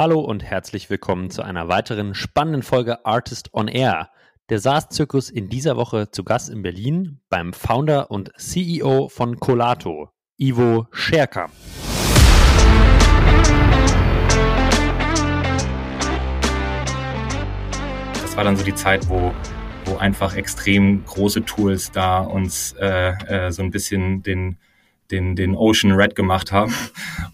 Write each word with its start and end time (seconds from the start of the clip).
Hallo 0.00 0.20
und 0.20 0.42
herzlich 0.42 0.88
willkommen 0.88 1.28
zu 1.28 1.42
einer 1.42 1.68
weiteren 1.68 2.14
spannenden 2.14 2.62
Folge 2.62 3.04
Artist 3.04 3.52
on 3.52 3.68
Air. 3.68 4.08
Der 4.48 4.58
SaaS-Zirkus 4.58 5.28
in 5.28 5.50
dieser 5.50 5.76
Woche 5.76 6.10
zu 6.10 6.24
Gast 6.24 6.48
in 6.48 6.62
Berlin 6.62 7.20
beim 7.28 7.52
Founder 7.52 8.10
und 8.10 8.32
CEO 8.38 9.10
von 9.10 9.38
Colato, 9.38 10.08
Ivo 10.38 10.86
Scherkamp. 10.90 11.52
Das 18.22 18.34
war 18.38 18.44
dann 18.44 18.56
so 18.56 18.64
die 18.64 18.74
Zeit, 18.74 19.06
wo, 19.10 19.34
wo 19.84 19.98
einfach 19.98 20.34
extrem 20.34 21.04
große 21.04 21.44
Tools 21.44 21.92
da 21.92 22.20
uns 22.20 22.72
äh, 22.80 23.10
äh, 23.26 23.52
so 23.52 23.62
ein 23.62 23.70
bisschen 23.70 24.22
den 24.22 24.56
den, 25.10 25.36
den 25.36 25.54
Ocean 25.54 25.92
Red 25.92 26.14
gemacht 26.14 26.52
haben 26.52 26.74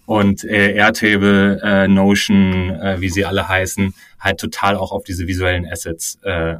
und 0.05 0.43
äh, 0.43 0.73
Airtable, 0.73 1.61
äh, 1.63 1.87
Notion, 1.87 2.71
äh, 2.71 2.99
wie 2.99 3.09
sie 3.09 3.25
alle 3.25 3.47
heißen, 3.47 3.93
halt 4.19 4.39
total 4.39 4.75
auch 4.75 4.91
auf 4.91 5.03
diese 5.03 5.27
visuellen 5.27 5.65
Assets 5.65 6.19
äh, 6.23 6.55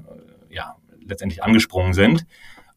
ja 0.50 0.76
letztendlich 1.06 1.44
angesprungen 1.44 1.94
sind. 1.94 2.26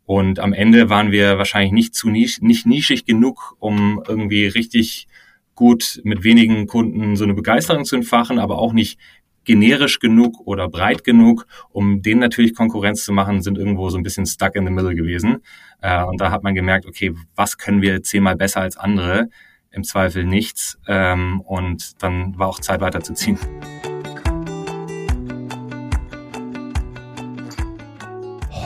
Und 0.04 0.40
am 0.40 0.52
Ende 0.52 0.90
waren 0.90 1.12
wir 1.12 1.38
wahrscheinlich 1.38 1.72
nicht 1.72 1.94
zu 1.94 2.10
nisch, 2.10 2.40
nicht 2.40 2.66
nischig 2.66 3.04
genug, 3.04 3.54
um 3.60 4.02
irgendwie 4.08 4.46
richtig 4.46 5.06
gut 5.54 6.00
mit 6.04 6.24
wenigen 6.24 6.66
Kunden 6.66 7.16
so 7.16 7.24
eine 7.24 7.34
Begeisterung 7.34 7.84
zu 7.84 7.94
entfachen, 7.94 8.38
aber 8.38 8.58
auch 8.58 8.72
nicht 8.72 8.98
generisch 9.44 9.98
genug 9.98 10.40
oder 10.46 10.68
breit 10.68 11.04
genug, 11.04 11.46
um 11.70 12.02
denen 12.02 12.20
natürlich 12.20 12.54
Konkurrenz 12.54 13.04
zu 13.04 13.12
machen, 13.12 13.42
sind 13.42 13.58
irgendwo 13.58 13.88
so 13.90 13.98
ein 13.98 14.02
bisschen 14.02 14.26
stuck 14.26 14.54
in 14.56 14.66
the 14.66 14.72
middle 14.72 14.94
gewesen. 14.94 15.42
Äh, 15.80 16.04
und 16.04 16.20
da 16.20 16.30
hat 16.30 16.42
man 16.42 16.54
gemerkt, 16.54 16.86
okay, 16.86 17.14
was 17.34 17.58
können 17.58 17.82
wir 17.82 18.02
zehnmal 18.02 18.36
besser 18.36 18.60
als 18.60 18.76
andere? 18.76 19.28
Im 19.70 19.84
Zweifel 19.84 20.24
nichts. 20.24 20.78
Ähm, 20.86 21.40
und 21.40 22.02
dann 22.02 22.38
war 22.38 22.48
auch 22.48 22.60
Zeit 22.60 22.80
weiterzuziehen. 22.80 23.38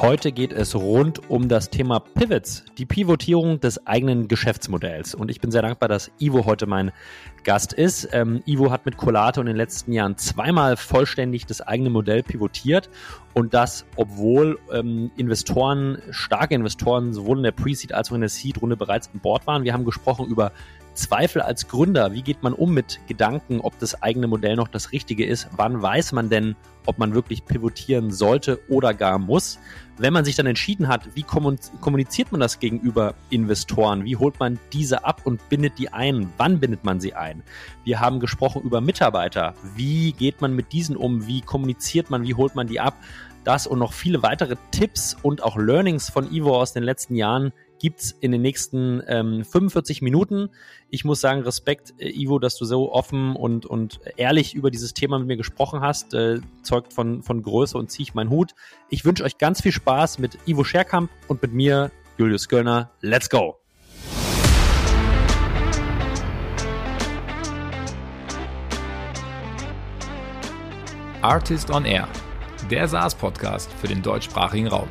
Heute 0.00 0.32
geht 0.32 0.52
es 0.52 0.74
rund 0.74 1.30
um 1.30 1.48
das 1.48 1.70
Thema 1.70 2.00
Pivots, 2.00 2.64
die 2.78 2.84
Pivotierung 2.84 3.60
des 3.60 3.86
eigenen 3.86 4.26
Geschäftsmodells. 4.26 5.14
Und 5.14 5.30
ich 5.30 5.40
bin 5.40 5.52
sehr 5.52 5.62
dankbar, 5.62 5.88
dass 5.88 6.10
Ivo 6.18 6.44
heute 6.44 6.66
mein 6.66 6.90
Gast 7.44 7.72
ist. 7.72 8.08
Ähm, 8.12 8.42
Ivo 8.44 8.70
hat 8.72 8.86
mit 8.86 8.96
Colato 8.96 9.40
in 9.40 9.46
den 9.46 9.56
letzten 9.56 9.92
Jahren 9.92 10.18
zweimal 10.18 10.76
vollständig 10.76 11.46
das 11.46 11.60
eigene 11.60 11.90
Modell 11.90 12.24
pivotiert 12.24 12.90
und 13.34 13.54
das, 13.54 13.86
obwohl 13.96 14.58
ähm, 14.72 15.12
Investoren, 15.16 15.98
starke 16.10 16.54
Investoren, 16.54 17.12
sowohl 17.12 17.38
in 17.38 17.44
der 17.44 17.52
Pre-Seed 17.52 17.94
als 17.94 18.10
auch 18.10 18.16
in 18.16 18.20
der 18.20 18.30
Seed-Runde 18.30 18.76
bereits 18.76 19.08
an 19.14 19.20
Bord 19.20 19.46
waren. 19.46 19.62
Wir 19.62 19.72
haben 19.72 19.84
gesprochen 19.84 20.26
über 20.26 20.52
Zweifel 20.94 21.42
als 21.42 21.68
Gründer. 21.68 22.12
Wie 22.12 22.22
geht 22.22 22.42
man 22.42 22.52
um 22.52 22.72
mit 22.72 23.00
Gedanken, 23.06 23.60
ob 23.60 23.78
das 23.78 24.02
eigene 24.02 24.26
Modell 24.26 24.56
noch 24.56 24.68
das 24.68 24.92
Richtige 24.92 25.26
ist? 25.26 25.48
Wann 25.56 25.82
weiß 25.82 26.12
man 26.12 26.30
denn, 26.30 26.56
ob 26.86 26.98
man 26.98 27.14
wirklich 27.14 27.44
pivotieren 27.44 28.10
sollte 28.10 28.60
oder 28.68 28.94
gar 28.94 29.18
muss? 29.18 29.58
Wenn 29.96 30.12
man 30.12 30.24
sich 30.24 30.36
dann 30.36 30.46
entschieden 30.46 30.88
hat, 30.88 31.14
wie 31.14 31.22
kommuniziert 31.22 32.32
man 32.32 32.40
das 32.40 32.58
gegenüber 32.58 33.14
Investoren? 33.30 34.04
Wie 34.04 34.16
holt 34.16 34.40
man 34.40 34.58
diese 34.72 35.04
ab 35.04 35.22
und 35.24 35.48
bindet 35.48 35.78
die 35.78 35.92
ein? 35.92 36.32
Wann 36.36 36.60
bindet 36.60 36.84
man 36.84 37.00
sie 37.00 37.14
ein? 37.14 37.42
Wir 37.84 38.00
haben 38.00 38.20
gesprochen 38.20 38.62
über 38.62 38.80
Mitarbeiter. 38.80 39.54
Wie 39.76 40.12
geht 40.12 40.40
man 40.40 40.54
mit 40.54 40.72
diesen 40.72 40.96
um? 40.96 41.26
Wie 41.26 41.40
kommuniziert 41.40 42.10
man? 42.10 42.24
Wie 42.24 42.34
holt 42.34 42.54
man 42.54 42.66
die 42.66 42.80
ab? 42.80 42.94
Das 43.44 43.66
und 43.66 43.78
noch 43.78 43.92
viele 43.92 44.22
weitere 44.22 44.56
Tipps 44.70 45.16
und 45.22 45.42
auch 45.42 45.56
Learnings 45.56 46.08
von 46.08 46.32
Ivo 46.32 46.58
aus 46.58 46.72
den 46.72 46.82
letzten 46.82 47.14
Jahren 47.14 47.52
gibt 47.78 48.00
es 48.00 48.12
in 48.12 48.32
den 48.32 48.42
nächsten 48.42 49.02
ähm, 49.06 49.44
45 49.44 50.02
Minuten. 50.02 50.50
Ich 50.90 51.04
muss 51.04 51.20
sagen, 51.20 51.42
Respekt, 51.42 51.94
äh, 51.98 52.10
Ivo, 52.10 52.38
dass 52.38 52.56
du 52.56 52.64
so 52.64 52.92
offen 52.92 53.36
und, 53.36 53.66
und 53.66 54.00
ehrlich 54.16 54.54
über 54.54 54.70
dieses 54.70 54.94
Thema 54.94 55.18
mit 55.18 55.28
mir 55.28 55.36
gesprochen 55.36 55.80
hast. 55.80 56.14
Äh, 56.14 56.40
zeugt 56.62 56.92
von, 56.92 57.22
von 57.22 57.42
Größe 57.42 57.76
und 57.76 57.90
ziehe 57.90 58.04
ich 58.04 58.14
meinen 58.14 58.30
Hut. 58.30 58.54
Ich 58.90 59.04
wünsche 59.04 59.24
euch 59.24 59.38
ganz 59.38 59.60
viel 59.62 59.72
Spaß 59.72 60.18
mit 60.18 60.38
Ivo 60.46 60.64
Scherkamp 60.64 61.10
und 61.28 61.42
mit 61.42 61.52
mir, 61.52 61.90
Julius 62.18 62.48
Göllner. 62.48 62.90
Let's 63.00 63.28
go! 63.28 63.56
Artist 71.24 71.70
on 71.70 71.86
Air, 71.86 72.06
der 72.70 72.86
SaaS-Podcast 72.86 73.72
für 73.72 73.88
den 73.88 74.02
deutschsprachigen 74.02 74.66
Raum. 74.66 74.88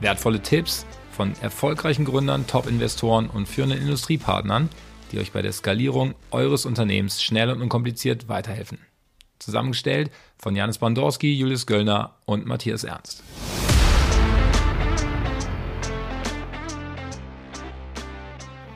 Wertvolle 0.00 0.38
Tipps, 0.38 0.84
von 1.12 1.34
erfolgreichen 1.40 2.04
Gründern, 2.04 2.46
Top-Investoren 2.46 3.28
und 3.28 3.46
führenden 3.46 3.80
Industriepartnern, 3.80 4.70
die 5.12 5.18
euch 5.18 5.32
bei 5.32 5.42
der 5.42 5.52
Skalierung 5.52 6.14
eures 6.30 6.64
Unternehmens 6.64 7.22
schnell 7.22 7.50
und 7.50 7.60
unkompliziert 7.60 8.28
weiterhelfen. 8.28 8.78
Zusammengestellt 9.38 10.10
von 10.38 10.56
Janis 10.56 10.78
Bandorski, 10.78 11.32
Julius 11.34 11.66
Göllner 11.66 12.16
und 12.24 12.46
Matthias 12.46 12.84
Ernst. 12.84 13.22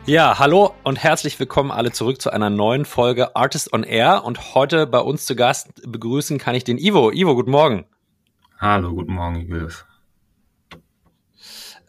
Ja, 0.04 0.38
hallo 0.38 0.72
und 0.84 1.02
herzlich 1.02 1.40
willkommen 1.40 1.72
alle 1.72 1.90
zurück 1.90 2.20
zu 2.20 2.30
einer 2.30 2.48
neuen 2.48 2.84
Folge 2.84 3.34
Artist 3.34 3.72
on 3.72 3.82
Air. 3.82 4.24
Und 4.24 4.54
heute 4.54 4.86
bei 4.86 5.00
uns 5.00 5.26
zu 5.26 5.34
Gast 5.34 5.82
begrüßen 5.84 6.38
kann 6.38 6.54
ich 6.54 6.62
den 6.62 6.78
Ivo. 6.78 7.10
Ivo, 7.10 7.34
guten 7.34 7.50
Morgen. 7.50 7.86
Hallo, 8.58 8.94
guten 8.94 9.14
Morgen, 9.14 9.40
Julius. 9.40 9.84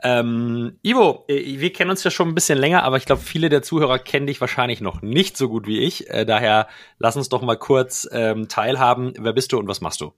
Ähm, 0.07 0.77
Ivo, 0.83 1.25
äh, 1.27 1.59
wir 1.59 1.73
kennen 1.73 1.89
uns 1.89 2.01
ja 2.01 2.11
schon 2.11 2.29
ein 2.29 2.35
bisschen 2.35 2.57
länger, 2.57 2.83
aber 2.83 2.95
ich 2.95 3.05
glaube, 3.05 3.21
viele 3.21 3.49
der 3.49 3.61
Zuhörer 3.61 3.99
kennen 3.99 4.25
dich 4.25 4.39
wahrscheinlich 4.39 4.79
noch 4.79 5.01
nicht 5.01 5.35
so 5.35 5.49
gut 5.49 5.67
wie 5.67 5.79
ich. 5.79 6.09
Äh, 6.09 6.25
daher 6.25 6.67
lass 6.97 7.17
uns 7.17 7.27
doch 7.27 7.41
mal 7.41 7.57
kurz 7.57 8.07
ähm, 8.13 8.47
teilhaben. 8.47 9.11
Wer 9.19 9.33
bist 9.33 9.51
du 9.51 9.57
und 9.57 9.67
was 9.67 9.81
machst 9.81 9.99
du? 9.99 10.13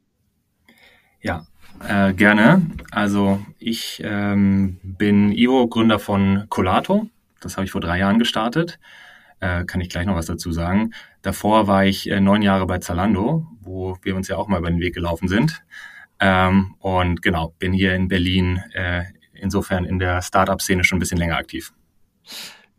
Ja, 1.21 1.47
äh, 1.87 2.13
gerne. 2.13 2.61
Also 2.91 3.43
ich 3.57 3.99
ähm, 4.05 4.79
bin 4.83 5.31
Ivo, 5.31 5.67
Gründer 5.67 5.97
von 5.97 6.45
Colato. 6.49 7.07
Das 7.41 7.57
habe 7.57 7.65
ich 7.65 7.71
vor 7.71 7.81
drei 7.81 7.97
Jahren 7.97 8.19
gestartet. 8.19 8.79
Äh, 9.39 9.65
kann 9.65 9.81
ich 9.81 9.89
gleich 9.89 10.05
noch 10.05 10.15
was 10.15 10.27
dazu 10.27 10.51
sagen. 10.51 10.93
Davor 11.23 11.65
war 11.65 11.85
ich 11.85 12.11
äh, 12.11 12.19
neun 12.19 12.43
Jahre 12.43 12.67
bei 12.67 12.77
Zalando, 12.77 13.47
wo 13.61 13.97
wir 14.03 14.15
uns 14.15 14.27
ja 14.27 14.37
auch 14.37 14.47
mal 14.47 14.59
über 14.59 14.69
den 14.69 14.81
Weg 14.81 14.93
gelaufen 14.93 15.27
sind. 15.27 15.63
Ähm, 16.19 16.75
und 16.77 17.23
genau, 17.23 17.55
bin 17.57 17.73
hier 17.73 17.95
in 17.95 18.07
Berlin 18.07 18.61
äh, 18.73 19.03
insofern 19.41 19.85
in 19.85 19.99
der 19.99 20.21
Startup-Szene 20.21 20.83
schon 20.83 20.97
ein 20.97 20.99
bisschen 20.99 21.17
länger 21.17 21.37
aktiv. 21.37 21.73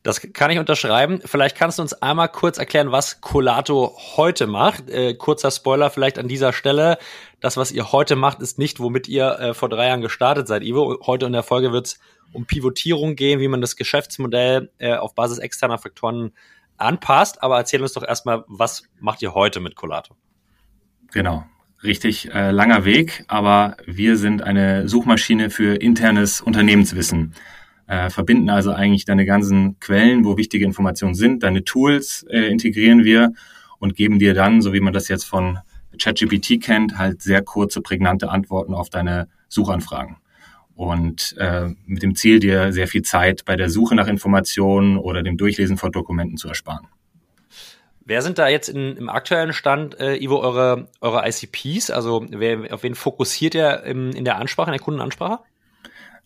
Das 0.03 0.21
kann 0.33 0.51
ich 0.51 0.59
unterschreiben. 0.59 1.21
Vielleicht 1.23 1.57
kannst 1.57 1.79
du 1.79 1.83
uns 1.83 1.93
einmal 1.93 2.31
kurz 2.31 2.57
erklären, 2.57 2.91
was 2.91 3.21
Colato 3.21 3.99
heute 4.17 4.47
macht. 4.47 4.89
Äh, 4.89 5.15
kurzer 5.15 5.51
Spoiler 5.51 5.91
vielleicht 5.91 6.19
an 6.19 6.27
dieser 6.27 6.55
Stelle. 6.55 6.97
Das, 7.41 7.59
was 7.59 7.71
ihr 7.71 7.93
heute 7.93 8.17
macht, 8.17 8.41
ist 8.41 8.59
nicht, 8.59 8.81
womit 8.81 9.09
ihr 9.09 9.39
äh, 9.39 9.55
vor 9.55 9.69
drei 9.69 9.89
Jahren 9.89 10.01
gestartet 10.01 10.49
seid, 10.49 10.63
Ivo. 10.63 10.99
Heute 11.07 11.27
in 11.27 11.33
der 11.33 11.43
Folge 11.43 11.73
wird 11.73 11.89
es 11.89 12.01
um 12.33 12.47
Pivotierung 12.47 13.15
gehen, 13.15 13.41
wie 13.41 13.49
man 13.49 13.61
das 13.61 13.77
Geschäftsmodell 13.77 14.71
äh, 14.79 14.95
auf 14.95 15.15
Basis 15.15 15.39
externer 15.39 15.77
Faktoren 15.77 16.33
anpasst. 16.79 17.43
Aber 17.43 17.59
erzähl 17.59 17.83
uns 17.83 17.93
doch 17.93 18.03
erstmal, 18.03 18.45
was 18.47 18.85
macht 19.01 19.21
ihr 19.21 19.35
heute 19.35 19.61
mit 19.61 19.77
Colato? 19.77 20.17
Genau 21.13 21.45
richtig 21.83 22.33
äh, 22.33 22.51
langer 22.51 22.85
Weg, 22.85 23.25
aber 23.29 23.77
wir 23.87 24.17
sind 24.17 24.43
eine 24.43 24.89
Suchmaschine 24.89 25.51
für 25.51 25.77
internes 25.77 26.41
Unternehmenswissen. 26.41 27.35
Äh, 27.87 28.11
verbinden 28.11 28.51
also 28.51 28.73
eigentlich 28.73 29.05
deine 29.05 29.27
ganzen 29.27 29.81
Quellen, 29.81 30.25
wo 30.25 30.37
wichtige 30.37 30.65
Informationen 30.65 31.15
sind, 31.15 31.43
deine 31.43 31.65
Tools 31.65 32.25
äh, 32.31 32.51
integrieren 32.51 33.05
wir 33.05 33.33
und 33.79 33.97
geben 33.97 34.19
dir 34.19 34.35
dann, 34.35 34.63
so 34.63 34.73
wie 34.73 34.81
man 34.81 34.93
das 34.93 35.09
jetzt 35.09 35.25
von 35.25 35.59
ChatGPT 35.99 36.61
kennt, 36.63 36.99
halt 36.99 37.23
sehr 37.23 37.43
kurze, 37.43 37.81
prägnante 37.81 38.31
Antworten 38.31 38.75
auf 38.75 38.91
deine 38.91 39.29
Suchanfragen. 39.49 40.17
Und 40.75 41.35
äh, 41.39 41.69
mit 41.87 42.03
dem 42.03 42.15
Ziel, 42.15 42.39
dir 42.39 42.73
sehr 42.73 42.89
viel 42.89 43.03
Zeit 43.03 43.45
bei 43.45 43.57
der 43.57 43.69
Suche 43.69 43.95
nach 43.95 44.07
Informationen 44.07 44.97
oder 44.97 45.23
dem 45.23 45.37
Durchlesen 45.37 45.77
von 45.77 45.93
Dokumenten 45.93 46.37
zu 46.37 46.49
ersparen. 46.49 46.87
Wer 48.11 48.23
sind 48.23 48.39
da 48.39 48.49
jetzt 48.49 48.69
in, 48.69 48.97
im 48.97 49.09
aktuellen 49.09 49.53
Stand, 49.53 50.01
äh, 50.01 50.17
Ivo, 50.17 50.41
eure, 50.41 50.89
eure 51.01 51.23
ICPs? 51.29 51.93
Also 51.93 52.27
wer, 52.29 52.75
auf 52.75 52.83
wen 52.83 52.97
fokussiert 52.97 53.55
ihr 53.55 53.85
im, 53.85 54.11
in 54.11 54.25
der 54.25 54.39
Ansprache, 54.39 54.69
in 54.69 54.73
der 54.73 54.81
Kundenansprache? 54.81 55.39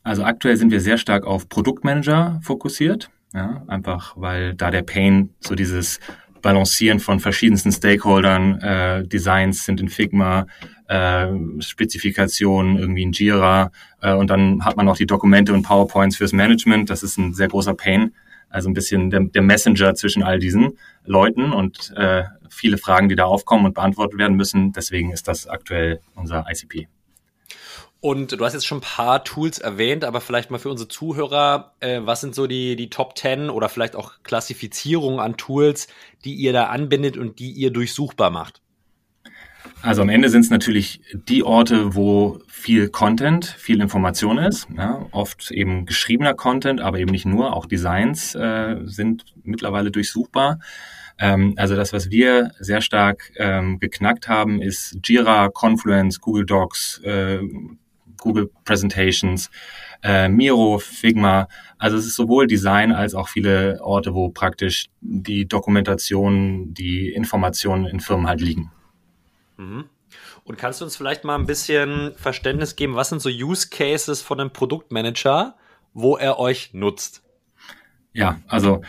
Also 0.02 0.24
aktuell 0.24 0.56
sind 0.56 0.70
wir 0.70 0.80
sehr 0.80 0.96
stark 0.96 1.26
auf 1.26 1.50
Produktmanager 1.50 2.40
fokussiert. 2.42 3.10
Ja, 3.34 3.64
einfach 3.66 4.14
weil 4.16 4.54
da 4.54 4.70
der 4.70 4.80
Pain, 4.80 5.34
so 5.40 5.54
dieses 5.54 6.00
Balancieren 6.40 7.00
von 7.00 7.20
verschiedensten 7.20 7.70
Stakeholdern, 7.70 8.60
äh, 8.62 9.06
Designs 9.06 9.66
sind 9.66 9.78
in 9.78 9.90
Figma, 9.90 10.46
äh, 10.88 11.26
Spezifikationen 11.58 12.78
irgendwie 12.78 13.02
in 13.02 13.12
Jira 13.12 13.72
äh, 14.00 14.14
und 14.14 14.30
dann 14.30 14.64
hat 14.64 14.78
man 14.78 14.88
auch 14.88 14.96
die 14.96 15.06
Dokumente 15.06 15.52
und 15.52 15.64
PowerPoints 15.64 16.16
fürs 16.16 16.32
Management. 16.32 16.88
Das 16.88 17.02
ist 17.02 17.18
ein 17.18 17.34
sehr 17.34 17.48
großer 17.48 17.74
Pain. 17.74 18.14
Also 18.54 18.70
ein 18.70 18.74
bisschen 18.74 19.10
der, 19.10 19.18
der 19.18 19.42
Messenger 19.42 19.96
zwischen 19.96 20.22
all 20.22 20.38
diesen 20.38 20.78
Leuten 21.04 21.52
und 21.52 21.92
äh, 21.96 22.22
viele 22.48 22.78
Fragen, 22.78 23.08
die 23.08 23.16
da 23.16 23.24
aufkommen 23.24 23.66
und 23.66 23.74
beantwortet 23.74 24.16
werden 24.16 24.36
müssen. 24.36 24.70
Deswegen 24.70 25.10
ist 25.10 25.26
das 25.26 25.48
aktuell 25.48 26.00
unser 26.14 26.44
ICP. 26.48 26.86
Und 28.00 28.38
du 28.38 28.44
hast 28.44 28.52
jetzt 28.52 28.66
schon 28.66 28.78
ein 28.78 28.82
paar 28.82 29.24
Tools 29.24 29.58
erwähnt, 29.58 30.04
aber 30.04 30.20
vielleicht 30.20 30.52
mal 30.52 30.58
für 30.58 30.70
unsere 30.70 30.88
Zuhörer, 30.88 31.72
äh, 31.80 32.02
was 32.04 32.20
sind 32.20 32.36
so 32.36 32.46
die, 32.46 32.76
die 32.76 32.90
Top 32.90 33.18
10 33.18 33.50
oder 33.50 33.68
vielleicht 33.68 33.96
auch 33.96 34.22
Klassifizierungen 34.22 35.18
an 35.18 35.36
Tools, 35.36 35.88
die 36.24 36.34
ihr 36.34 36.52
da 36.52 36.66
anbindet 36.66 37.16
und 37.16 37.40
die 37.40 37.50
ihr 37.50 37.72
durchsuchbar 37.72 38.30
macht? 38.30 38.62
Also 39.82 40.02
am 40.02 40.08
Ende 40.08 40.28
sind 40.30 40.42
es 40.42 40.50
natürlich 40.50 41.00
die 41.28 41.42
Orte, 41.42 41.94
wo 41.94 42.40
viel 42.48 42.88
Content, 42.88 43.44
viel 43.44 43.80
Information 43.80 44.38
ist. 44.38 44.66
Ja, 44.76 45.06
oft 45.10 45.50
eben 45.50 45.84
geschriebener 45.84 46.34
Content, 46.34 46.80
aber 46.80 46.98
eben 46.98 47.10
nicht 47.10 47.26
nur. 47.26 47.54
Auch 47.54 47.66
Designs 47.66 48.34
äh, 48.34 48.76
sind 48.84 49.24
mittlerweile 49.42 49.90
durchsuchbar. 49.90 50.58
Ähm, 51.18 51.54
also 51.56 51.76
das, 51.76 51.92
was 51.92 52.10
wir 52.10 52.52
sehr 52.58 52.80
stark 52.80 53.32
ähm, 53.36 53.78
geknackt 53.78 54.28
haben, 54.28 54.62
ist 54.62 54.98
Jira, 55.04 55.48
Confluence, 55.48 56.20
Google 56.20 56.46
Docs, 56.46 57.00
äh, 57.04 57.40
Google 58.16 58.50
Presentations, 58.64 59.50
äh, 60.02 60.28
Miro, 60.28 60.78
Figma. 60.78 61.48
Also 61.78 61.98
es 61.98 62.06
ist 62.06 62.16
sowohl 62.16 62.46
Design 62.46 62.92
als 62.92 63.14
auch 63.14 63.28
viele 63.28 63.80
Orte, 63.82 64.14
wo 64.14 64.30
praktisch 64.30 64.86
die 65.00 65.46
Dokumentation, 65.46 66.72
die 66.72 67.10
Informationen 67.10 67.86
in 67.86 68.00
Firmen 68.00 68.26
halt 68.26 68.40
liegen. 68.40 68.70
Mhm. 69.56 69.84
Und 70.44 70.58
kannst 70.58 70.80
du 70.80 70.84
uns 70.84 70.96
vielleicht 70.96 71.24
mal 71.24 71.36
ein 71.36 71.46
bisschen 71.46 72.12
Verständnis 72.16 72.76
geben, 72.76 72.94
was 72.94 73.08
sind 73.08 73.20
so 73.20 73.30
Use 73.30 73.68
Cases 73.68 74.20
von 74.22 74.40
einem 74.40 74.50
Produktmanager, 74.50 75.56
wo 75.92 76.16
er 76.16 76.38
euch 76.38 76.72
nutzt? 76.72 77.22
Ja, 78.12 78.40
also 78.46 78.82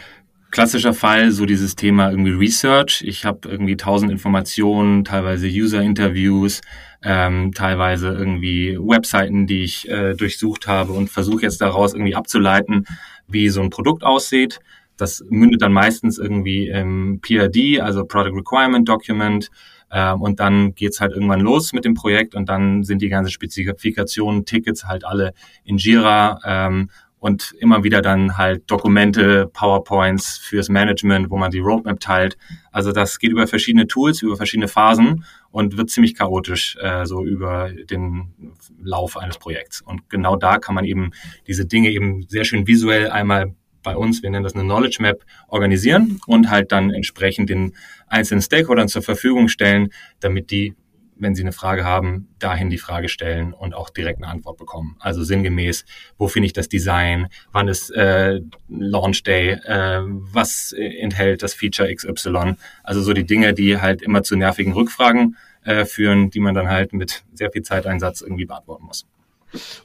klassischer 0.52 0.94
Fall 0.94 1.32
so 1.32 1.46
dieses 1.46 1.76
Thema 1.76 2.12
irgendwie 2.12 2.32
Research. 2.32 3.04
Ich 3.06 3.26
habe 3.26 3.50
irgendwie 3.50 3.76
tausend 3.76 4.12
Informationen, 4.12 5.04
teilweise 5.04 5.48
User-Interviews, 5.48 6.62
ähm, 7.04 7.52
teilweise 7.54 8.10
irgendwie 8.10 8.78
Webseiten, 8.80 9.48
die 9.48 9.64
ich 9.64 9.90
äh, 9.90 10.14
durchsucht 10.14 10.68
habe 10.68 10.94
und 10.94 11.10
versuche 11.10 11.42
jetzt 11.42 11.60
daraus 11.60 11.94
irgendwie 11.94 12.16
abzuleiten, 12.16 12.86
wie 13.28 13.50
so 13.50 13.62
ein 13.62 13.70
Produkt 13.70 14.04
aussieht. 14.04 14.60
Das 14.96 15.26
mündet 15.30 15.62
dann 15.62 15.74
meistens 15.74 16.18
irgendwie 16.18 16.70
im 16.70 17.20
PRD, 17.22 17.82
also 17.82 18.06
Product 18.06 18.38
Requirement 18.38 18.88
Document, 18.88 19.50
ähm, 19.92 20.22
und 20.22 20.40
dann 20.40 20.76
geht's 20.76 21.02
halt 21.02 21.14
irgendwann 21.14 21.42
los 21.42 21.74
mit 21.74 21.86
dem 21.86 21.94
Projekt 21.94 22.36
und 22.36 22.50
dann 22.50 22.84
sind 22.84 23.02
die 23.02 23.10
ganzen 23.10 23.32
Spezifikationen, 23.32 24.46
Tickets 24.46 24.86
halt 24.86 25.06
alle 25.06 25.34
in 25.64 25.78
Jira 25.78 26.40
ähm, 26.46 26.90
und 27.20 27.56
immer 27.60 27.84
wieder 27.84 28.04
dann 28.04 28.38
halt 28.38 28.70
Dokumente, 28.70 29.48
PowerPoints 29.52 30.38
fürs 30.38 30.70
Management, 30.70 31.32
wo 31.32 31.38
man 31.38 31.50
die 31.50 31.60
Roadmap 31.60 32.00
teilt. 32.00 32.38
Also 32.72 32.92
das 32.92 33.18
geht 33.18 33.32
über 33.32 33.48
verschiedene 33.48 33.88
Tools, 33.88 34.22
über 34.22 34.38
verschiedene 34.38 34.68
Phasen 34.68 35.26
und 35.50 35.76
wird 35.76 35.90
ziemlich 35.90 36.16
chaotisch 36.16 36.78
äh, 36.80 37.06
so 37.06 37.26
über 37.26 37.72
den 37.72 38.54
Lauf 38.80 39.18
eines 39.18 39.40
Projekts. 39.40 39.82
Und 39.82 40.08
genau 40.10 40.36
da 40.36 40.60
kann 40.60 40.76
man 40.76 40.86
eben 40.86 41.12
diese 41.48 41.66
Dinge 41.66 41.90
eben 41.90 42.28
sehr 42.28 42.44
schön 42.44 42.68
visuell 42.68 43.10
einmal 43.10 43.56
bei 43.86 43.96
uns, 43.96 44.22
wir 44.22 44.30
nennen 44.30 44.44
das 44.44 44.56
eine 44.56 44.64
Knowledge 44.64 44.98
Map, 45.00 45.24
organisieren 45.48 46.20
und 46.28 46.50
halt 46.50 46.74
dann 46.74 46.92
entsprechend 46.92 47.50
den 47.50 47.74
einzelnen 48.08 48.42
Stakeholdern 48.42 48.90
zur 48.90 49.02
Verfügung 49.02 49.48
stellen, 49.48 49.90
damit 50.20 50.52
die, 50.52 50.76
wenn 51.18 51.34
sie 51.36 51.44
eine 51.44 51.54
Frage 51.54 51.86
haben, 51.86 52.28
dahin 52.40 52.70
die 52.70 52.78
Frage 52.78 53.08
stellen 53.08 53.54
und 53.54 53.74
auch 53.74 53.90
direkt 53.90 54.22
eine 54.22 54.28
Antwort 54.28 54.58
bekommen. 54.58 54.98
Also 55.00 55.24
sinngemäß, 55.24 55.86
wo 56.18 56.28
finde 56.28 56.48
ich 56.48 56.54
das 56.54 56.68
Design, 56.68 57.28
wann 57.54 57.70
ist 57.70 57.90
äh, 57.92 58.42
Launch 58.68 59.24
Day, 59.24 59.52
äh, 59.52 60.02
was 60.04 60.74
enthält 60.74 61.42
das 61.44 61.54
Feature 61.54 61.94
XY. 61.94 62.56
Also 62.84 63.02
so 63.02 63.14
die 63.14 63.26
Dinge, 63.26 63.54
die 63.54 63.80
halt 63.80 64.02
immer 64.02 64.24
zu 64.24 64.36
nervigen 64.36 64.74
Rückfragen 64.74 65.38
äh, 65.64 65.86
führen, 65.86 66.30
die 66.30 66.40
man 66.40 66.54
dann 66.54 66.68
halt 66.68 66.92
mit 66.92 67.24
sehr 67.34 67.52
viel 67.52 67.62
Zeiteinsatz 67.62 68.22
irgendwie 68.22 68.46
beantworten 68.46 68.86
muss. 68.86 69.06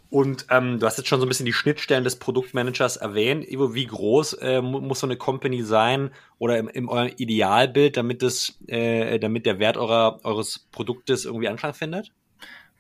Und 0.08 0.46
ähm, 0.50 0.80
du 0.80 0.86
hast 0.86 0.98
jetzt 0.98 1.08
schon 1.08 1.20
so 1.20 1.26
ein 1.26 1.28
bisschen 1.28 1.46
die 1.46 1.52
Schnittstellen 1.52 2.04
des 2.04 2.16
Produktmanagers 2.16 2.96
erwähnt. 2.96 3.48
Ivo, 3.48 3.74
wie 3.74 3.86
groß 3.86 4.34
äh, 4.34 4.60
muss 4.60 5.00
so 5.00 5.06
eine 5.06 5.16
Company 5.16 5.62
sein 5.62 6.10
oder 6.38 6.58
im, 6.58 6.68
im 6.68 6.88
eurem 6.88 7.12
Idealbild, 7.16 7.96
damit, 7.96 8.22
das, 8.22 8.58
äh, 8.66 9.18
damit 9.18 9.46
der 9.46 9.58
Wert 9.58 9.76
eurer, 9.76 10.20
eures 10.24 10.66
Produktes 10.72 11.24
irgendwie 11.24 11.48
Anklang 11.48 11.74
findet? 11.74 12.12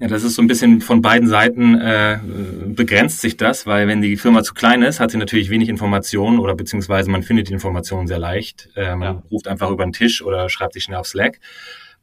Ja, 0.00 0.08
das 0.08 0.24
ist 0.24 0.34
so 0.34 0.40
ein 0.40 0.48
bisschen 0.48 0.80
von 0.80 1.02
beiden 1.02 1.28
Seiten 1.28 1.78
äh, 1.78 2.18
begrenzt 2.68 3.20
sich 3.20 3.36
das, 3.36 3.66
weil 3.66 3.86
wenn 3.86 4.00
die 4.00 4.16
Firma 4.16 4.42
zu 4.42 4.54
klein 4.54 4.80
ist, 4.82 4.98
hat 4.98 5.10
sie 5.10 5.18
natürlich 5.18 5.50
wenig 5.50 5.68
Informationen 5.68 6.38
oder 6.38 6.54
beziehungsweise 6.54 7.10
man 7.10 7.22
findet 7.22 7.50
die 7.50 7.52
Informationen 7.52 8.06
sehr 8.06 8.18
leicht. 8.18 8.70
Äh, 8.76 8.96
man 8.96 9.16
ja. 9.16 9.22
ruft 9.30 9.46
einfach 9.46 9.70
über 9.70 9.84
den 9.84 9.92
Tisch 9.92 10.22
oder 10.22 10.48
schreibt 10.48 10.72
sich 10.72 10.84
schnell 10.84 10.96
auf 10.96 11.06
Slack. 11.06 11.38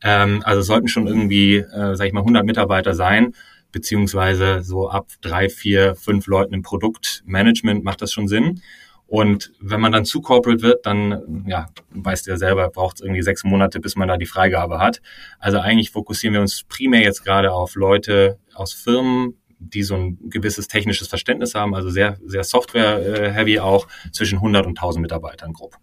Ähm, 0.04 0.44
also 0.46 0.62
sollten 0.62 0.88
schon 0.88 1.08
irgendwie, 1.08 1.56
äh, 1.56 1.96
sag 1.96 2.06
ich 2.06 2.14
mal, 2.14 2.20
100 2.20 2.46
Mitarbeiter 2.46 2.94
sein 2.94 3.34
beziehungsweise 3.72 4.64
so 4.64 4.90
ab 4.90 5.08
drei, 5.22 5.50
vier, 5.50 5.96
fünf 5.96 6.28
Leuten 6.28 6.54
im 6.54 6.62
Produktmanagement 6.62 7.84
macht 7.84 8.02
das 8.02 8.12
schon 8.12 8.28
Sinn. 8.28 8.62
Und 9.08 9.54
wenn 9.62 9.80
man 9.80 9.94
dann 9.94 10.04
zu 10.04 10.22
corporate 10.22 10.62
wird, 10.62 10.86
dann, 10.86 11.46
ja, 11.48 11.68
weißt 11.92 12.28
du 12.28 12.32
ja 12.32 12.38
selber, 12.38 12.70
braucht 12.70 12.98
es 12.98 13.02
irgendwie 13.02 13.22
sechs 13.22 13.46
Monate, 13.46 13.80
bis 13.80 13.96
man 13.96 14.10
da 14.10 14.18
die 14.18 14.26
Freigabe 14.26 14.80
hat. 14.80 15.02
Also 15.40 15.60
eigentlich 15.60 15.92
fokussieren 15.92 16.34
wir 16.34 16.42
uns 16.42 16.64
primär 16.64 17.02
jetzt 17.02 17.24
gerade 17.24 17.54
auf 17.54 17.76
Leute 17.76 18.38
aus 18.54 18.74
Firmen, 18.74 19.36
die 19.60 19.84
so 19.84 19.96
ein 19.96 20.18
gewisses 20.30 20.68
technisches 20.68 21.08
Verständnis 21.08 21.56
haben, 21.56 21.74
also 21.74 21.90
sehr, 21.90 22.18
sehr 22.26 22.44
Software-heavy 22.44 23.60
auch, 23.60 23.88
zwischen 24.12 24.36
100 24.36 24.66
und 24.66 24.78
1000 24.78 25.02
Mitarbeitern 25.02 25.54
grob. 25.54 25.78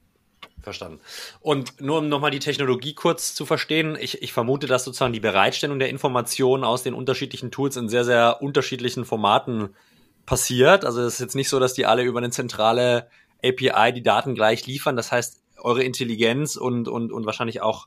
Verstanden. 0.65 1.01
Und 1.41 1.81
nur 1.81 1.99
um 1.99 2.09
nochmal 2.09 2.31
die 2.31 2.41
Technologie 2.41 2.95
kurz 2.95 3.35
zu 3.35 3.47
verstehen, 3.47 3.97
ich, 4.01 4.23
ich 4.23 4.33
vermute, 4.33 4.67
dass 4.67 4.85
sozusagen 4.85 5.13
die 5.13 5.21
Bereitstellung 5.21 5.79
der 5.79 5.91
Informationen 5.91 6.65
aus 6.65 6.83
den 6.83 6.95
unterschiedlichen 6.95 7.51
Tools 7.51 7.77
in 7.77 7.89
sehr, 7.89 8.05
sehr 8.05 8.43
unterschiedlichen 8.43 9.05
Formaten 9.05 9.75
passiert. 10.27 10.85
Also 10.85 11.03
es 11.03 11.15
ist 11.15 11.21
jetzt 11.21 11.37
nicht 11.37 11.49
so, 11.49 11.61
dass 11.61 11.75
die 11.75 11.87
alle 11.87 12.03
über 12.03 12.19
eine 12.19 12.31
zentrale 12.31 13.09
API 13.45 13.93
die 13.93 14.03
Daten 14.03 14.35
gleich 14.35 14.67
liefern. 14.67 14.97
Das 14.97 15.13
heißt, 15.13 15.43
eure 15.59 15.85
Intelligenz 15.85 16.57
und, 16.57 16.89
und, 16.89 17.13
und 17.13 17.27
wahrscheinlich 17.27 17.63
auch 17.63 17.87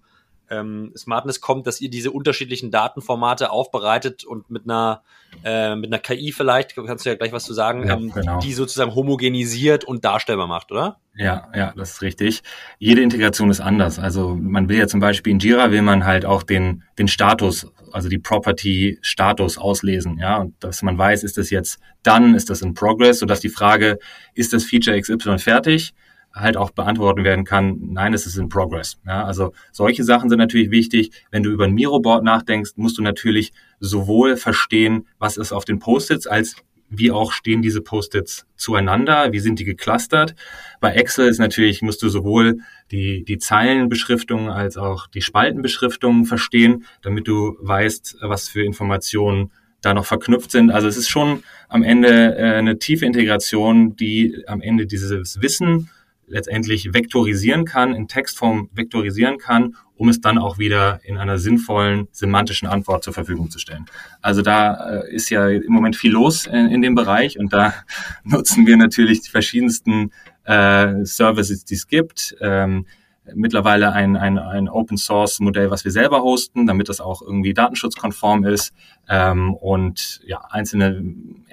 ähm, 0.50 0.92
Smartness 0.96 1.42
kommt, 1.42 1.68
dass 1.68 1.82
ihr 1.82 1.90
diese 1.90 2.12
unterschiedlichen 2.12 2.72
Datenformate 2.72 3.52
aufbereitet 3.52 4.24
und 4.24 4.50
mit 4.50 4.64
einer 4.66 5.04
äh, 5.44 5.76
mit 5.76 5.92
einer 5.92 6.00
KI 6.00 6.32
vielleicht, 6.32 6.76
kannst 6.76 7.06
du 7.06 7.10
ja 7.10 7.16
gleich 7.16 7.32
was 7.32 7.44
zu 7.44 7.54
sagen, 7.54 7.88
ja, 7.88 7.96
ähm, 7.96 8.12
genau. 8.14 8.40
die 8.40 8.54
sozusagen 8.54 8.96
homogenisiert 8.96 9.84
und 9.84 10.06
darstellbar 10.06 10.48
macht, 10.48 10.72
oder? 10.72 11.00
Ja, 11.16 11.50
ja, 11.56 11.74
das 11.76 11.94
ist 11.94 12.02
richtig. 12.02 12.44
Jede 12.80 13.02
Integration 13.02 13.50
ist 13.50 13.60
anders. 13.60 14.00
Also 14.00 14.36
man 14.36 14.70
will 14.70 14.78
ja 14.78 14.88
zum 14.88 15.00
Beispiel 15.00 15.34
in 15.34 15.40
Jira 15.40 15.72
will 15.72 15.82
man 15.82 16.06
halt 16.06 16.26
auch 16.26 16.44
den 16.44 16.84
den 16.98 17.08
Status, 17.08 17.68
also 17.92 18.10
die 18.10 18.20
Property 18.20 19.00
Status 19.02 19.58
auslesen, 19.58 20.18
ja, 20.18 20.38
und 20.38 20.56
dass 20.64 20.82
man 20.82 20.98
weiß, 20.98 21.24
ist 21.24 21.38
das 21.38 21.50
jetzt 21.50 21.80
done, 22.04 22.36
ist 22.36 22.50
das 22.50 22.62
in 22.62 22.74
Progress, 22.74 23.20
sodass 23.20 23.40
die 23.40 23.50
Frage, 23.50 24.00
ist 24.34 24.54
das 24.54 24.64
Feature 24.64 25.00
XY 25.00 25.40
fertig? 25.40 25.94
Halt 26.34 26.58
auch 26.58 26.72
beantworten 26.72 27.24
werden 27.24 27.46
kann, 27.46 27.80
nein, 27.82 28.14
es 28.14 28.26
ist 28.26 28.38
in 28.38 28.50
progress. 28.50 29.00
Ja, 29.06 29.26
also 29.26 29.54
solche 29.72 30.04
Sachen 30.04 30.30
sind 30.30 30.40
natürlich 30.40 30.72
wichtig. 30.72 31.12
Wenn 31.32 31.44
du 31.44 31.50
über 31.50 31.66
ein 31.66 31.74
Miro-Board 31.74 32.24
nachdenkst, 32.24 32.74
musst 32.76 32.98
du 32.98 33.02
natürlich 33.02 33.54
sowohl 33.80 34.38
verstehen, 34.38 35.08
was 35.20 35.38
ist 35.38 35.52
auf 35.52 35.66
den 35.66 35.80
Post-its, 35.80 36.28
als 36.28 36.56
wie 36.90 37.12
auch 37.12 37.32
stehen 37.32 37.62
diese 37.62 37.82
Post-its 37.82 38.46
zueinander, 38.56 39.34
wie 39.34 39.40
sind 39.40 39.60
die 39.60 39.66
geclustert. 39.66 40.36
Bei 40.80 40.94
Excel 40.94 41.28
ist 41.28 41.40
natürlich, 41.40 41.82
musst 41.82 42.02
du 42.02 42.10
sowohl 42.10 42.60
die, 42.92 43.26
die 43.26 43.38
Zeilenbeschriftung 43.38 44.50
als 44.50 44.78
auch 44.78 45.08
die 45.08 45.22
Spaltenbeschriftung 45.22 46.26
verstehen, 46.26 46.86
damit 47.02 47.28
du 47.28 47.58
weißt, 47.60 48.18
was 48.22 48.48
für 48.48 48.64
Informationen 48.64 49.52
da 49.82 49.94
noch 49.94 50.06
verknüpft 50.06 50.52
sind. 50.52 50.72
Also 50.72 50.88
es 50.88 50.98
ist 50.98 51.10
schon 51.10 51.44
am 51.70 51.84
Ende 51.84 52.38
äh, 52.38 52.54
eine 52.54 52.80
tiefe 52.80 53.06
Integration, 53.06 53.96
die 53.96 54.44
am 54.48 54.62
Ende 54.62 54.88
dieses 54.88 55.42
Wissen 55.42 55.90
letztendlich 56.28 56.94
vektorisieren 56.94 57.66
kann, 57.66 57.94
in 57.94 58.08
Textform 58.08 58.70
vektorisieren 58.74 59.38
kann, 59.38 59.76
um 59.96 60.10
es 60.10 60.22
dann 60.22 60.38
auch 60.38 60.60
wieder 60.60 61.00
in 61.04 61.18
einer 61.18 61.40
sinnvollen 61.40 62.08
semantischen 62.12 62.68
Antwort 62.68 63.04
zur 63.04 63.14
Verfügung 63.14 63.50
zu 63.50 63.60
stellen. 63.60 63.86
Also 64.22 64.42
da 64.42 65.02
äh, 65.02 65.16
ist 65.16 65.30
ja 65.30 65.48
im 65.48 65.72
Moment 65.72 65.96
viel 65.96 66.12
los 66.12 66.46
in, 66.46 66.68
in 66.68 66.82
dem 66.82 66.96
Bereich 66.96 67.40
und 67.40 67.54
da 67.54 67.74
nutzen 68.24 68.68
wir 68.68 68.78
natürlich 68.78 69.22
die 69.22 69.30
verschiedensten 69.30 70.12
äh, 70.44 71.04
Services, 71.04 71.66
die 71.66 71.76
es 71.76 71.88
gibt. 71.88 72.36
Ähm, 72.42 72.86
mittlerweile 73.36 73.94
ein, 73.94 74.16
ein, 74.16 74.38
ein 74.38 74.70
Open 74.70 74.98
Source 74.98 75.40
Modell, 75.40 75.72
was 75.72 75.86
wir 75.86 75.92
selber 75.92 76.22
hosten, 76.22 76.68
damit 76.68 76.90
das 76.90 77.02
auch 77.02 77.22
irgendwie 77.22 77.54
datenschutzkonform 77.54 78.46
ist 78.46 78.74
ähm, 79.10 79.54
und 79.54 80.22
ja 80.26 80.42
einzelne 80.50 81.04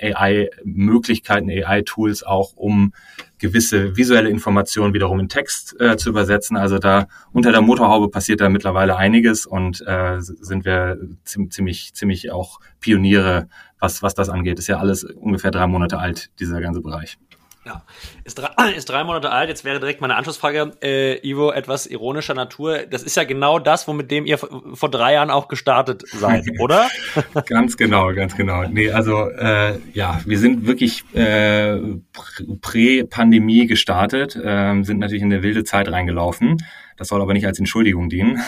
AI-Möglichkeiten, 0.01 1.51
AI-Tools 1.51 2.23
auch, 2.23 2.55
um 2.57 2.93
gewisse 3.39 3.97
visuelle 3.97 4.29
Informationen 4.29 4.95
wiederum 4.95 5.21
in 5.21 5.29
Text 5.29 5.79
äh, 5.81 5.97
zu 5.97 6.11
übersetzen. 6.11 6.57
Also 6.57 6.79
da 6.79 7.07
unter 7.33 7.53
der 7.53 7.63
Motorhaube 7.63 8.09
passiert 8.09 8.41
da 8.41 8.49
mittlerweile 8.49 8.97
einiges 8.97 9.47
und 9.47 9.83
äh, 9.87 10.21
sind 10.21 10.65
wir 10.65 10.99
ziemlich 11.25 11.95
ziemlich 11.95 12.31
auch 12.31 12.61
Pioniere, 12.81 13.49
was 13.79 14.03
was 14.03 14.15
das 14.15 14.29
angeht. 14.29 14.59
Ist 14.59 14.69
ja 14.69 14.79
alles 14.79 15.05
ungefähr 15.05 15.51
drei 15.51 15.67
Monate 15.67 15.99
alt 15.99 16.31
dieser 16.39 16.61
ganze 16.61 16.81
Bereich. 16.81 17.19
Ja, 17.67 17.83
ist 18.25 18.39
drei, 18.39 18.73
ist 18.77 18.89
drei 18.89 19.05
Monate 19.05 19.31
alt. 19.31 19.49
Jetzt 19.49 19.65
wäre 19.65 19.81
direkt 19.81 20.01
meine 20.01 20.17
Anschlussfrage, 20.17 20.73
äh, 20.83 21.27
Ivo, 21.29 21.51
etwas 21.51 21.87
ironischer 21.87 22.35
Natur. 22.35 22.81
Das 22.91 23.03
ist 23.03 23.17
ja 23.17 23.25
genau 23.25 23.59
das, 23.59 23.89
womit 23.89 24.11
dem 24.11 24.27
ihr 24.27 24.39
vor 24.39 24.91
drei 24.91 25.15
Jahren 25.15 25.31
auch 25.31 25.49
gestartet 25.49 26.05
seid, 26.07 26.45
oder? 26.59 26.89
ganz 27.47 27.77
genau, 27.77 28.13
ganz 28.13 28.37
genau. 28.37 28.65
Nee, 28.65 28.91
also 28.91 29.29
äh, 29.31 29.79
ja, 29.93 30.21
wir 30.27 30.39
sind 30.39 30.67
wirklich 30.67 31.05
äh, 31.15 31.79
prä-Pandemie 32.61 33.67
gestartet, 33.67 34.37
äh, 34.37 34.83
sind 34.83 34.99
natürlich 34.99 35.23
in 35.23 35.33
eine 35.33 35.43
wilde 35.43 35.65
Zeit 35.65 35.89
reingelaufen. 35.89 36.59
Das 36.97 37.09
soll 37.09 37.21
aber 37.21 37.33
nicht 37.33 37.47
als 37.47 37.59
Entschuldigung 37.59 38.09
dienen. 38.09 38.41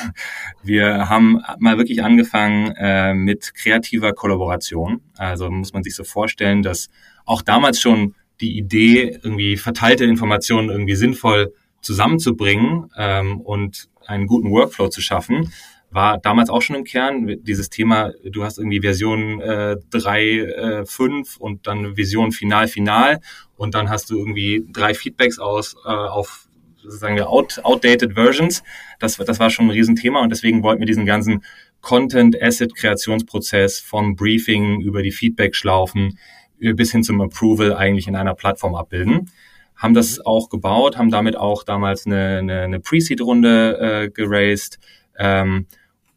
Wir 0.62 1.08
haben 1.08 1.42
mal 1.58 1.78
wirklich 1.78 2.04
angefangen 2.04 2.73
äh, 2.76 3.12
mit 3.12 3.54
kreativer 3.54 4.12
Kollaboration. 4.12 5.00
Also 5.16 5.50
muss 5.50 5.73
man 5.73 5.82
sich 5.82 5.96
so 5.96 6.04
vorstellen, 6.04 6.62
dass 6.62 6.88
auch 7.25 7.42
damals 7.42 7.80
schon 7.80 8.14
die 8.40 8.57
Idee, 8.57 9.19
irgendwie 9.23 9.57
verteilte 9.57 10.05
Informationen 10.05 10.71
irgendwie 10.71 10.97
sinnvoll 10.97 11.52
zusammenzubringen 11.81 12.90
ähm, 12.97 13.40
und 13.40 13.88
einen 14.07 14.26
guten 14.26 14.50
Workflow 14.50 14.88
zu 14.88 15.00
schaffen, 15.00 15.52
war 15.90 16.19
damals 16.19 16.50
auch 16.50 16.62
schon 16.62 16.76
im 16.76 16.85
Kern. 16.85 17.43
Dieses 17.43 17.71
Thema, 17.71 18.12
du 18.25 18.45
hast 18.45 18.59
irgendwie 18.59 18.81
Version 18.81 19.40
äh, 19.40 19.76
3, 19.90 20.23
äh, 20.23 20.85
5 20.85 21.38
und 21.38 21.66
dann 21.66 21.97
Vision 21.97 22.33
Final, 22.33 22.69
Final 22.69 23.21
und 23.57 23.75
dann 23.75 23.88
hast 23.88 24.11
du 24.11 24.19
irgendwie 24.19 24.66
drei 24.71 24.93
Feedbacks 24.95 25.38
aus 25.38 25.76
äh, 25.85 25.88
auf 25.88 26.49
sozusagen 26.83 27.21
out, 27.21 27.61
outdated 27.64 28.14
Versions. 28.14 28.62
Das, 29.00 29.16
das 29.16 29.40
war 29.40 29.50
schon 29.50 29.66
ein 29.66 29.71
Riesenthema 29.71 30.21
und 30.21 30.31
deswegen 30.31 30.62
wollten 30.62 30.81
wir 30.81 30.87
diesen 30.87 31.07
ganzen 31.07 31.43
Content-Asset-Kreationsprozess 31.81 33.81
vom 33.81 34.16
Briefing 34.16 34.81
über 34.81 35.02
die 35.02 35.12
Feedback-Schlaufen 35.12 36.19
bis 36.59 36.93
hin 36.93 37.03
zum 37.03 37.21
Approval 37.21 37.75
eigentlich 37.75 38.09
in 38.09 38.17
einer 38.17 38.35
Plattform 38.35 38.75
abbilden. 38.75 39.31
Haben 39.77 39.95
das 39.95 40.25
auch 40.25 40.49
gebaut, 40.49 40.97
haben 40.97 41.11
damit 41.11 41.37
auch 41.37 41.63
damals 41.63 42.07
eine, 42.07 42.39
eine, 42.39 42.63
eine 42.63 42.81
Pre-Seed-Runde 42.81 43.79
äh, 43.79 44.11
geraced 44.11 44.79
ähm, 45.19 45.67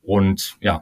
und 0.01 0.55
ja, 0.61 0.81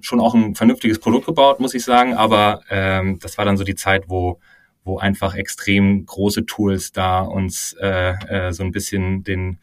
schon 0.00 0.20
auch 0.20 0.34
ein 0.34 0.54
vernünftiges 0.54 0.98
Produkt 0.98 1.26
gebaut, 1.26 1.60
muss 1.60 1.74
ich 1.74 1.84
sagen. 1.84 2.14
Aber 2.14 2.62
ähm, 2.68 3.18
das 3.20 3.38
war 3.38 3.44
dann 3.44 3.56
so 3.56 3.64
die 3.64 3.76
Zeit, 3.76 4.04
wo 4.08 4.40
wo 4.84 4.98
einfach 4.98 5.34
extrem 5.34 6.06
große 6.06 6.46
Tools 6.46 6.92
da 6.92 7.20
uns 7.20 7.74
äh, 7.80 8.14
äh, 8.28 8.52
so 8.52 8.62
ein 8.62 8.72
bisschen 8.72 9.22
den 9.24 9.58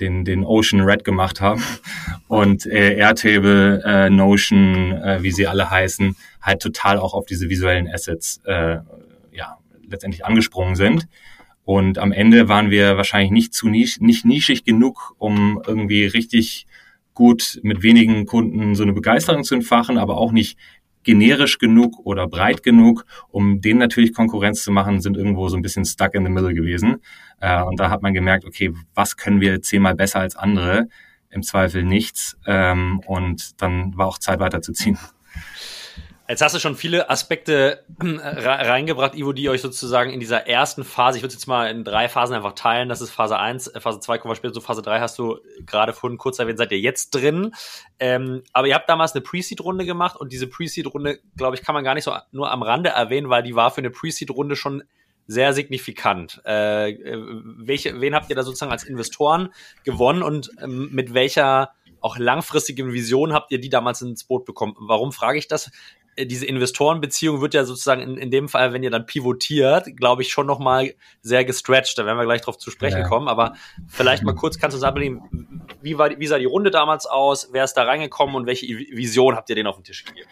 den, 0.00 0.24
den 0.24 0.44
Ocean 0.44 0.82
Red 0.82 1.04
gemacht 1.04 1.40
haben 1.40 1.62
und 2.28 2.66
äh, 2.66 2.96
Airtable, 2.96 3.82
äh, 3.84 4.10
Notion, 4.10 4.92
äh, 4.92 5.22
wie 5.22 5.32
sie 5.32 5.46
alle 5.46 5.70
heißen, 5.70 6.16
halt 6.40 6.60
total 6.62 6.98
auch 6.98 7.14
auf 7.14 7.26
diese 7.26 7.48
visuellen 7.48 7.88
Assets 7.88 8.40
äh, 8.44 8.78
ja 9.32 9.58
letztendlich 9.88 10.24
angesprungen 10.24 10.76
sind. 10.76 11.08
Und 11.64 11.98
am 11.98 12.12
Ende 12.12 12.48
waren 12.48 12.70
wir 12.70 12.96
wahrscheinlich 12.96 13.30
nicht 13.30 13.52
zu 13.52 13.68
nisch, 13.68 14.00
nicht 14.00 14.24
nischig 14.24 14.64
genug, 14.64 15.14
um 15.18 15.60
irgendwie 15.66 16.06
richtig 16.06 16.66
gut 17.12 17.58
mit 17.62 17.82
wenigen 17.82 18.26
Kunden 18.26 18.74
so 18.74 18.84
eine 18.84 18.92
Begeisterung 18.92 19.44
zu 19.44 19.54
entfachen, 19.54 19.98
aber 19.98 20.16
auch 20.18 20.32
nicht 20.32 20.56
generisch 21.08 21.56
genug 21.56 22.04
oder 22.04 22.28
breit 22.28 22.62
genug, 22.62 23.06
um 23.30 23.62
denen 23.62 23.78
natürlich 23.78 24.12
Konkurrenz 24.12 24.62
zu 24.62 24.70
machen, 24.70 25.00
sind 25.00 25.16
irgendwo 25.16 25.48
so 25.48 25.56
ein 25.56 25.62
bisschen 25.62 25.86
stuck 25.86 26.14
in 26.14 26.22
the 26.22 26.30
middle 26.30 26.52
gewesen. 26.52 27.02
Äh, 27.40 27.62
und 27.62 27.80
da 27.80 27.88
hat 27.88 28.02
man 28.02 28.12
gemerkt, 28.12 28.44
okay, 28.44 28.74
was 28.94 29.16
können 29.16 29.40
wir 29.40 29.62
zehnmal 29.62 29.94
besser 29.94 30.20
als 30.20 30.36
andere? 30.36 30.88
Im 31.30 31.42
Zweifel 31.42 31.82
nichts. 31.82 32.36
Ähm, 32.46 33.00
und 33.06 33.62
dann 33.62 33.96
war 33.96 34.06
auch 34.06 34.18
Zeit 34.18 34.38
weiterzuziehen. 34.38 34.98
Jetzt 36.28 36.42
hast 36.42 36.54
du 36.54 36.58
schon 36.58 36.76
viele 36.76 37.08
Aspekte 37.08 37.84
äh, 38.02 38.06
reingebracht, 38.20 39.14
Ivo, 39.14 39.32
die 39.32 39.48
euch 39.48 39.62
sozusagen 39.62 40.10
in 40.10 40.20
dieser 40.20 40.46
ersten 40.46 40.84
Phase, 40.84 41.16
ich 41.16 41.22
würde 41.22 41.32
jetzt 41.32 41.46
mal 41.46 41.70
in 41.70 41.84
drei 41.84 42.06
Phasen 42.10 42.36
einfach 42.36 42.52
teilen. 42.52 42.90
Das 42.90 43.00
ist 43.00 43.10
Phase 43.10 43.38
1, 43.38 43.68
äh, 43.68 43.80
Phase 43.80 44.00
2 44.00 44.18
kommen 44.18 44.32
wir 44.32 44.36
später 44.36 44.52
zu 44.52 44.60
Phase 44.60 44.82
3, 44.82 45.00
hast 45.00 45.18
du 45.18 45.38
gerade 45.64 45.94
vorhin 45.94 46.18
kurz 46.18 46.38
erwähnt, 46.38 46.58
seid 46.58 46.70
ihr 46.70 46.80
jetzt 46.80 47.14
drin. 47.14 47.54
Ähm, 47.98 48.42
aber 48.52 48.66
ihr 48.66 48.74
habt 48.74 48.90
damals 48.90 49.14
eine 49.14 49.22
Pre-Seed-Runde 49.22 49.86
gemacht 49.86 50.16
und 50.20 50.30
diese 50.30 50.46
Pre-Seed-Runde, 50.46 51.18
glaube 51.36 51.56
ich, 51.56 51.62
kann 51.62 51.74
man 51.74 51.82
gar 51.82 51.94
nicht 51.94 52.04
so 52.04 52.14
nur 52.30 52.50
am 52.50 52.62
Rande 52.62 52.90
erwähnen, 52.90 53.30
weil 53.30 53.42
die 53.42 53.54
war 53.54 53.70
für 53.70 53.78
eine 53.78 53.90
Pre-Seed-Runde 53.90 54.54
schon 54.54 54.82
sehr 55.26 55.54
signifikant. 55.54 56.42
Äh, 56.44 56.90
äh, 56.90 57.18
welche, 57.58 58.02
wen 58.02 58.14
habt 58.14 58.28
ihr 58.28 58.36
da 58.36 58.42
sozusagen 58.42 58.72
als 58.72 58.84
Investoren 58.84 59.48
gewonnen 59.84 60.22
und 60.22 60.50
ähm, 60.60 60.90
mit 60.92 61.14
welcher 61.14 61.70
auch 62.00 62.18
langfristigen 62.18 62.92
Vision 62.92 63.32
habt 63.32 63.50
ihr 63.50 63.60
die 63.60 63.68
damals 63.68 64.02
ins 64.02 64.24
Boot 64.24 64.44
bekommen? 64.44 64.74
Warum 64.78 65.12
frage 65.12 65.38
ich 65.38 65.48
das? 65.48 65.70
Äh, 66.18 66.26
diese 66.26 66.46
Investorenbeziehung 66.46 67.40
wird 67.40 67.54
ja 67.54 67.64
sozusagen 67.64 68.02
in, 68.02 68.16
in 68.16 68.30
dem 68.30 68.48
Fall, 68.48 68.72
wenn 68.72 68.82
ihr 68.82 68.90
dann 68.90 69.06
pivotiert, 69.06 69.96
glaube 69.96 70.22
ich, 70.22 70.30
schon 70.30 70.46
nochmal 70.46 70.94
sehr 71.22 71.44
gestretched. 71.44 71.96
Da 71.96 72.04
werden 72.04 72.18
wir 72.18 72.24
gleich 72.24 72.42
drauf 72.42 72.58
zu 72.58 72.70
sprechen 72.70 73.00
ja. 73.00 73.08
kommen. 73.08 73.28
Aber 73.28 73.54
vielleicht 73.86 74.24
mal 74.24 74.34
kurz 74.34 74.58
kannst 74.58 74.74
du 74.74 74.80
sagen, 74.80 75.22
wie, 75.80 75.98
war, 75.98 76.10
wie 76.18 76.26
sah 76.26 76.38
die 76.38 76.44
Runde 76.44 76.70
damals 76.70 77.06
aus? 77.06 77.50
Wer 77.52 77.64
ist 77.64 77.74
da 77.74 77.84
reingekommen 77.84 78.34
und 78.34 78.46
welche 78.46 78.66
Vision 78.66 79.36
habt 79.36 79.48
ihr 79.48 79.56
denen 79.56 79.68
auf 79.68 79.76
den 79.76 79.84
Tisch 79.84 80.04
gegeben? 80.04 80.28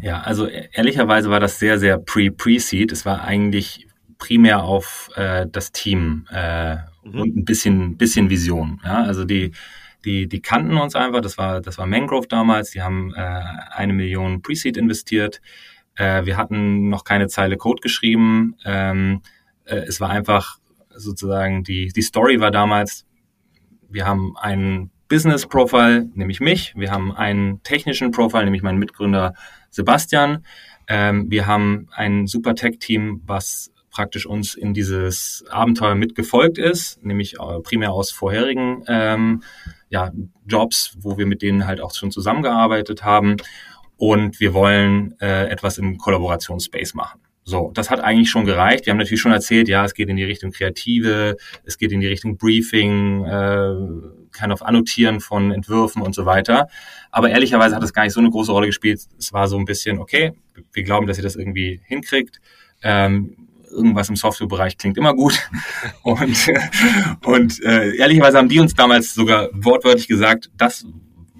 Ja, 0.00 0.20
also 0.20 0.46
e-, 0.46 0.68
ehrlicherweise 0.72 1.30
war 1.30 1.40
das 1.40 1.58
sehr, 1.58 1.78
sehr 1.78 1.98
pre-pre-seed. 1.98 2.92
Es 2.92 3.06
war 3.06 3.22
eigentlich 3.22 3.86
primär 4.18 4.62
auf 4.62 5.10
äh, 5.16 5.46
das 5.50 5.72
Team 5.72 6.26
äh, 6.30 6.76
mhm. 7.02 7.20
und 7.20 7.36
ein 7.36 7.44
bisschen, 7.44 7.96
bisschen 7.96 8.30
Vision. 8.30 8.80
Ja, 8.84 9.02
also 9.02 9.24
die 9.24 9.52
die, 10.04 10.28
die 10.28 10.40
kannten 10.40 10.76
uns 10.76 10.94
einfach. 10.94 11.20
Das 11.20 11.38
war, 11.38 11.60
das 11.60 11.78
war 11.78 11.86
Mangrove 11.86 12.28
damals. 12.28 12.70
Die 12.70 12.82
haben 12.82 13.12
äh, 13.14 13.42
eine 13.70 13.92
Million 13.92 14.42
Pre-Seed 14.42 14.76
investiert. 14.76 15.40
Äh, 15.96 16.24
wir 16.24 16.36
hatten 16.36 16.88
noch 16.88 17.04
keine 17.04 17.28
Zeile 17.28 17.56
Code 17.56 17.80
geschrieben. 17.80 18.56
Ähm, 18.64 19.22
äh, 19.64 19.76
es 19.76 20.00
war 20.00 20.10
einfach 20.10 20.58
sozusagen 20.94 21.64
die, 21.64 21.88
die 21.88 22.02
Story 22.02 22.40
war 22.40 22.50
damals, 22.50 23.06
wir 23.88 24.06
haben 24.06 24.36
einen 24.38 24.90
Business 25.08 25.46
Profile, 25.46 26.08
nämlich 26.14 26.40
mich. 26.40 26.72
Wir 26.74 26.90
haben 26.90 27.12
einen 27.12 27.62
technischen 27.62 28.10
Profile, 28.10 28.44
nämlich 28.44 28.62
meinen 28.62 28.78
Mitgründer 28.78 29.34
Sebastian. 29.70 30.44
Ähm, 30.88 31.30
wir 31.30 31.46
haben 31.46 31.88
ein 31.92 32.26
super 32.26 32.54
Tech-Team, 32.54 33.22
was 33.26 33.70
praktisch 33.90 34.26
uns 34.26 34.54
in 34.54 34.72
dieses 34.72 35.44
Abenteuer 35.50 35.94
mitgefolgt 35.94 36.56
ist, 36.56 37.04
nämlich 37.04 37.34
äh, 37.34 37.60
primär 37.62 37.92
aus 37.92 38.10
vorherigen 38.10 38.84
ähm, 38.88 39.42
ja, 39.92 40.10
Jobs, 40.46 40.96
wo 41.00 41.18
wir 41.18 41.26
mit 41.26 41.42
denen 41.42 41.66
halt 41.66 41.80
auch 41.80 41.94
schon 41.94 42.10
zusammengearbeitet 42.10 43.04
haben. 43.04 43.36
Und 43.98 44.40
wir 44.40 44.54
wollen 44.54 45.14
äh, 45.20 45.48
etwas 45.48 45.78
im 45.78 45.98
Kollaborationsspace 45.98 46.94
machen. 46.94 47.20
So, 47.44 47.70
das 47.74 47.90
hat 47.90 48.00
eigentlich 48.00 48.30
schon 48.30 48.46
gereicht. 48.46 48.86
Wir 48.86 48.92
haben 48.92 48.98
natürlich 48.98 49.20
schon 49.20 49.32
erzählt, 49.32 49.68
ja, 49.68 49.84
es 49.84 49.94
geht 49.94 50.08
in 50.08 50.16
die 50.16 50.24
Richtung 50.24 50.50
Kreative, 50.50 51.36
es 51.64 51.76
geht 51.76 51.92
in 51.92 52.00
die 52.00 52.06
Richtung 52.06 52.38
Briefing, 52.38 53.24
äh, 53.24 53.74
kind 54.32 54.52
of 54.52 54.62
Annotieren 54.62 55.20
von 55.20 55.52
Entwürfen 55.52 56.02
und 56.02 56.14
so 56.14 56.24
weiter. 56.24 56.68
Aber 57.10 57.30
ehrlicherweise 57.30 57.76
hat 57.76 57.82
es 57.82 57.92
gar 57.92 58.04
nicht 58.04 58.14
so 58.14 58.20
eine 58.20 58.30
große 58.30 58.50
Rolle 58.50 58.68
gespielt. 58.68 59.00
Es 59.18 59.32
war 59.32 59.46
so 59.46 59.58
ein 59.58 59.66
bisschen, 59.66 59.98
okay, 59.98 60.32
wir 60.72 60.84
glauben, 60.84 61.06
dass 61.06 61.18
ihr 61.18 61.24
das 61.24 61.36
irgendwie 61.36 61.82
hinkriegt. 61.84 62.40
Ähm, 62.82 63.36
irgendwas 63.72 64.08
im 64.08 64.16
Softwarebereich 64.16 64.78
klingt 64.78 64.96
immer 64.96 65.14
gut. 65.14 65.48
Und, 66.02 66.36
und 67.24 67.62
äh, 67.64 67.96
ehrlicherweise 67.96 68.38
haben 68.38 68.48
die 68.48 68.58
uns 68.58 68.74
damals 68.74 69.14
sogar 69.14 69.48
wortwörtlich 69.52 70.08
gesagt, 70.08 70.50
das, 70.56 70.84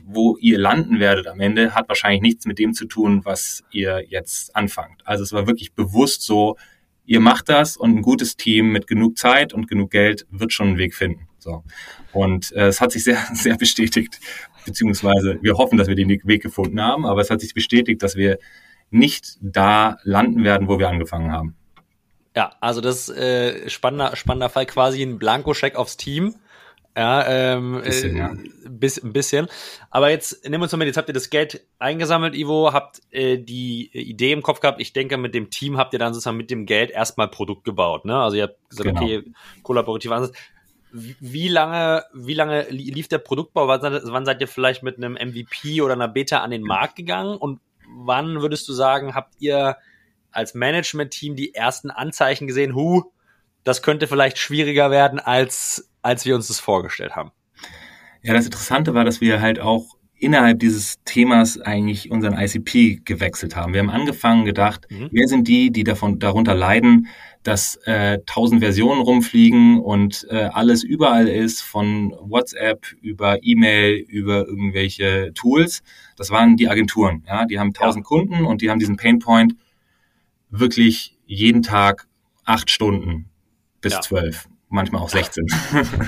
wo 0.04 0.36
ihr 0.38 0.58
landen 0.58 1.00
werdet 1.00 1.26
am 1.26 1.40
Ende, 1.40 1.74
hat 1.74 1.88
wahrscheinlich 1.88 2.22
nichts 2.22 2.46
mit 2.46 2.58
dem 2.58 2.74
zu 2.74 2.86
tun, 2.86 3.22
was 3.24 3.64
ihr 3.70 4.04
jetzt 4.08 4.54
anfangt. 4.54 5.02
Also 5.04 5.24
es 5.24 5.32
war 5.32 5.46
wirklich 5.46 5.72
bewusst 5.74 6.22
so, 6.22 6.56
ihr 7.04 7.20
macht 7.20 7.48
das 7.48 7.76
und 7.76 7.96
ein 7.96 8.02
gutes 8.02 8.36
Team 8.36 8.72
mit 8.72 8.86
genug 8.86 9.18
Zeit 9.18 9.52
und 9.52 9.68
genug 9.68 9.90
Geld 9.90 10.26
wird 10.30 10.52
schon 10.52 10.68
einen 10.68 10.78
Weg 10.78 10.94
finden. 10.94 11.28
So. 11.38 11.64
Und 12.12 12.52
äh, 12.52 12.68
es 12.68 12.80
hat 12.80 12.92
sich 12.92 13.04
sehr, 13.04 13.18
sehr 13.32 13.56
bestätigt, 13.56 14.20
beziehungsweise 14.64 15.38
wir 15.42 15.54
hoffen, 15.54 15.78
dass 15.78 15.88
wir 15.88 15.96
den 15.96 16.08
Weg 16.08 16.42
gefunden 16.42 16.80
haben, 16.80 17.04
aber 17.04 17.20
es 17.20 17.30
hat 17.30 17.40
sich 17.40 17.54
bestätigt, 17.54 18.02
dass 18.02 18.16
wir 18.16 18.38
nicht 18.90 19.38
da 19.40 19.96
landen 20.04 20.44
werden, 20.44 20.68
wo 20.68 20.78
wir 20.78 20.88
angefangen 20.88 21.32
haben. 21.32 21.56
Ja, 22.34 22.52
also 22.60 22.80
das 22.80 23.08
äh, 23.08 23.68
spannender, 23.68 24.16
spannender 24.16 24.48
Fall, 24.48 24.66
quasi 24.66 25.02
ein 25.02 25.18
Blankoscheck 25.18 25.76
aufs 25.76 25.96
Team. 25.96 26.34
Ja, 26.96 27.26
ähm, 27.26 27.80
bisschen, 27.82 28.16
äh, 28.16 28.18
ja. 28.18 28.32
Bis, 28.68 29.02
ein 29.02 29.12
bisschen. 29.12 29.48
Aber 29.90 30.10
jetzt 30.10 30.44
nehmen 30.44 30.60
wir 30.60 30.64
uns 30.64 30.72
mal 30.72 30.78
mit, 30.78 30.88
jetzt 30.88 30.98
habt 30.98 31.08
ihr 31.08 31.14
das 31.14 31.30
Geld 31.30 31.64
eingesammelt, 31.78 32.34
Ivo, 32.34 32.72
habt 32.72 33.00
äh, 33.10 33.38
die 33.38 33.90
Idee 33.92 34.32
im 34.32 34.42
Kopf 34.42 34.60
gehabt. 34.60 34.80
Ich 34.80 34.92
denke, 34.92 35.16
mit 35.16 35.34
dem 35.34 35.48
Team 35.48 35.78
habt 35.78 35.94
ihr 35.94 35.98
dann 35.98 36.12
sozusagen 36.12 36.36
mit 36.36 36.50
dem 36.50 36.66
Geld 36.66 36.90
erstmal 36.90 37.28
Produkt 37.28 37.64
gebaut. 37.64 38.04
Ne? 38.04 38.16
Also 38.16 38.36
ihr 38.36 38.44
habt 38.44 38.68
gesagt, 38.68 38.88
genau. 38.88 39.02
okay, 39.02 39.24
kollaborativer 39.62 40.16
Ansatz. 40.16 40.36
Wie 40.92 41.48
lange, 41.48 42.04
wie 42.12 42.34
lange 42.34 42.68
lief 42.68 43.08
der 43.08 43.16
Produktbau? 43.16 43.66
Wann, 43.68 43.80
wann 43.80 44.26
seid 44.26 44.42
ihr 44.42 44.48
vielleicht 44.48 44.82
mit 44.82 44.98
einem 44.98 45.14
MVP 45.14 45.80
oder 45.80 45.94
einer 45.94 46.08
Beta 46.08 46.40
an 46.40 46.50
den 46.50 46.62
Markt 46.62 46.96
gegangen? 46.96 47.38
Und 47.38 47.60
wann 47.88 48.42
würdest 48.42 48.68
du 48.68 48.74
sagen, 48.74 49.14
habt 49.14 49.32
ihr 49.38 49.76
als 50.32 50.54
Management-Team 50.54 51.36
die 51.36 51.54
ersten 51.54 51.90
Anzeichen 51.90 52.46
gesehen, 52.46 52.74
hu, 52.74 53.04
das 53.64 53.82
könnte 53.82 54.06
vielleicht 54.06 54.38
schwieriger 54.38 54.90
werden, 54.90 55.20
als, 55.20 55.90
als 56.02 56.24
wir 56.24 56.34
uns 56.34 56.48
das 56.48 56.58
vorgestellt 56.58 57.14
haben. 57.14 57.32
Ja, 58.22 58.34
das 58.34 58.44
Interessante 58.44 58.94
war, 58.94 59.04
dass 59.04 59.20
wir 59.20 59.40
halt 59.40 59.60
auch 59.60 59.96
innerhalb 60.22 60.60
dieses 60.60 61.02
Themas 61.04 61.60
eigentlich 61.60 62.12
unseren 62.12 62.34
ICP 62.34 63.00
gewechselt 63.04 63.56
haben. 63.56 63.72
Wir 63.72 63.80
haben 63.80 63.90
angefangen 63.90 64.44
gedacht, 64.44 64.86
mhm. 64.88 65.08
wer 65.10 65.26
sind 65.26 65.48
die, 65.48 65.72
die 65.72 65.82
davon 65.82 66.20
darunter 66.20 66.54
leiden, 66.54 67.08
dass 67.42 67.74
äh, 67.86 68.20
tausend 68.24 68.62
äh, 68.62 68.66
Versionen 68.66 69.02
rumfliegen 69.02 69.80
und 69.80 70.24
äh, 70.30 70.48
alles 70.52 70.84
überall 70.84 71.26
ist, 71.26 71.62
von 71.62 72.14
WhatsApp 72.20 72.86
über 73.00 73.42
E-Mail 73.42 73.96
über 73.96 74.46
irgendwelche 74.46 75.32
Tools. 75.34 75.82
Das 76.16 76.30
waren 76.30 76.56
die 76.56 76.68
Agenturen. 76.68 77.24
Ja, 77.26 77.44
die 77.44 77.58
haben 77.58 77.72
tausend 77.72 78.04
ja. 78.04 78.08
Kunden 78.08 78.44
und 78.44 78.62
die 78.62 78.70
haben 78.70 78.78
diesen 78.78 78.96
Painpoint 78.96 79.56
wirklich 80.52 81.18
jeden 81.26 81.62
Tag 81.62 82.06
acht 82.44 82.70
Stunden 82.70 83.28
bis 83.80 83.98
zwölf. 84.00 84.44
Ja 84.44 84.52
manchmal 84.72 85.02
auch 85.02 85.08
16. 85.08 85.46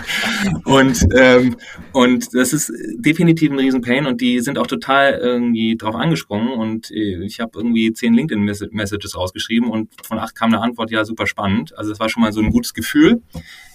und, 0.65 1.07
ähm, 1.17 1.57
und 1.93 2.35
das 2.35 2.53
ist 2.53 2.73
definitiv 2.97 3.51
ein 3.51 3.59
Riesenpain 3.59 4.07
und 4.07 4.21
die 4.21 4.41
sind 4.41 4.59
auch 4.59 4.67
total 4.67 5.13
irgendwie 5.15 5.77
drauf 5.77 5.95
angesprungen 5.95 6.53
und 6.53 6.91
äh, 6.91 7.23
ich 7.25 7.41
habe 7.41 7.53
irgendwie 7.57 7.93
zehn 7.93 8.15
LinkedIn-Messages 8.15 9.17
rausgeschrieben 9.17 9.71
und 9.71 9.91
von 10.05 10.19
acht 10.19 10.35
kam 10.35 10.53
eine 10.53 10.63
Antwort, 10.63 10.91
ja, 10.91 11.05
super 11.05 11.27
spannend. 11.27 11.77
Also 11.77 11.93
es 11.93 12.01
war 12.01 12.09
schon 12.09 12.23
mal 12.23 12.33
so 12.33 12.41
ein 12.41 12.51
gutes 12.51 12.75
Gefühl. 12.75 13.23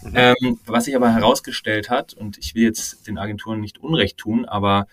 Mhm. 0.04 0.12
Ähm, 0.16 0.60
was 0.66 0.86
sich 0.86 0.96
aber 0.96 1.14
herausgestellt 1.14 1.90
hat, 1.90 2.14
und 2.14 2.38
ich 2.40 2.56
will 2.56 2.64
jetzt 2.64 3.08
den 3.08 3.18
Agenturen 3.18 3.62
nicht 3.62 3.78
Unrecht 3.78 4.18
tun, 4.18 4.46
aber 4.46 4.88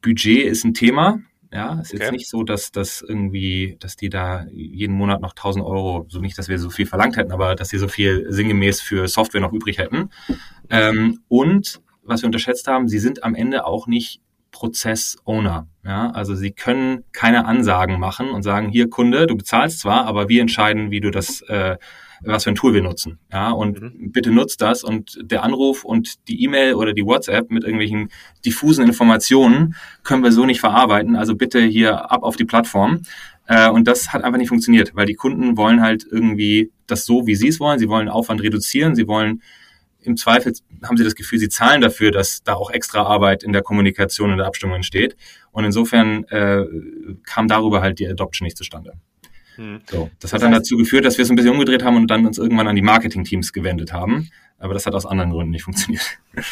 Budget 0.00 0.46
ist 0.46 0.64
ein 0.64 0.74
Thema 0.74 1.20
ja, 1.52 1.80
ist 1.80 1.92
okay. 1.92 2.02
jetzt 2.02 2.12
nicht 2.12 2.28
so, 2.28 2.44
dass 2.44 2.72
das 2.72 3.02
irgendwie, 3.06 3.76
dass 3.78 3.96
die 3.96 4.08
da 4.08 4.46
jeden 4.52 4.94
Monat 4.94 5.20
noch 5.20 5.32
1000 5.32 5.64
Euro, 5.64 6.06
so 6.08 6.20
nicht, 6.20 6.38
dass 6.38 6.48
wir 6.48 6.58
so 6.58 6.70
viel 6.70 6.86
verlangt 6.86 7.16
hätten, 7.16 7.30
aber 7.30 7.54
dass 7.54 7.68
sie 7.68 7.78
so 7.78 7.88
viel 7.88 8.26
sinngemäß 8.30 8.80
für 8.80 9.06
Software 9.06 9.42
noch 9.42 9.52
übrig 9.52 9.76
hätten. 9.76 10.10
Ähm, 10.70 11.20
und 11.28 11.82
was 12.02 12.22
wir 12.22 12.26
unterschätzt 12.26 12.66
haben, 12.68 12.88
sie 12.88 12.98
sind 12.98 13.22
am 13.22 13.34
Ende 13.34 13.66
auch 13.66 13.86
nicht 13.86 14.22
Prozess-Owner. 14.50 15.66
Ja, 15.84 16.10
also 16.10 16.34
sie 16.34 16.52
können 16.52 17.04
keine 17.12 17.44
Ansagen 17.44 18.00
machen 18.00 18.30
und 18.30 18.42
sagen, 18.42 18.68
hier 18.68 18.88
Kunde, 18.88 19.26
du 19.26 19.36
bezahlst 19.36 19.80
zwar, 19.80 20.06
aber 20.06 20.28
wir 20.28 20.40
entscheiden, 20.40 20.90
wie 20.90 21.00
du 21.00 21.10
das 21.10 21.42
äh, 21.42 21.76
was 22.24 22.44
für 22.44 22.50
ein 22.50 22.54
Tool 22.54 22.74
wir 22.74 22.82
nutzen. 22.82 23.18
Ja, 23.32 23.50
und 23.50 23.80
mhm. 23.80 24.12
bitte 24.12 24.30
nutzt 24.30 24.60
das 24.60 24.84
und 24.84 25.18
der 25.22 25.42
Anruf 25.42 25.84
und 25.84 26.28
die 26.28 26.42
E-Mail 26.42 26.74
oder 26.74 26.92
die 26.92 27.04
WhatsApp 27.04 27.50
mit 27.50 27.64
irgendwelchen 27.64 28.10
diffusen 28.44 28.86
Informationen 28.86 29.74
können 30.02 30.22
wir 30.22 30.32
so 30.32 30.44
nicht 30.44 30.60
verarbeiten. 30.60 31.16
Also 31.16 31.34
bitte 31.34 31.60
hier 31.60 32.10
ab 32.10 32.22
auf 32.22 32.36
die 32.36 32.44
Plattform. 32.44 33.02
Äh, 33.46 33.70
und 33.70 33.88
das 33.88 34.12
hat 34.12 34.24
einfach 34.24 34.38
nicht 34.38 34.48
funktioniert, 34.48 34.94
weil 34.94 35.06
die 35.06 35.14
Kunden 35.14 35.56
wollen 35.56 35.82
halt 35.82 36.06
irgendwie 36.10 36.70
das 36.86 37.04
so, 37.04 37.26
wie 37.26 37.34
sie 37.34 37.48
es 37.48 37.60
wollen. 37.60 37.78
Sie 37.78 37.88
wollen 37.88 38.08
Aufwand 38.08 38.42
reduzieren. 38.42 38.94
Sie 38.94 39.08
wollen 39.08 39.42
im 40.04 40.16
Zweifel 40.16 40.52
haben 40.82 40.96
sie 40.96 41.04
das 41.04 41.14
Gefühl, 41.14 41.38
sie 41.38 41.48
zahlen 41.48 41.80
dafür, 41.80 42.10
dass 42.10 42.42
da 42.42 42.54
auch 42.54 42.70
extra 42.70 43.02
Arbeit 43.02 43.44
in 43.44 43.52
der 43.52 43.62
Kommunikation 43.62 44.32
und 44.32 44.38
der 44.38 44.46
Abstimmung 44.46 44.76
entsteht. 44.76 45.16
Und 45.52 45.64
insofern 45.64 46.24
äh, 46.24 46.64
kam 47.24 47.48
darüber 47.48 47.82
halt 47.82 47.98
die 47.98 48.08
Adoption 48.08 48.44
nicht 48.44 48.56
zustande. 48.56 48.94
Hm. 49.56 49.80
So, 49.90 50.10
das, 50.20 50.30
das 50.30 50.32
hat 50.32 50.42
dann 50.42 50.52
dazu 50.52 50.76
geführt, 50.76 51.04
dass 51.04 51.18
wir 51.18 51.24
es 51.24 51.30
ein 51.30 51.36
bisschen 51.36 51.52
umgedreht 51.52 51.82
haben 51.82 51.96
und 51.96 52.06
dann 52.08 52.26
uns 52.26 52.38
irgendwann 52.38 52.68
an 52.68 52.76
die 52.76 52.82
Marketing-Teams 52.82 53.52
gewendet 53.52 53.92
haben. 53.92 54.30
Aber 54.58 54.74
das 54.74 54.86
hat 54.86 54.94
aus 54.94 55.06
anderen 55.06 55.30
Gründen 55.30 55.50
nicht 55.50 55.64
funktioniert. 55.64 56.04
Das 56.34 56.46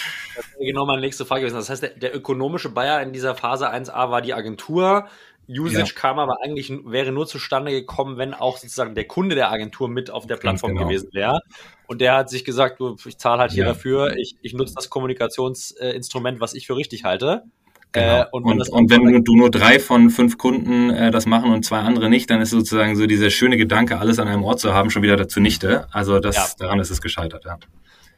wäre 0.55 0.67
genau 0.67 0.85
meine 0.85 1.01
nächste 1.01 1.25
Frage 1.25 1.43
gewesen. 1.43 1.57
Das 1.57 1.71
heißt, 1.71 1.83
der, 1.83 1.91
der 1.91 2.15
ökonomische 2.15 2.71
Bayer 2.71 3.03
in 3.03 3.13
dieser 3.13 3.35
Phase 3.35 3.73
1a 3.73 4.11
war 4.11 4.21
die 4.21 4.35
Agentur. 4.35 5.09
Usage 5.49 5.95
ja. 5.95 6.01
kam 6.01 6.19
aber 6.19 6.39
eigentlich, 6.43 6.73
wäre 6.85 7.13
nur 7.13 7.27
zustande 7.27 7.73
gekommen, 7.73 8.19
wenn 8.19 8.35
auch 8.35 8.57
sozusagen 8.57 8.95
der 8.95 9.07
Kunde 9.07 9.35
der 9.35 9.51
Agentur 9.51 9.89
mit 9.89 10.11
auf 10.11 10.27
der 10.27 10.37
Plattform 10.37 10.75
genau. 10.75 10.87
gewesen 10.87 11.11
wäre. 11.13 11.41
Und 11.89 12.01
der 12.01 12.15
hat 12.15 12.31
sich 12.31 12.45
gesagt, 12.45 12.79
du, 12.79 12.97
ich 13.05 13.19
zahle 13.19 13.41
halt 13.41 13.53
hier 13.53 13.65
ja. 13.65 13.71
dafür, 13.71 14.17
ich, 14.17 14.37
ich 14.43 14.55
nutze 14.55 14.75
das 14.75 14.91
Kommunikationsinstrument, 14.91 16.41
was 16.41 16.55
ich 16.55 16.67
für 16.67 16.77
richtig 16.77 17.05
halte. 17.05 17.45
Genau. 17.93 18.23
Äh, 18.23 18.27
und, 18.31 18.45
wenn, 18.45 18.61
und, 18.61 18.69
und 18.69 18.91
wenn 18.91 19.25
du 19.25 19.37
nur 19.37 19.51
drei 19.51 19.81
von 19.81 20.11
fünf 20.11 20.39
Kunden 20.39 20.91
äh, 20.91 21.11
das 21.11 21.27
machen 21.27 21.53
und 21.53 21.65
zwei 21.65 21.79
andere 21.79 22.09
nicht, 22.09 22.31
dann 22.31 22.41
ist 22.41 22.51
sozusagen 22.51 22.95
so 22.97 23.07
dieser 23.07 23.31
schöne 23.31 23.57
Gedanke, 23.57 23.99
alles 23.99 24.19
an 24.19 24.29
einem 24.29 24.45
Ort 24.45 24.61
zu 24.61 24.73
haben, 24.73 24.91
schon 24.91 25.03
wieder 25.03 25.17
dazu 25.17 25.41
nichte. 25.41 25.87
Also 25.91 26.21
das, 26.21 26.37
ja. 26.37 26.47
daran 26.59 26.79
ist 26.79 26.91
es 26.91 27.01
gescheitert, 27.01 27.45
ja. 27.45 27.59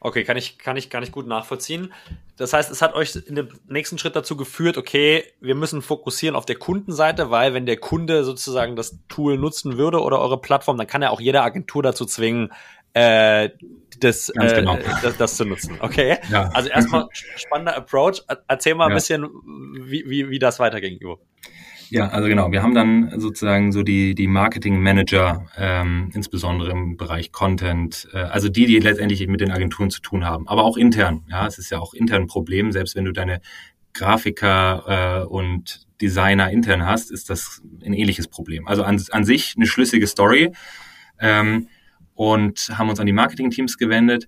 Okay, 0.04 0.24
kann 0.24 0.36
ich, 0.36 0.58
kann 0.58 0.76
ich 0.76 0.90
gar 0.90 0.98
nicht 0.98 1.12
gut 1.12 1.28
nachvollziehen. 1.28 1.92
Das 2.36 2.52
heißt, 2.52 2.72
es 2.72 2.82
hat 2.82 2.94
euch 2.94 3.14
in 3.14 3.36
dem 3.36 3.48
nächsten 3.68 3.98
Schritt 3.98 4.16
dazu 4.16 4.36
geführt, 4.36 4.76
okay, 4.76 5.22
wir 5.40 5.54
müssen 5.54 5.80
fokussieren 5.80 6.34
auf 6.34 6.44
der 6.44 6.56
Kundenseite, 6.56 7.30
weil 7.30 7.54
wenn 7.54 7.66
der 7.66 7.76
Kunde 7.76 8.24
sozusagen 8.24 8.74
das 8.74 8.98
Tool 9.08 9.38
nutzen 9.38 9.78
würde 9.78 10.00
oder 10.00 10.18
eure 10.18 10.40
Plattform, 10.40 10.76
dann 10.76 10.88
kann 10.88 11.02
ja 11.02 11.10
auch 11.10 11.20
jede 11.20 11.42
Agentur 11.42 11.84
dazu 11.84 12.04
zwingen, 12.04 12.52
äh, 12.94 13.50
das, 14.00 14.28
äh, 14.30 14.54
genau. 14.56 14.78
das, 15.02 15.16
das, 15.16 15.36
zu 15.36 15.44
nutzen. 15.44 15.76
Okay. 15.80 16.18
Ja. 16.30 16.50
Also 16.52 16.68
erstmal 16.68 17.08
spannender 17.36 17.76
Approach. 17.76 18.22
Erzähl 18.48 18.74
mal 18.74 18.88
ein 18.88 18.94
bisschen, 18.94 19.24
wie, 19.24 20.04
wie, 20.06 20.30
wie 20.30 20.38
das 20.38 20.58
weiterging, 20.58 20.98
Ivo. 21.00 21.20
Ja, 21.92 22.08
also 22.08 22.26
genau. 22.26 22.50
Wir 22.50 22.62
haben 22.62 22.74
dann 22.74 23.20
sozusagen 23.20 23.70
so 23.70 23.82
die, 23.82 24.14
die 24.14 24.26
Marketing 24.26 24.82
Manager, 24.82 25.46
ähm, 25.58 26.10
insbesondere 26.14 26.70
im 26.70 26.96
Bereich 26.96 27.32
Content, 27.32 28.08
äh, 28.14 28.18
also 28.18 28.48
die, 28.48 28.64
die 28.64 28.78
letztendlich 28.78 29.26
mit 29.26 29.42
den 29.42 29.50
Agenturen 29.50 29.90
zu 29.90 30.00
tun 30.00 30.24
haben, 30.24 30.48
aber 30.48 30.64
auch 30.64 30.78
intern. 30.78 31.26
Ja, 31.28 31.46
es 31.46 31.58
ist 31.58 31.70
ja 31.70 31.78
auch 31.78 31.92
intern 31.92 32.22
ein 32.22 32.26
Problem. 32.28 32.72
Selbst 32.72 32.96
wenn 32.96 33.04
du 33.04 33.12
deine 33.12 33.42
Grafiker 33.92 35.22
äh, 35.22 35.26
und 35.26 35.86
Designer 36.00 36.50
intern 36.50 36.86
hast, 36.86 37.10
ist 37.10 37.28
das 37.28 37.60
ein 37.84 37.92
ähnliches 37.92 38.26
Problem. 38.26 38.66
Also 38.66 38.84
an, 38.84 38.98
an 39.10 39.24
sich 39.24 39.52
eine 39.56 39.66
schlüssige 39.66 40.06
Story. 40.06 40.52
Ähm, 41.20 41.68
und 42.14 42.70
haben 42.76 42.88
uns 42.88 43.00
an 43.00 43.06
die 43.06 43.12
Marketing-Teams 43.12 43.78
gewendet. 43.78 44.26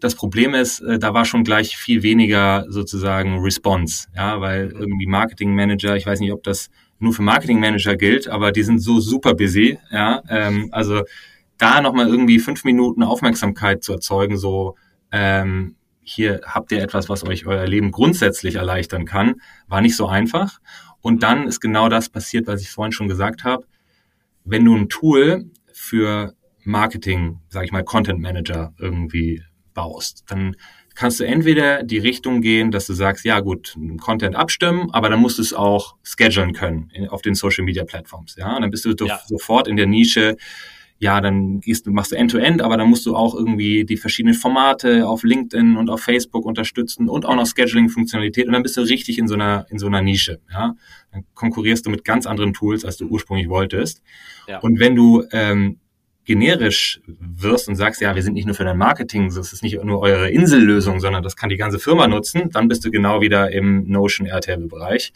Das 0.00 0.14
Problem 0.14 0.54
ist, 0.54 0.80
äh, 0.80 0.98
da 0.98 1.12
war 1.14 1.24
schon 1.24 1.44
gleich 1.44 1.76
viel 1.76 2.02
weniger 2.02 2.66
sozusagen 2.68 3.40
Response, 3.40 4.08
ja, 4.16 4.40
weil 4.40 4.70
irgendwie 4.70 5.06
Marketing 5.06 5.54
Manager, 5.54 5.96
ich 5.96 6.06
weiß 6.06 6.20
nicht, 6.20 6.32
ob 6.32 6.42
das 6.42 6.70
nur 6.98 7.12
für 7.12 7.22
Marketing 7.22 7.60
Manager 7.60 7.96
gilt, 7.96 8.28
aber 8.28 8.52
die 8.52 8.62
sind 8.62 8.78
so 8.78 9.00
super 9.00 9.34
busy, 9.34 9.78
ja, 9.90 10.22
ähm, 10.28 10.68
also 10.72 11.02
da 11.58 11.82
nochmal 11.82 12.08
irgendwie 12.08 12.38
fünf 12.38 12.64
Minuten 12.64 13.02
Aufmerksamkeit 13.02 13.82
zu 13.82 13.92
erzeugen, 13.92 14.38
so 14.38 14.76
ähm, 15.12 15.76
hier 16.02 16.40
habt 16.44 16.72
ihr 16.72 16.82
etwas, 16.82 17.08
was 17.08 17.24
euch 17.24 17.46
euer 17.46 17.66
Leben 17.66 17.90
grundsätzlich 17.92 18.56
erleichtern 18.56 19.04
kann, 19.04 19.36
war 19.68 19.80
nicht 19.80 19.96
so 19.96 20.08
einfach. 20.08 20.58
Und 21.00 21.22
dann 21.22 21.46
ist 21.46 21.60
genau 21.60 21.88
das 21.88 22.08
passiert, 22.08 22.46
was 22.46 22.62
ich 22.62 22.70
vorhin 22.70 22.92
schon 22.92 23.08
gesagt 23.08 23.44
habe. 23.44 23.64
Wenn 24.44 24.64
du 24.64 24.74
ein 24.74 24.88
Tool 24.88 25.50
für 25.72 26.34
Marketing, 26.64 27.40
sage 27.48 27.66
ich 27.66 27.72
mal, 27.72 27.84
Content 27.84 28.20
Manager 28.20 28.72
irgendwie 28.78 29.42
baust, 29.74 30.24
dann 30.28 30.56
kannst 30.94 31.20
du 31.20 31.24
entweder 31.24 31.82
die 31.82 31.98
Richtung 31.98 32.42
gehen, 32.42 32.70
dass 32.70 32.86
du 32.86 32.92
sagst, 32.92 33.24
ja 33.24 33.40
gut, 33.40 33.76
Content 34.00 34.36
abstimmen, 34.36 34.90
aber 34.92 35.08
dann 35.08 35.20
musst 35.20 35.38
du 35.38 35.42
es 35.42 35.54
auch 35.54 35.96
schedulen 36.02 36.52
können 36.52 36.90
auf 37.08 37.22
den 37.22 37.34
Social 37.34 37.64
Media 37.64 37.84
Plattforms, 37.84 38.36
ja, 38.36 38.54
und 38.54 38.62
dann 38.62 38.70
bist 38.70 38.84
du 38.84 38.94
ja. 39.06 39.20
sofort 39.26 39.68
in 39.68 39.76
der 39.76 39.86
Nische, 39.86 40.36
ja, 40.98 41.22
dann 41.22 41.60
gehst 41.60 41.86
du, 41.86 41.92
machst 41.92 42.12
du 42.12 42.16
End-to-End, 42.16 42.60
-End, 42.60 42.62
aber 42.62 42.76
dann 42.76 42.90
musst 42.90 43.06
du 43.06 43.16
auch 43.16 43.34
irgendwie 43.34 43.86
die 43.86 43.96
verschiedenen 43.96 44.34
Formate 44.34 45.08
auf 45.08 45.22
LinkedIn 45.22 45.78
und 45.78 45.88
auf 45.88 46.02
Facebook 46.02 46.44
unterstützen 46.44 47.08
und 47.08 47.24
auch 47.24 47.34
noch 47.34 47.46
Scheduling-Funktionalität 47.46 48.46
und 48.46 48.52
dann 48.52 48.62
bist 48.62 48.76
du 48.76 48.82
richtig 48.82 49.18
in 49.18 49.26
so 49.26 49.32
einer, 49.32 49.64
in 49.70 49.78
so 49.78 49.86
einer 49.86 50.02
Nische, 50.02 50.40
ja. 50.52 50.74
Dann 51.12 51.24
konkurrierst 51.34 51.86
du 51.86 51.90
mit 51.90 52.04
ganz 52.04 52.26
anderen 52.26 52.52
Tools, 52.52 52.84
als 52.84 52.98
du 52.98 53.06
ursprünglich 53.06 53.48
wolltest. 53.48 54.02
Ja. 54.46 54.58
Und 54.58 54.78
wenn 54.78 54.94
du 54.94 55.24
ähm, 55.32 55.80
generisch 56.30 57.00
wirst 57.08 57.68
und 57.68 57.74
sagst, 57.74 58.00
ja, 58.00 58.14
wir 58.14 58.22
sind 58.22 58.34
nicht 58.34 58.46
nur 58.46 58.54
für 58.54 58.62
dein 58.62 58.78
Marketing, 58.78 59.34
das 59.34 59.52
ist 59.52 59.64
nicht 59.64 59.82
nur 59.82 59.98
eure 59.98 60.30
Insellösung, 60.30 61.00
sondern 61.00 61.24
das 61.24 61.34
kann 61.34 61.50
die 61.50 61.56
ganze 61.56 61.80
Firma 61.80 62.06
nutzen, 62.06 62.50
dann 62.50 62.68
bist 62.68 62.84
du 62.84 62.92
genau 62.92 63.20
wieder 63.20 63.50
im 63.50 63.90
Notion 63.90 64.28
Airtable-Bereich. 64.28 65.12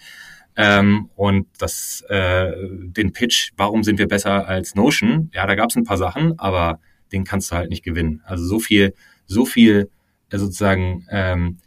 Ähm, 0.57 1.11
und 1.14 1.46
das, 1.59 2.03
äh, 2.09 2.50
den 2.68 3.12
Pitch, 3.12 3.53
warum 3.57 3.85
sind 3.85 4.00
wir 4.00 4.09
besser 4.09 4.48
als 4.48 4.74
Notion? 4.74 5.31
Ja, 5.33 5.46
da 5.46 5.55
gab 5.55 5.70
es 5.70 5.77
ein 5.77 5.85
paar 5.85 5.98
Sachen, 5.98 6.37
aber 6.40 6.81
den 7.12 7.22
kannst 7.22 7.53
du 7.53 7.55
halt 7.55 7.70
nicht 7.70 7.85
gewinnen. 7.85 8.20
Also 8.24 8.44
so 8.44 8.59
viel, 8.59 8.92
so 9.27 9.46
viel 9.46 9.88
äh, 10.31 10.38
sozusagen 10.38 11.07
ähm, 11.11 11.59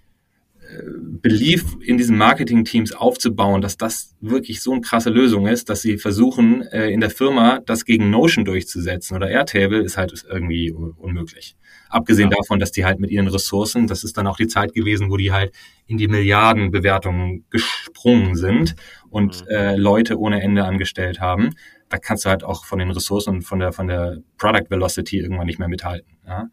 Belief 1.22 1.78
in 1.82 1.98
diesen 1.98 2.18
Marketing-Teams 2.18 2.94
aufzubauen, 2.94 3.62
dass 3.62 3.78
das 3.78 4.16
wirklich 4.22 4.62
so 4.62 4.72
eine 4.72 4.82
krasse 4.82 5.10
Lösung 5.10 5.48
ist, 5.48 5.70
dass 5.70 5.82
sie 5.82 5.98
versuchen, 5.98 6.62
äh, 6.62 6.90
in 6.90 7.00
der 7.00 7.10
Firma 7.10 7.60
das 7.66 7.86
gegen 7.86 8.10
Notion 8.10 8.46
durchzusetzen 8.46 9.16
oder 9.16 9.30
Airtable, 9.30 9.82
ist 9.82 9.98
halt 9.98 10.26
irgendwie 10.30 10.72
unmöglich. 10.72 11.56
Abgesehen 11.90 12.30
ja. 12.32 12.38
davon, 12.38 12.60
dass 12.60 12.72
die 12.72 12.86
halt 12.86 13.00
mit 13.00 13.12
ihren 13.12 13.28
Ressourcen, 13.28 13.88
das 13.88 14.04
ist 14.04 14.18
dann 14.18 14.28
auch 14.28 14.38
die 14.38 14.48
Zeit 14.48 14.74
gewesen, 14.74 15.10
wo 15.10 15.18
die 15.18 15.32
halt 15.32 15.54
in 15.86 15.98
die 15.98 16.08
Milliardenbewertungen 16.08 17.46
gesprungen 17.50 18.36
sind 18.36 18.76
und 19.10 19.46
mhm. 19.46 19.50
äh, 19.50 19.76
Leute 19.76 20.20
ohne 20.20 20.42
Ende 20.42 20.66
angestellt 20.66 21.20
haben. 21.22 21.52
Da 21.90 21.98
kannst 21.98 22.26
du 22.26 22.30
halt 22.30 22.44
auch 22.44 22.66
von 22.66 22.80
den 22.80 22.92
Ressourcen 22.92 23.36
und 23.36 23.42
von 23.44 23.60
der, 23.60 23.72
von 23.72 23.88
der 23.88 24.18
Product 24.38 24.70
Velocity 24.70 25.20
irgendwann 25.20 25.48
nicht 25.48 25.60
mehr 25.60 25.68
mithalten. 25.68 26.18
Ja? 26.26 26.50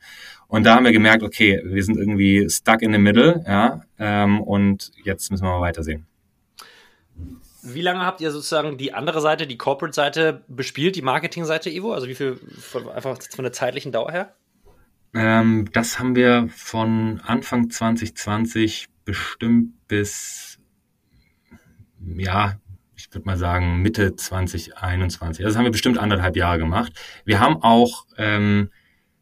Und 0.46 0.64
da 0.64 0.76
haben 0.76 0.84
wir 0.84 0.92
gemerkt, 0.92 1.22
okay, 1.22 1.60
wir 1.64 1.82
sind 1.82 1.96
irgendwie 1.96 2.48
stuck 2.48 2.82
in 2.82 2.92
the 2.92 2.98
middle, 2.98 3.42
ja, 3.46 3.82
ähm, 3.98 4.40
und 4.40 4.92
jetzt 5.02 5.30
müssen 5.30 5.44
wir 5.44 5.50
mal 5.50 5.60
weitersehen. 5.60 6.06
Wie 7.62 7.80
lange 7.80 8.00
habt 8.00 8.20
ihr 8.20 8.30
sozusagen 8.30 8.76
die 8.76 8.92
andere 8.92 9.20
Seite, 9.20 9.46
die 9.46 9.56
Corporate-Seite 9.56 10.44
bespielt, 10.48 10.96
die 10.96 11.02
Marketing-Seite, 11.02 11.70
Ivo? 11.70 11.92
Also 11.92 12.08
wie 12.08 12.14
viel, 12.14 12.38
von, 12.58 12.88
einfach 12.90 13.18
von 13.34 13.42
der 13.42 13.52
zeitlichen 13.52 13.90
Dauer 13.90 14.12
her? 14.12 14.34
Ähm, 15.14 15.68
das 15.72 15.98
haben 15.98 16.14
wir 16.14 16.48
von 16.54 17.20
Anfang 17.24 17.70
2020 17.70 18.88
bestimmt 19.04 19.88
bis 19.88 20.58
ja, 22.16 22.58
ich 23.14 23.16
würde 23.16 23.27
mal 23.27 23.38
sagen, 23.38 23.81
Mitte 23.81 24.16
2021. 24.16 25.44
Also 25.44 25.53
das 25.53 25.57
haben 25.57 25.62
wir 25.62 25.70
bestimmt 25.70 25.98
anderthalb 25.98 26.37
Jahre 26.37 26.59
gemacht. 26.59 26.92
Wir 27.24 27.38
haben 27.38 27.62
auch 27.62 28.07
ähm, 28.18 28.70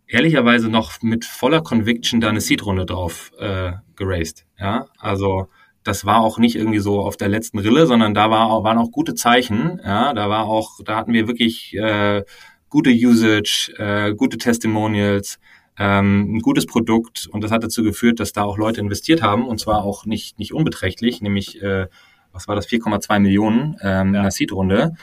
ehrlicherweise 0.06 0.70
noch 0.70 1.02
mit 1.02 1.26
voller 1.26 1.60
Conviction 1.60 2.22
da 2.22 2.30
eine 2.30 2.40
Seed-Runde 2.40 2.86
drauf 2.86 3.32
äh, 3.38 3.72
geraced. 3.94 4.46
Ja, 4.58 4.86
also 4.98 5.48
das 5.84 6.06
war 6.06 6.22
auch 6.22 6.38
nicht 6.38 6.56
irgendwie 6.56 6.78
so 6.78 7.00
auf 7.00 7.18
der 7.18 7.28
letzten 7.28 7.58
Rille, 7.58 7.86
sondern 7.86 8.14
da 8.14 8.30
war, 8.30 8.64
waren 8.64 8.78
auch 8.78 8.90
gute 8.90 9.14
Zeichen. 9.14 9.78
Ja, 9.84 10.14
da 10.14 10.30
war 10.30 10.46
auch, 10.46 10.80
da 10.82 10.96
hatten 10.96 11.12
wir 11.12 11.28
wirklich 11.28 11.76
äh, 11.76 12.22
gute 12.70 12.88
Usage, 12.92 13.74
äh, 13.76 14.14
gute 14.14 14.38
Testimonials, 14.38 15.38
ähm, 15.78 16.36
ein 16.36 16.40
gutes 16.40 16.64
Produkt 16.64 17.28
und 17.30 17.44
das 17.44 17.50
hat 17.50 17.62
dazu 17.62 17.82
geführt, 17.82 18.20
dass 18.20 18.32
da 18.32 18.44
auch 18.44 18.56
Leute 18.56 18.80
investiert 18.80 19.20
haben 19.20 19.46
und 19.46 19.60
zwar 19.60 19.84
auch 19.84 20.06
nicht 20.06 20.38
nicht 20.38 20.54
unbeträchtlich, 20.54 21.20
nämlich 21.20 21.60
äh, 21.60 21.88
was 22.32 22.48
war 22.48 22.56
das 22.56 22.68
4,2 22.68 23.18
Millionen 23.20 23.76
ähm, 23.82 24.14
ja. 24.14 24.20
in 24.20 24.22
der 24.22 24.30
Seed-Runde. 24.30 24.96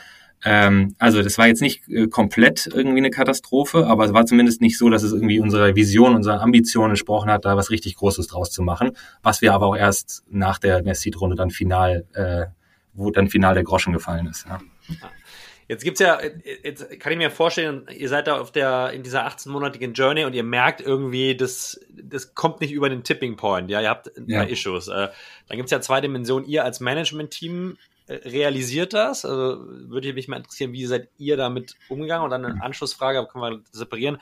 Ähm, 0.45 0.95
also 0.99 1.21
das 1.21 1.37
war 1.37 1.47
jetzt 1.47 1.61
nicht 1.61 1.87
äh, 1.89 2.07
komplett 2.07 2.67
irgendwie 2.67 2.99
eine 2.99 3.09
Katastrophe, 3.09 3.85
aber 3.87 4.05
es 4.05 4.13
war 4.13 4.25
zumindest 4.25 4.61
nicht 4.61 4.77
so, 4.77 4.89
dass 4.89 5.03
es 5.03 5.11
irgendwie 5.11 5.39
unserer 5.39 5.75
Vision, 5.75 6.15
unserer 6.15 6.41
Ambition 6.41 6.89
entsprochen 6.89 7.29
hat, 7.29 7.43
da 7.45 7.57
was 7.57 7.71
richtig 7.71 7.95
Großes 7.95 8.27
draus 8.27 8.51
zu 8.51 8.61
machen, 8.61 8.91
was 9.21 9.41
wir 9.41 9.53
aber 9.53 9.67
auch 9.67 9.75
erst 9.75 10.23
nach 10.29 10.57
der, 10.59 10.81
der 10.81 10.95
Seed-Runde 10.95 11.35
dann 11.35 11.49
final, 11.49 12.05
äh, 12.13 12.45
wo 12.93 13.11
dann 13.11 13.27
final 13.27 13.53
der 13.53 13.63
Groschen 13.63 13.91
gefallen 13.91 14.27
ist. 14.27 14.45
Ja. 14.47 14.59
Jetzt 15.69 15.83
gibt's 15.83 15.99
ja, 15.99 16.19
jetzt 16.63 16.99
kann 16.99 17.11
ich 17.11 17.19
mir 17.19 17.29
vorstellen, 17.29 17.87
ihr 17.95 18.09
seid 18.09 18.25
da 18.25 18.39
auf 18.39 18.51
der, 18.51 18.89
in 18.91 19.03
dieser 19.03 19.27
18-monatigen 19.27 19.93
Journey 19.93 20.25
und 20.25 20.33
ihr 20.33 20.43
merkt 20.43 20.81
irgendwie, 20.81 21.37
das, 21.37 21.79
das 21.91 22.33
kommt 22.33 22.59
nicht 22.59 22.71
über 22.71 22.89
den 22.89 23.03
Tipping 23.03 23.35
Point, 23.35 23.69
ja, 23.69 23.79
ihr 23.79 23.89
habt 23.89 24.07
ein 24.17 24.25
paar 24.25 24.45
ja. 24.45 24.49
Issues. 24.49 24.87
Äh, 24.87 25.09
dann 25.47 25.57
gibt's 25.57 25.71
ja 25.71 25.79
zwei 25.79 26.01
Dimensionen. 26.01 26.49
Ihr 26.49 26.63
als 26.63 26.79
Management-Team 26.79 27.77
äh, 28.07 28.15
realisiert 28.27 28.93
das? 28.93 29.23
Also 29.25 29.63
würde 29.67 30.11
mich 30.13 30.27
mal 30.27 30.37
interessieren, 30.37 30.73
wie 30.73 30.87
seid 30.87 31.07
ihr 31.19 31.37
damit 31.37 31.75
umgegangen? 31.87 32.25
Und 32.25 32.31
dann 32.31 32.45
eine 32.45 32.63
Anschlussfrage, 32.63 33.27
können 33.31 33.43
wir 33.43 33.61
separieren 33.71 34.19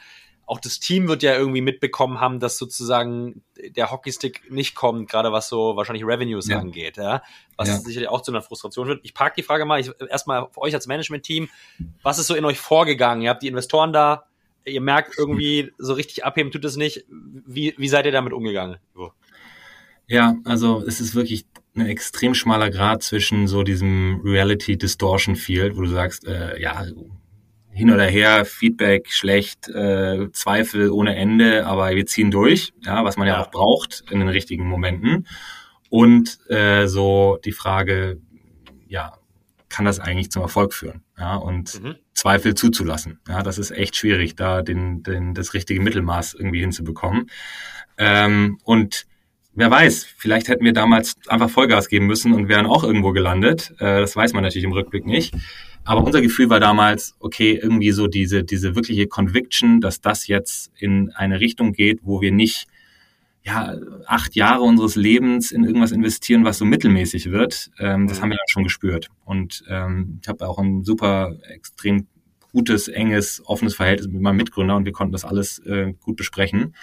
auch 0.48 0.62
das 0.62 0.80
Team 0.80 1.10
wird 1.10 1.24
ja 1.24 1.36
irgendwie 1.36 1.62
mitbekommen 1.62 2.22
haben, 2.22 2.40
dass 2.40 2.58
sozusagen 2.58 3.44
der 3.58 3.92
Hockeystick 3.92 4.50
nicht 4.50 4.76
kommt, 4.76 5.10
gerade 5.10 5.34
was 5.34 5.50
so 5.50 5.76
wahrscheinlich 5.76 6.06
Revenues 6.06 6.48
ja. 6.48 6.58
angeht, 6.58 6.96
ja. 6.96 7.22
Was 7.58 7.68
ja. 7.68 7.78
sicherlich 7.78 8.08
auch 8.08 8.22
zu 8.22 8.32
einer 8.32 8.42
Frustration 8.42 8.88
wird. 8.88 9.02
Ich 9.04 9.14
park 9.14 9.36
die 9.36 9.44
Frage 9.44 9.66
mal, 9.66 9.80
ich, 9.80 9.92
erstmal 10.10 10.48
für 10.50 10.62
euch 10.62 10.74
als 10.74 10.88
Management-Team, 10.88 11.50
was 12.02 12.18
ist 12.18 12.28
so 12.28 12.36
in 12.36 12.46
euch 12.46 12.60
vorgegangen? 12.60 13.22
Ihr 13.24 13.30
habt 13.30 13.44
die 13.44 13.50
Investoren 13.50 13.92
da, 13.92 14.24
ihr 14.64 14.80
merkt 14.80 15.18
irgendwie, 15.18 15.74
so 15.78 15.94
richtig 15.94 16.24
abheben 16.24 16.50
tut 16.50 16.64
es 16.64 16.78
nicht. 16.78 17.06
Wie, 17.10 17.76
wie 17.78 17.90
seid 17.90 18.06
ihr 18.06 18.14
damit 18.14 18.32
umgegangen? 18.32 18.78
Ja, 20.08 20.38
also 20.46 20.82
es 20.82 21.02
ist 21.02 21.14
wirklich 21.14 21.46
ein 21.76 21.86
extrem 21.86 22.34
schmaler 22.34 22.70
Grad 22.70 23.04
zwischen 23.04 23.48
so 23.48 23.64
diesem 23.64 24.22
Reality 24.24 24.78
Distortion 24.78 25.36
Field, 25.36 25.76
wo 25.76 25.82
du 25.82 25.90
sagst, 25.90 26.26
äh, 26.26 26.58
ja, 26.62 26.86
hin 27.78 27.92
oder 27.92 28.06
her, 28.06 28.44
Feedback 28.44 29.12
schlecht, 29.12 29.70
äh, 29.70 30.32
Zweifel 30.32 30.90
ohne 30.90 31.16
Ende, 31.16 31.68
aber 31.68 31.92
wir 31.92 32.08
ziehen 32.08 32.32
durch, 32.32 32.74
ja, 32.84 33.04
was 33.04 33.18
man 33.18 33.28
ja, 33.28 33.36
ja 33.36 33.44
auch 33.44 33.52
braucht 33.52 34.04
in 34.10 34.20
den 34.20 34.30
richtigen 34.30 34.68
Momenten. 34.68 35.28
Und 35.90 36.40
äh, 36.50 36.88
so 36.88 37.38
die 37.46 37.52
Frage, 37.52 38.20
ja, 38.88 39.14
kann 39.70 39.86
das 39.86 40.00
eigentlich 40.00 40.32
zum 40.32 40.42
Erfolg 40.42 40.74
führen? 40.74 41.04
Ja, 41.20 41.36
und 41.36 41.84
mhm. 41.84 41.96
Zweifel 42.14 42.56
zuzulassen. 42.56 43.20
Ja, 43.28 43.44
das 43.44 43.60
ist 43.60 43.70
echt 43.70 43.96
schwierig, 43.96 44.36
da 44.36 44.64
den, 44.64 45.04
den, 45.04 45.36
das 45.36 45.54
richtige 45.54 45.80
Mittelmaß 45.80 46.34
irgendwie 46.34 46.62
hinzubekommen. 46.62 47.30
Ähm, 48.00 48.58
und 48.64 49.06
wer 49.54 49.70
weiß, 49.70 50.08
vielleicht 50.18 50.48
hätten 50.48 50.66
wir 50.66 50.74
damals 50.74 51.16
einfach 51.28 51.52
Vollgas 51.52 51.90
geben 51.90 52.08
müssen 52.08 52.34
und 52.34 52.50
wären 52.50 52.66
auch 52.66 52.84
irgendwo 52.84 53.12
gelandet. 53.12 53.72
Äh, 53.78 54.00
das 54.00 54.16
weiß 54.16 54.34
man 54.34 54.44
natürlich 54.44 54.66
im 54.66 54.74
Rückblick 54.74 55.06
nicht. 55.06 55.36
Aber 55.88 56.04
unser 56.04 56.22
Gefühl 56.22 56.50
war 56.50 56.60
damals, 56.60 57.16
okay, 57.20 57.58
irgendwie 57.62 57.92
so 57.92 58.08
diese, 58.08 58.44
diese 58.44 58.76
wirkliche 58.76 59.08
Conviction, 59.08 59.80
dass 59.80 60.02
das 60.02 60.28
jetzt 60.28 60.70
in 60.76 61.12
eine 61.12 61.40
Richtung 61.40 61.72
geht, 61.72 62.02
wo 62.04 62.20
wir 62.20 62.34
nicht 62.34 62.68
ja, 63.44 63.74
acht 64.06 64.36
Jahre 64.36 64.64
unseres 64.64 64.98
Lebens 64.98 65.54
in 65.54 65.64
irgendwas 65.64 65.94
investieren, 65.94 66.44
was 66.44 66.58
so 66.58 66.66
mittelmäßig 66.66 67.32
wird, 67.32 67.72
ähm, 67.80 68.08
das 68.08 68.18
mhm. 68.18 68.24
haben 68.24 68.30
wir 68.32 68.38
dann 68.38 68.50
schon 68.50 68.64
gespürt. 68.66 69.08
Und 69.24 69.64
ähm, 69.70 70.20
ich 70.22 70.28
habe 70.28 70.46
auch 70.46 70.60
ein 70.60 70.84
super, 70.84 71.38
extrem 71.48 72.08
gutes, 72.52 72.90
enges, 72.90 73.42
offenes 73.46 73.74
Verhältnis 73.74 74.12
mit 74.12 74.22
meinem 74.22 74.36
Mitgründer 74.36 74.76
und 74.76 74.84
wir 74.84 74.92
konnten 74.92 75.14
das 75.14 75.24
alles 75.24 75.60
äh, 75.60 75.94
gut 76.02 76.18
besprechen. 76.18 76.76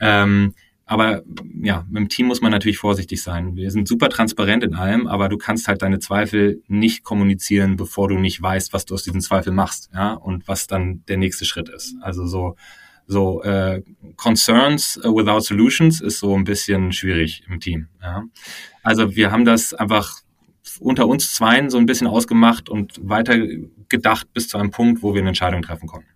Ähm, 0.00 0.52
aber 0.86 1.22
ja, 1.62 1.86
mit 1.88 1.96
dem 1.96 2.08
Team 2.08 2.26
muss 2.26 2.42
man 2.42 2.50
natürlich 2.50 2.78
vorsichtig 2.78 3.22
sein. 3.22 3.56
Wir 3.56 3.70
sind 3.70 3.88
super 3.88 4.10
transparent 4.10 4.64
in 4.64 4.74
allem, 4.74 5.06
aber 5.06 5.28
du 5.28 5.38
kannst 5.38 5.66
halt 5.66 5.82
deine 5.82 5.98
Zweifel 5.98 6.62
nicht 6.68 7.04
kommunizieren, 7.04 7.76
bevor 7.76 8.08
du 8.08 8.18
nicht 8.18 8.40
weißt, 8.42 8.72
was 8.72 8.84
du 8.84 8.94
aus 8.94 9.02
diesen 9.02 9.20
Zweifeln 9.20 9.56
machst, 9.56 9.90
ja, 9.94 10.12
und 10.12 10.46
was 10.46 10.66
dann 10.66 11.02
der 11.08 11.16
nächste 11.16 11.44
Schritt 11.44 11.68
ist. 11.68 11.96
Also 12.00 12.26
so 12.26 12.56
so 13.06 13.42
äh, 13.42 13.82
Concerns 14.16 14.98
without 15.02 15.40
Solutions 15.40 16.00
ist 16.00 16.20
so 16.20 16.34
ein 16.34 16.44
bisschen 16.44 16.92
schwierig 16.92 17.44
im 17.48 17.60
Team. 17.60 17.88
Ja. 18.02 18.24
Also 18.82 19.14
wir 19.14 19.30
haben 19.30 19.44
das 19.44 19.74
einfach 19.74 20.20
unter 20.80 21.06
uns 21.06 21.34
zweien 21.34 21.70
so 21.70 21.78
ein 21.78 21.86
bisschen 21.86 22.06
ausgemacht 22.06 22.68
und 22.68 22.98
weiter 23.02 23.36
gedacht 23.88 24.32
bis 24.32 24.48
zu 24.48 24.58
einem 24.58 24.70
Punkt, 24.70 25.02
wo 25.02 25.14
wir 25.14 25.20
eine 25.20 25.28
Entscheidung 25.28 25.62
treffen 25.62 25.86
konnten. 25.86 26.08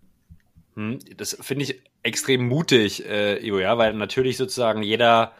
Hm, 0.78 1.00
das 1.16 1.36
finde 1.40 1.64
ich 1.64 1.82
extrem 2.04 2.46
mutig, 2.46 3.04
äh, 3.04 3.44
Ivo, 3.44 3.58
ja, 3.58 3.76
weil 3.78 3.94
natürlich 3.94 4.36
sozusagen 4.36 4.84
jeder 4.84 5.32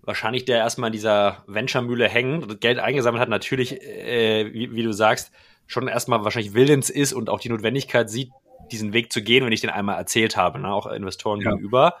wahrscheinlich, 0.00 0.46
der 0.46 0.56
erstmal 0.56 0.88
in 0.88 0.94
dieser 0.94 1.44
Venture-Mühle 1.46 2.08
hängt 2.08 2.44
und 2.44 2.60
Geld 2.62 2.78
eingesammelt 2.78 3.20
hat, 3.20 3.28
natürlich, 3.28 3.82
äh, 3.82 4.54
wie, 4.54 4.72
wie, 4.72 4.82
du 4.82 4.92
sagst, 4.92 5.32
schon 5.66 5.86
erstmal 5.86 6.24
wahrscheinlich 6.24 6.54
willens 6.54 6.88
ist 6.88 7.12
und 7.12 7.28
auch 7.28 7.40
die 7.40 7.50
Notwendigkeit 7.50 8.08
sieht, 8.08 8.30
diesen 8.72 8.94
Weg 8.94 9.12
zu 9.12 9.20
gehen, 9.20 9.44
wenn 9.44 9.52
ich 9.52 9.60
den 9.60 9.68
einmal 9.68 9.98
erzählt 9.98 10.38
habe, 10.38 10.60
ne, 10.60 10.72
auch 10.72 10.86
Investoren 10.86 11.42
ja. 11.42 11.50
gegenüber. 11.50 11.96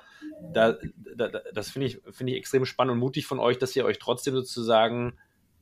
Da, 0.54 0.78
da, 1.16 1.28
das 1.52 1.68
finde 1.68 1.88
ich, 1.88 1.98
finde 2.10 2.32
ich 2.32 2.38
extrem 2.38 2.64
spannend 2.64 2.94
und 2.94 2.98
mutig 2.98 3.26
von 3.26 3.38
euch, 3.38 3.58
dass 3.58 3.76
ihr 3.76 3.84
euch 3.84 3.98
trotzdem 3.98 4.32
sozusagen 4.32 5.18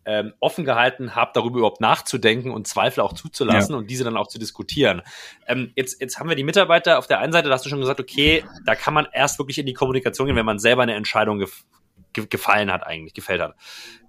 ähm, 0.06 0.34
offen 0.40 0.64
gehalten 0.64 1.14
habt, 1.14 1.36
darüber 1.36 1.58
überhaupt 1.58 1.80
nachzudenken 1.80 2.50
und 2.50 2.66
Zweifel 2.66 3.00
auch 3.00 3.12
zuzulassen 3.12 3.72
ja. 3.72 3.78
und 3.78 3.90
diese 3.90 4.04
dann 4.04 4.16
auch 4.16 4.26
zu 4.26 4.38
diskutieren. 4.38 5.02
Ähm, 5.46 5.72
jetzt, 5.76 6.00
jetzt 6.00 6.18
haben 6.18 6.28
wir 6.28 6.36
die 6.36 6.44
Mitarbeiter 6.44 6.98
auf 6.98 7.06
der 7.06 7.20
einen 7.20 7.32
Seite, 7.32 7.48
da 7.48 7.54
hast 7.54 7.64
du 7.64 7.70
schon 7.70 7.80
gesagt, 7.80 8.00
okay, 8.00 8.44
da 8.66 8.74
kann 8.74 8.94
man 8.94 9.06
erst 9.12 9.38
wirklich 9.38 9.58
in 9.58 9.66
die 9.66 9.72
Kommunikation 9.72 10.26
gehen, 10.26 10.36
wenn 10.36 10.46
man 10.46 10.58
selber 10.58 10.82
eine 10.82 10.94
Entscheidung 10.94 11.38
gef 11.38 11.64
ge 12.12 12.26
gefallen 12.28 12.70
hat, 12.70 12.86
eigentlich, 12.86 13.14
gefällt 13.14 13.40
hat. 13.40 13.54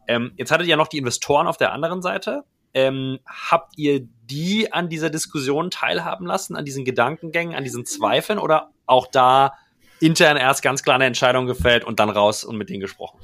Ähm, 0.07 0.33
jetzt 0.37 0.51
hattet 0.51 0.67
ihr 0.67 0.71
ja 0.71 0.77
noch 0.77 0.87
die 0.87 0.99
Investoren 0.99 1.47
auf 1.47 1.57
der 1.57 1.71
anderen 1.71 2.01
Seite. 2.01 2.43
Ähm, 2.73 3.19
habt 3.25 3.77
ihr 3.77 4.01
die 4.25 4.71
an 4.71 4.89
dieser 4.89 5.09
Diskussion 5.09 5.71
teilhaben 5.71 6.27
lassen, 6.27 6.55
an 6.55 6.65
diesen 6.65 6.85
Gedankengängen, 6.85 7.55
an 7.55 7.63
diesen 7.63 7.85
Zweifeln 7.85 8.37
oder 8.37 8.69
auch 8.85 9.07
da 9.07 9.53
intern 9.99 10.37
erst 10.37 10.61
ganz 10.61 10.83
klar 10.83 10.95
eine 10.95 11.05
Entscheidung 11.05 11.47
gefällt 11.47 11.83
und 11.83 11.99
dann 11.99 12.09
raus 12.09 12.43
und 12.43 12.57
mit 12.57 12.69
denen 12.69 12.81
gesprochen? 12.81 13.19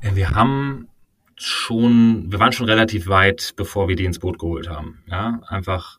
Äh, 0.00 0.14
wir 0.14 0.30
haben 0.30 0.87
schon, 1.38 2.30
wir 2.30 2.40
waren 2.40 2.52
schon 2.52 2.66
relativ 2.66 3.06
weit, 3.08 3.52
bevor 3.56 3.88
wir 3.88 3.96
die 3.96 4.04
ins 4.04 4.18
Boot 4.18 4.38
geholt 4.38 4.68
haben. 4.68 5.02
Ja, 5.06 5.40
einfach 5.46 5.98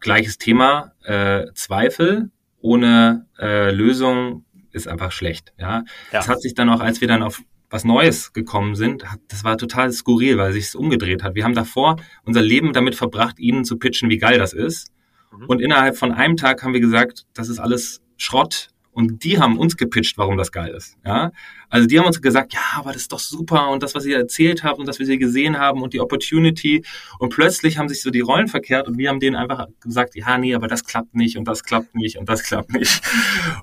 gleiches 0.00 0.38
Thema, 0.38 0.92
äh, 1.04 1.46
Zweifel 1.54 2.30
ohne 2.60 3.26
äh, 3.38 3.70
Lösung 3.70 4.44
ist 4.72 4.86
einfach 4.86 5.12
schlecht. 5.12 5.52
Ja? 5.58 5.78
ja, 5.78 5.84
das 6.12 6.28
hat 6.28 6.42
sich 6.42 6.54
dann 6.54 6.68
auch, 6.68 6.80
als 6.80 7.00
wir 7.00 7.08
dann 7.08 7.22
auf 7.22 7.42
was 7.70 7.84
Neues 7.84 8.32
gekommen 8.32 8.74
sind, 8.74 9.04
das 9.28 9.44
war 9.44 9.56
total 9.56 9.92
skurril, 9.92 10.36
weil 10.38 10.52
sich 10.52 10.64
es 10.66 10.74
umgedreht 10.74 11.22
hat. 11.22 11.36
Wir 11.36 11.44
haben 11.44 11.54
davor 11.54 11.96
unser 12.24 12.42
Leben 12.42 12.72
damit 12.72 12.96
verbracht, 12.96 13.38
ihnen 13.38 13.64
zu 13.64 13.78
pitchen, 13.78 14.10
wie 14.10 14.18
geil 14.18 14.38
das 14.38 14.52
ist. 14.52 14.90
Mhm. 15.32 15.46
Und 15.46 15.60
innerhalb 15.60 15.96
von 15.96 16.12
einem 16.12 16.36
Tag 16.36 16.62
haben 16.62 16.72
wir 16.72 16.80
gesagt, 16.80 17.26
das 17.32 17.48
ist 17.48 17.60
alles 17.60 18.02
Schrott, 18.16 18.70
und 18.92 19.22
die 19.22 19.38
haben 19.38 19.58
uns 19.58 19.76
gepitcht, 19.76 20.18
warum 20.18 20.36
das 20.36 20.50
geil 20.50 20.74
ist. 20.74 20.96
Ja? 21.04 21.30
Also 21.68 21.86
die 21.86 21.98
haben 21.98 22.06
uns 22.06 22.20
gesagt, 22.20 22.52
ja, 22.52 22.60
aber 22.74 22.92
das 22.92 23.02
ist 23.02 23.12
doch 23.12 23.20
super 23.20 23.70
und 23.70 23.82
das, 23.82 23.94
was 23.94 24.04
ihr 24.04 24.16
erzählt 24.16 24.64
habt 24.64 24.78
und 24.78 24.86
das, 24.86 24.98
was 24.98 25.08
ihr 25.08 25.18
gesehen 25.18 25.58
haben 25.58 25.82
und 25.82 25.92
die 25.92 26.00
Opportunity. 26.00 26.84
Und 27.18 27.32
plötzlich 27.32 27.78
haben 27.78 27.88
sich 27.88 28.02
so 28.02 28.10
die 28.10 28.20
Rollen 28.20 28.48
verkehrt 28.48 28.88
und 28.88 28.98
wir 28.98 29.08
haben 29.08 29.20
denen 29.20 29.36
einfach 29.36 29.68
gesagt, 29.80 30.16
ja, 30.16 30.36
nee, 30.38 30.54
aber 30.54 30.66
das 30.66 30.84
klappt 30.84 31.14
nicht 31.14 31.36
und 31.36 31.46
das 31.46 31.62
klappt 31.62 31.94
nicht 31.94 32.18
und 32.18 32.28
das 32.28 32.42
klappt 32.42 32.72
nicht. 32.72 33.00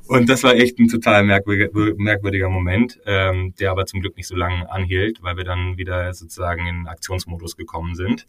Und 0.08 0.30
das 0.30 0.44
war 0.44 0.56
echt 0.56 0.80
ein 0.80 0.88
total 0.88 1.24
merkwürdiger, 1.24 1.70
merkwürdiger 1.98 2.50
Moment, 2.50 3.00
ähm, 3.06 3.54
der 3.60 3.72
aber 3.72 3.86
zum 3.86 4.02
Glück 4.02 4.16
nicht 4.16 4.28
so 4.28 4.36
lange 4.36 4.72
anhielt, 4.72 5.22
weil 5.22 5.36
wir 5.36 5.44
dann 5.44 5.78
wieder 5.78 6.14
sozusagen 6.14 6.66
in 6.66 6.88
Aktionsmodus 6.88 7.58
gekommen 7.58 7.96
sind. 7.96 8.28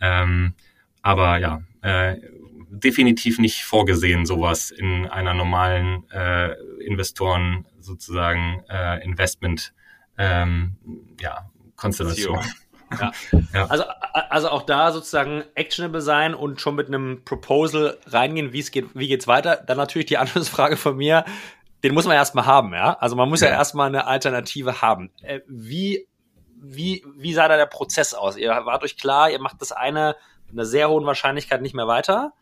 Ähm, 0.00 0.54
aber 1.02 1.38
ja, 1.38 1.62
äh, 1.82 2.16
definitiv 2.70 3.38
nicht 3.38 3.64
vorgesehen, 3.64 4.24
sowas 4.24 4.70
in 4.70 5.06
einer 5.06 5.34
normalen 5.34 6.08
äh, 6.10 6.54
Investoren 6.84 7.66
sozusagen 7.80 8.62
äh, 8.68 9.04
Investment 9.04 9.74
ähm, 10.16 10.76
ja, 11.20 11.50
Konstellation. 11.76 12.40
Ja. 12.98 13.12
ja. 13.54 13.66
Also, 13.66 13.84
also 14.12 14.50
auch 14.50 14.62
da 14.62 14.92
sozusagen 14.92 15.44
actionable 15.54 16.00
sein 16.00 16.34
und 16.34 16.60
schon 16.60 16.76
mit 16.76 16.88
einem 16.88 17.24
Proposal 17.24 17.98
reingehen, 18.06 18.52
wie 18.52 18.60
es 18.60 18.70
geht, 18.70 18.86
wie 18.94 19.08
geht's 19.08 19.26
weiter. 19.26 19.56
Dann 19.56 19.76
natürlich 19.76 20.06
die 20.06 20.18
Anschlussfrage 20.18 20.76
von 20.76 20.96
mir, 20.96 21.24
den 21.82 21.94
muss 21.94 22.06
man 22.06 22.14
erstmal 22.14 22.46
haben, 22.46 22.72
ja. 22.72 22.96
Also 23.00 23.16
man 23.16 23.28
muss 23.28 23.40
ja, 23.40 23.48
ja 23.48 23.54
erstmal 23.54 23.88
eine 23.88 24.06
Alternative 24.06 24.80
haben. 24.82 25.10
Äh, 25.22 25.40
wie 25.48 26.06
wie, 26.62 27.02
wie 27.16 27.32
sah 27.32 27.48
da 27.48 27.56
der 27.56 27.66
Prozess 27.66 28.12
aus? 28.12 28.36
Ihr 28.36 28.50
wart 28.50 28.84
euch 28.84 28.98
klar, 28.98 29.30
ihr 29.30 29.40
macht 29.40 29.60
das 29.62 29.72
eine 29.72 30.14
mit 30.50 30.58
einer 30.58 30.66
sehr 30.66 30.88
hohen 30.88 31.06
Wahrscheinlichkeit 31.06 31.62
nicht 31.62 31.74
mehr 31.74 31.86
weiter. 31.86 32.32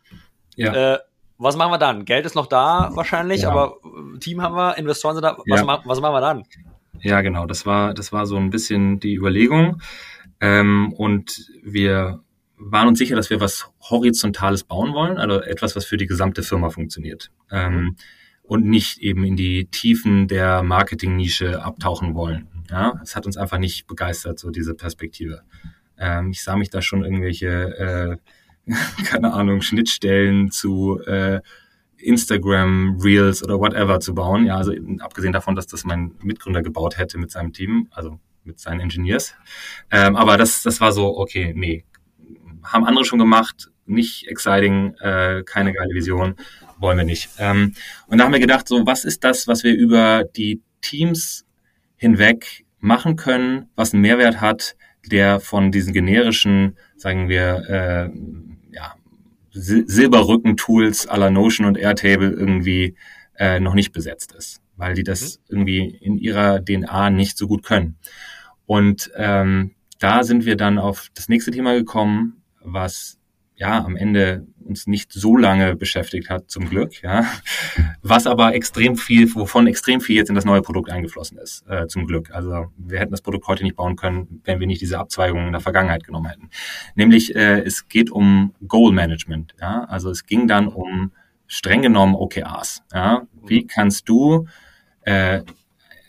Ja. 0.56 0.94
Äh, 0.94 0.98
was 1.38 1.56
machen 1.56 1.70
wir 1.70 1.78
dann? 1.78 2.04
Geld 2.04 2.26
ist 2.26 2.34
noch 2.34 2.46
da 2.46 2.90
wahrscheinlich, 2.94 3.42
ja. 3.42 3.50
aber 3.50 3.76
Team 4.18 4.42
haben 4.42 4.56
wir, 4.56 4.76
Investoren 4.76 5.14
sind 5.14 5.22
da. 5.22 5.36
Was, 5.46 5.60
ja. 5.60 5.64
ma 5.64 5.80
was 5.84 6.00
machen 6.00 6.14
wir 6.14 6.20
dann? 6.20 6.42
Ja, 7.00 7.20
genau. 7.20 7.46
Das 7.46 7.64
war, 7.64 7.94
das 7.94 8.12
war 8.12 8.26
so 8.26 8.36
ein 8.36 8.50
bisschen 8.50 8.98
die 8.98 9.14
Überlegung. 9.14 9.80
Ähm, 10.40 10.92
und 10.92 11.48
wir 11.62 12.20
waren 12.56 12.88
uns 12.88 12.98
sicher, 12.98 13.14
dass 13.14 13.30
wir 13.30 13.40
was 13.40 13.70
Horizontales 13.80 14.64
bauen 14.64 14.92
wollen, 14.94 15.18
also 15.18 15.40
etwas, 15.40 15.76
was 15.76 15.84
für 15.84 15.96
die 15.96 16.06
gesamte 16.06 16.42
Firma 16.42 16.70
funktioniert. 16.70 17.30
Ähm, 17.50 17.96
und 18.42 18.64
nicht 18.64 18.98
eben 18.98 19.24
in 19.24 19.36
die 19.36 19.66
Tiefen 19.66 20.26
der 20.26 20.62
Marketing-Nische 20.62 21.62
abtauchen 21.62 22.14
wollen. 22.14 22.48
Ja, 22.70 22.98
es 23.02 23.14
hat 23.14 23.26
uns 23.26 23.36
einfach 23.36 23.58
nicht 23.58 23.86
begeistert, 23.86 24.38
so 24.38 24.50
diese 24.50 24.74
Perspektive. 24.74 25.42
Ähm, 25.98 26.30
ich 26.30 26.42
sah 26.42 26.56
mich 26.56 26.70
da 26.70 26.82
schon 26.82 27.04
irgendwelche, 27.04 28.18
äh, 28.66 28.72
keine 29.04 29.32
Ahnung, 29.32 29.62
Schnittstellen 29.62 30.50
zu 30.50 31.00
äh, 31.06 31.40
Instagram 31.96 32.98
Reels 33.00 33.42
oder 33.42 33.58
whatever 33.58 34.00
zu 34.00 34.14
bauen. 34.14 34.46
Ja, 34.46 34.56
also 34.56 34.72
abgesehen 35.00 35.32
davon, 35.32 35.56
dass 35.56 35.66
das 35.66 35.84
mein 35.84 36.12
Mitgründer 36.22 36.62
gebaut 36.62 36.98
hätte 36.98 37.18
mit 37.18 37.30
seinem 37.30 37.52
Team, 37.52 37.88
also 37.90 38.20
mit 38.44 38.60
seinen 38.60 38.80
Engineers. 38.80 39.34
Ähm, 39.90 40.16
aber 40.16 40.36
das, 40.36 40.62
das 40.62 40.80
war 40.80 40.92
so, 40.92 41.18
okay, 41.18 41.52
nee, 41.56 41.84
haben 42.62 42.84
andere 42.84 43.04
schon 43.04 43.18
gemacht, 43.18 43.70
nicht 43.86 44.28
exciting, 44.28 44.94
äh, 45.00 45.42
keine 45.44 45.72
geile 45.72 45.94
Vision, 45.94 46.36
wollen 46.78 46.98
wir 46.98 47.04
nicht. 47.04 47.30
Ähm, 47.38 47.74
und 48.06 48.18
da 48.18 48.24
haben 48.24 48.32
wir 48.32 48.40
gedacht, 48.40 48.68
so, 48.68 48.86
was 48.86 49.04
ist 49.04 49.24
das, 49.24 49.48
was 49.48 49.64
wir 49.64 49.74
über 49.74 50.24
die 50.24 50.62
Teams 50.80 51.46
hinweg 51.96 52.64
machen 52.80 53.16
können, 53.16 53.68
was 53.74 53.92
einen 53.92 54.02
Mehrwert 54.02 54.40
hat, 54.40 54.76
der 55.06 55.40
von 55.40 55.72
diesen 55.72 55.92
generischen, 55.92 56.76
sagen 56.96 57.28
wir, 57.28 57.64
äh, 57.68 58.74
ja, 58.74 58.94
Silberrücken-Tools 59.52 61.08
la 61.10 61.30
Notion 61.30 61.66
und 61.66 61.78
Airtable 61.78 62.30
irgendwie 62.30 62.96
äh, 63.38 63.60
noch 63.60 63.74
nicht 63.74 63.92
besetzt 63.92 64.32
ist, 64.32 64.60
weil 64.76 64.94
die 64.94 65.04
das 65.04 65.38
mhm. 65.38 65.44
irgendwie 65.48 65.98
in 66.00 66.18
ihrer 66.18 66.64
DNA 66.64 67.10
nicht 67.10 67.38
so 67.38 67.46
gut 67.46 67.62
können. 67.62 67.96
Und 68.66 69.10
ähm, 69.16 69.72
da 69.98 70.22
sind 70.24 70.44
wir 70.44 70.56
dann 70.56 70.78
auf 70.78 71.08
das 71.14 71.28
nächste 71.28 71.50
Thema 71.50 71.74
gekommen, 71.74 72.42
was 72.60 73.17
ja 73.58 73.84
am 73.84 73.96
Ende 73.96 74.46
uns 74.64 74.86
nicht 74.86 75.12
so 75.12 75.36
lange 75.36 75.76
beschäftigt 75.76 76.30
hat, 76.30 76.50
zum 76.50 76.68
Glück, 76.68 77.02
ja, 77.02 77.24
was 78.02 78.26
aber 78.26 78.54
extrem 78.54 78.96
viel, 78.96 79.34
wovon 79.34 79.66
extrem 79.66 80.00
viel 80.00 80.16
jetzt 80.16 80.28
in 80.28 80.34
das 80.34 80.44
neue 80.44 80.62
Produkt 80.62 80.90
eingeflossen 80.90 81.38
ist, 81.38 81.64
äh, 81.68 81.86
zum 81.86 82.06
Glück. 82.06 82.30
Also 82.30 82.66
wir 82.76 83.00
hätten 83.00 83.10
das 83.10 83.22
Produkt 83.22 83.46
heute 83.48 83.64
nicht 83.64 83.76
bauen 83.76 83.96
können, 83.96 84.40
wenn 84.44 84.60
wir 84.60 84.66
nicht 84.66 84.80
diese 84.80 84.98
Abzweigung 84.98 85.46
in 85.46 85.52
der 85.52 85.60
Vergangenheit 85.60 86.04
genommen 86.04 86.26
hätten. 86.26 86.50
Nämlich 86.94 87.34
äh, 87.34 87.60
es 87.60 87.88
geht 87.88 88.10
um 88.10 88.54
Goal 88.66 88.92
Management, 88.92 89.54
ja, 89.60 89.84
also 89.84 90.10
es 90.10 90.26
ging 90.26 90.46
dann 90.46 90.68
um 90.68 91.12
streng 91.46 91.82
genommen 91.82 92.14
OKRs, 92.14 92.82
ja. 92.92 93.22
Wie 93.46 93.66
kannst 93.66 94.08
du 94.08 94.46
äh, 95.02 95.42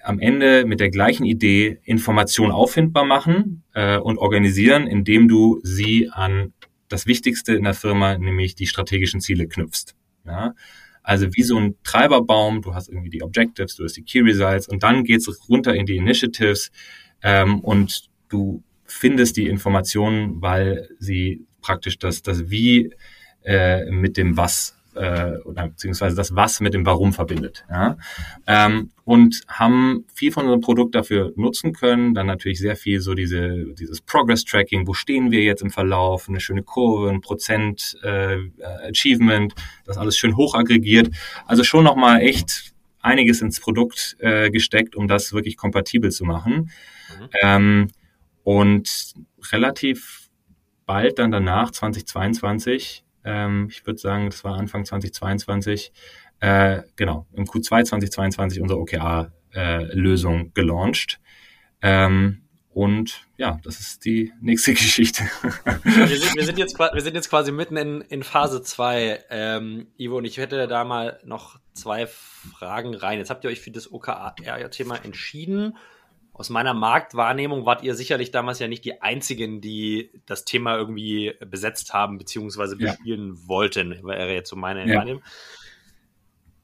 am 0.04 0.20
Ende 0.20 0.66
mit 0.66 0.80
der 0.80 0.90
gleichen 0.90 1.26
Idee 1.26 1.80
Information 1.84 2.52
auffindbar 2.52 3.06
machen 3.06 3.64
äh, 3.74 3.98
und 3.98 4.18
organisieren, 4.18 4.88
indem 4.88 5.28
du 5.28 5.60
sie 5.64 6.10
an 6.12 6.54
das 6.90 7.06
Wichtigste 7.06 7.54
in 7.54 7.64
der 7.64 7.74
Firma, 7.74 8.18
nämlich 8.18 8.56
die 8.56 8.68
strategischen 8.68 9.22
Ziele 9.22 9.48
knüpfst. 9.48 9.96
Ja? 10.26 10.56
Also 11.04 11.28
wie 11.34 11.44
so 11.44 11.58
ein 11.58 11.76
Treiberbaum, 11.84 12.62
du 12.62 12.76
hast 12.76 12.90
irgendwie 12.90 13.10
die 13.10 13.24
Objectives, 13.24 13.76
du 13.76 13.84
hast 13.84 13.96
die 13.96 14.04
Key 14.04 14.20
Results 14.20 14.68
und 14.68 14.84
dann 14.84 15.04
geht's 15.04 15.30
runter 15.50 15.74
in 15.74 15.86
die 15.86 15.96
Initiatives 15.96 16.72
ähm, 17.24 17.62
und 17.62 18.10
du 18.28 18.64
findest 18.84 19.38
die 19.38 19.48
Informationen, 19.48 20.42
weil 20.42 20.90
sie 21.00 21.46
praktisch 21.62 21.98
das, 22.00 22.22
das 22.22 22.50
Wie 22.50 22.94
äh, 23.44 23.90
mit 23.90 24.18
dem 24.18 24.38
Was 24.38 24.79
äh, 25.00 25.38
oder 25.46 25.70
beziehungsweise 25.70 26.16
das 26.16 26.36
Was 26.36 26.60
mit 26.60 26.74
dem 26.74 26.86
Warum 26.86 27.14
verbindet. 27.14 27.66
Ja? 27.70 27.98
Ähm, 28.48 28.92
und 29.06 29.42
haben 29.48 30.06
viel 30.14 30.32
von 30.32 30.44
unserem 30.44 30.62
Produkt 30.62 30.94
dafür 30.94 31.32
nutzen 31.36 31.74
können. 31.74 32.14
Dann 32.14 32.28
natürlich 32.28 32.60
sehr 32.60 32.76
viel 32.76 33.00
so 33.00 33.14
diese, 33.14 33.74
dieses 33.74 34.02
Progress-Tracking, 34.02 34.88
wo 34.88 34.94
stehen 34.94 35.32
wir 35.32 35.42
jetzt 35.42 35.62
im 35.62 35.72
Verlauf, 35.72 36.28
eine 36.28 36.42
schöne 36.42 36.64
Kurve, 36.64 37.10
ein 37.10 37.22
Prozent 37.22 37.98
äh, 38.04 38.38
Achievement, 38.90 39.56
das 39.86 39.98
alles 39.98 40.18
schön 40.18 40.36
hoch 40.36 40.54
aggregiert. 40.54 41.10
Also 41.46 41.64
schon 41.64 41.86
nochmal 41.86 42.22
echt 42.22 42.74
einiges 43.02 43.42
ins 43.42 43.62
Produkt 43.62 44.18
äh, 44.20 44.52
gesteckt, 44.52 44.96
um 44.98 45.08
das 45.08 45.32
wirklich 45.32 45.56
kompatibel 45.56 46.12
zu 46.12 46.26
machen. 46.26 46.72
Mhm. 47.18 47.30
Ähm, 47.42 47.88
und 48.44 49.14
relativ 49.52 50.30
bald 50.86 51.20
dann 51.20 51.32
danach, 51.32 51.72
2022, 51.72 53.06
ähm, 53.24 53.68
ich 53.70 53.86
würde 53.86 54.00
sagen, 54.00 54.26
das 54.28 54.44
war 54.44 54.56
Anfang 54.56 54.86
2022. 54.86 55.92
Äh, 56.40 56.84
genau, 56.96 57.28
im 57.34 57.46
Q2 57.46 57.84
2022 57.84 58.62
unsere 58.62 58.80
OKR-Lösung 58.80 60.40
äh, 60.40 60.50
gelauncht. 60.54 61.20
Ähm, 61.82 62.44
und 62.72 63.28
ja, 63.38 63.60
das 63.64 63.80
ist 63.80 64.06
die 64.06 64.32
nächste 64.42 64.74
Geschichte. 64.74 65.24
wir, 65.84 66.08
sind, 66.08 66.36
wir, 66.36 66.46
sind, 66.46 66.58
jetzt, 66.58 66.80
wir 66.80 67.02
sind 67.02 67.16
jetzt 67.16 67.30
quasi 67.30 67.52
mitten 67.52 67.78
in, 67.78 68.02
in 68.02 68.24
Phase 68.24 68.62
2. 68.62 69.26
Ähm, 69.30 69.88
Ivo, 69.98 70.18
und 70.18 70.26
ich 70.26 70.38
hätte 70.38 70.68
da 70.68 70.86
mal 70.86 71.20
noch 71.26 71.60
zwei 71.74 72.08
Fragen 72.08 72.94
rein. 72.96 73.20
Jetzt 73.20 73.30
habt 73.30 73.44
ihr 73.44 73.50
euch 73.50 73.60
für 73.60 73.72
das 73.72 73.92
OKR-Thema 73.92 75.04
entschieden 75.04 75.78
aus 76.40 76.50
meiner 76.50 76.74
Marktwahrnehmung 76.74 77.66
wart 77.66 77.84
ihr 77.84 77.96
sicherlich 77.96 78.32
damals 78.32 78.60
ja 78.60 78.70
nicht 78.70 78.86
die 78.86 79.02
Einzigen, 79.02 79.60
die 79.60 80.10
das 80.26 80.46
Thema 80.46 80.78
irgendwie 80.78 81.34
besetzt 81.46 81.94
haben 81.94 82.18
beziehungsweise 82.18 82.78
bespielen 82.78 83.36
ja. 83.36 83.48
wollten, 83.50 83.92
wäre 84.06 84.34
jetzt 84.34 84.50
so 84.50 84.56
meine 84.56 84.88
ja. 84.88 84.96
Wahrnehmung. 84.96 85.22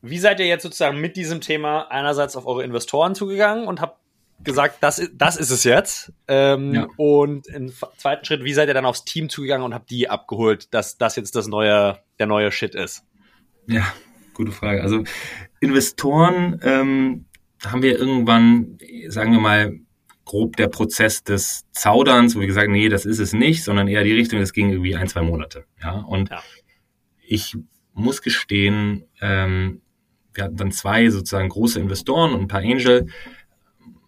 Wie 0.01 0.17
seid 0.17 0.39
ihr 0.39 0.45
jetzt 0.45 0.63
sozusagen 0.63 1.01
mit 1.01 1.17
diesem 1.17 1.41
Thema 1.41 1.91
einerseits 1.91 2.38
auf 2.38 2.45
eure 2.45 2.63
Investoren 2.63 3.15
zugegangen 3.15 3.67
und 3.67 3.81
habt 3.81 3.99
gesagt, 4.39 4.77
das, 4.79 5.09
das 5.13 5.35
ist 5.35 5.51
es 5.51 5.65
jetzt? 5.65 6.13
Ähm, 6.29 6.73
ja. 6.73 6.88
Und 6.95 7.47
im 7.47 7.73
zweiten 7.97 8.23
Schritt, 8.23 8.45
wie 8.45 8.53
seid 8.53 8.69
ihr 8.69 8.73
dann 8.73 8.85
aufs 8.85 9.03
Team 9.03 9.27
zugegangen 9.27 9.65
und 9.65 9.73
habt 9.73 9.89
die 9.89 10.09
abgeholt, 10.09 10.73
dass 10.73 10.97
das 10.97 11.17
jetzt 11.17 11.35
das 11.35 11.47
neue, 11.47 11.99
der 12.17 12.27
neue 12.27 12.49
Shit 12.53 12.75
ist? 12.75 13.03
Ja, 13.67 13.83
gute 14.33 14.53
Frage. 14.53 14.81
Also 14.81 15.03
Investoren 15.59 16.61
ähm, 16.63 17.25
haben 17.71 17.82
wir 17.82 17.97
irgendwann, 17.97 18.78
sagen 19.08 19.32
wir 19.32 19.39
mal, 19.39 19.80
grob 20.25 20.58
der 20.58 20.67
Prozess 20.67 21.23
des 21.23 21.65
Zauderns, 21.71 22.36
wo 22.36 22.39
wir 22.39 22.47
gesagt, 22.47 22.69
nee, 22.69 22.89
das 22.89 23.06
ist 23.06 23.19
es 23.19 23.34
nicht, 23.34 23.63
sondern 23.63 23.88
eher 23.88 24.04
die 24.04 24.13
Richtung, 24.13 24.39
das 24.39 24.54
ging 24.54 24.71
irgendwie 24.71 24.95
ein, 24.95 25.08
zwei 25.08 25.21
Monate. 25.21 25.65
Ja, 25.82 25.99
und 25.99 26.30
ja. 26.30 26.41
ich 27.25 27.56
muss 27.93 28.21
gestehen, 28.21 29.06
ähm, 29.21 29.82
wir 30.34 30.43
hatten 30.43 30.58
dann 30.58 30.71
zwei 30.71 31.10
sozusagen 31.10 31.47
große 31.49 31.80
Investoren 31.80 32.34
und 32.34 32.41
ein 32.41 32.47
paar 32.47 32.62
Angel. 32.62 33.08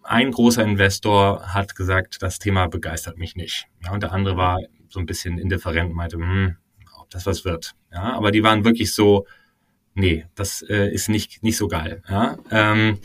Ein 0.02 0.30
großer 0.30 0.62
Investor 0.62 1.54
hat 1.54 1.74
gesagt, 1.74 2.20
das 2.20 2.38
Thema 2.38 2.66
begeistert 2.66 3.16
mich 3.16 3.36
nicht. 3.36 3.66
Ja, 3.84 3.92
und 3.92 4.02
der 4.02 4.12
andere 4.12 4.36
war 4.36 4.58
so 4.88 5.00
ein 5.00 5.06
bisschen 5.06 5.38
indifferent 5.38 5.90
und 5.90 5.96
meinte, 5.96 6.16
hm, 6.16 6.56
ob 7.00 7.10
das 7.10 7.26
was 7.26 7.44
wird. 7.44 7.74
Ja, 7.92 8.14
aber 8.14 8.30
die 8.30 8.42
waren 8.42 8.64
wirklich 8.64 8.94
so, 8.94 9.26
nee, 9.94 10.26
das 10.34 10.62
äh, 10.62 10.92
ist 10.92 11.08
nicht, 11.08 11.42
nicht 11.42 11.56
so 11.56 11.68
geil. 11.68 12.02
Ja, 12.08 12.36
ähm, 12.50 12.98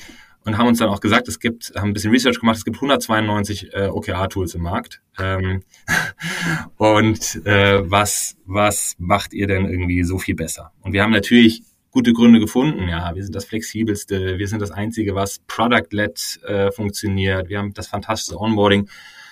und 0.46 0.58
haben 0.58 0.68
uns 0.68 0.80
dann 0.80 0.90
auch 0.90 1.00
gesagt, 1.00 1.28
es 1.28 1.40
gibt, 1.40 1.74
haben 1.76 1.90
ein 1.90 1.94
bisschen 1.94 2.12
Research 2.12 2.40
gemacht, 2.40 2.58
es 2.58 2.66
gibt 2.66 2.78
192 2.78 3.74
äh, 3.74 3.88
OKR-Tools 3.88 4.56
im 4.56 4.62
Markt. 4.62 5.02
Ähm, 5.20 5.64
und 6.78 7.46
äh, 7.46 7.90
was, 7.90 8.36
was 8.46 8.96
macht 8.98 9.34
ihr 9.34 9.48
denn 9.48 9.66
irgendwie 9.66 10.04
so 10.04 10.18
viel 10.18 10.36
besser? 10.36 10.72
Und 10.82 10.94
wir 10.94 11.04
haben 11.04 11.12
natürlich 11.12 11.64
gute 11.92 12.12
Gründe 12.12 12.40
gefunden. 12.40 12.90
Ja, 12.90 13.16
wir 13.16 13.24
sind 13.24 13.36
das 13.36 13.46
flexibelste, 13.46 14.38
wir 14.40 14.48
sind 14.48 14.62
das 14.62 14.72
einzige, 14.72 15.16
was 15.16 15.40
product-led 15.48 16.42
äh, 16.44 16.72
funktioniert. 16.72 17.50
Wir 17.50 17.60
haben 17.60 17.74
das 17.74 17.88
fantastische 17.88 18.40
Onboarding 18.40 18.90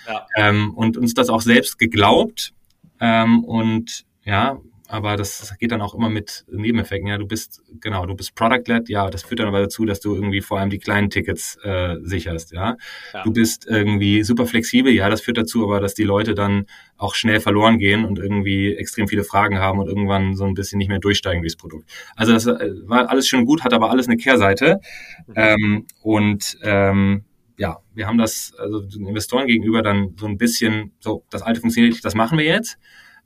ja. 0.07 0.25
ähm, 0.37 0.73
und 0.75 0.95
uns 0.97 1.13
das 1.13 1.29
auch 1.29 1.41
selbst 1.41 1.79
geglaubt. 1.79 2.53
Ähm, 2.99 3.43
und 3.43 4.05
ja, 4.23 4.59
aber 4.91 5.15
das 5.15 5.57
geht 5.57 5.71
dann 5.71 5.81
auch 5.81 5.95
immer 5.95 6.09
mit 6.09 6.43
Nebeneffekten. 6.51 7.07
Ja, 7.07 7.17
du 7.17 7.25
bist, 7.25 7.61
genau, 7.79 8.05
du 8.05 8.13
bist 8.13 8.35
Product-led, 8.35 8.89
ja, 8.89 9.09
das 9.09 9.23
führt 9.23 9.39
dann 9.39 9.47
aber 9.47 9.61
dazu, 9.61 9.85
dass 9.85 10.01
du 10.01 10.13
irgendwie 10.13 10.41
vor 10.41 10.59
allem 10.59 10.69
die 10.69 10.79
kleinen 10.79 11.09
Tickets 11.09 11.57
äh, 11.63 11.95
sicherst, 12.01 12.51
ja? 12.51 12.75
ja. 13.13 13.23
Du 13.23 13.31
bist 13.31 13.65
irgendwie 13.65 14.23
super 14.23 14.45
flexibel, 14.45 14.91
ja, 14.91 15.09
das 15.09 15.21
führt 15.21 15.37
dazu 15.37 15.63
aber, 15.63 15.79
dass 15.79 15.93
die 15.93 16.03
Leute 16.03 16.35
dann 16.35 16.65
auch 16.97 17.15
schnell 17.15 17.39
verloren 17.39 17.79
gehen 17.79 18.03
und 18.03 18.19
irgendwie 18.19 18.75
extrem 18.75 19.07
viele 19.07 19.23
Fragen 19.23 19.59
haben 19.59 19.79
und 19.79 19.87
irgendwann 19.87 20.35
so 20.35 20.43
ein 20.43 20.55
bisschen 20.55 20.77
nicht 20.77 20.89
mehr 20.89 20.99
durchsteigen 20.99 21.41
durchs 21.41 21.55
Produkt. 21.55 21.89
Also 22.17 22.33
das 22.33 22.45
äh, 22.45 22.71
war 22.83 23.09
alles 23.09 23.29
schön 23.29 23.45
gut, 23.45 23.63
hat 23.63 23.71
aber 23.71 23.91
alles 23.91 24.09
eine 24.09 24.17
Kehrseite. 24.17 24.81
Mhm. 25.27 25.33
Ähm, 25.37 25.87
und 26.01 26.57
ähm, 26.63 27.23
ja, 27.55 27.77
wir 27.93 28.07
haben 28.07 28.17
das 28.17 28.53
also 28.57 28.81
den 28.81 29.07
Investoren 29.07 29.47
gegenüber 29.47 29.83
dann 29.83 30.15
so 30.19 30.25
ein 30.25 30.37
bisschen, 30.37 30.91
so, 30.99 31.23
das 31.29 31.43
alte 31.43 31.61
funktioniert, 31.61 32.03
das 32.03 32.13
machen 32.13 32.37
wir 32.37 32.45
jetzt 32.45 32.77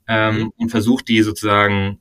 ähm, 0.08 0.36
mhm. 0.36 0.52
und 0.56 0.68
versucht 0.70 1.08
die 1.08 1.22
sozusagen 1.22 1.98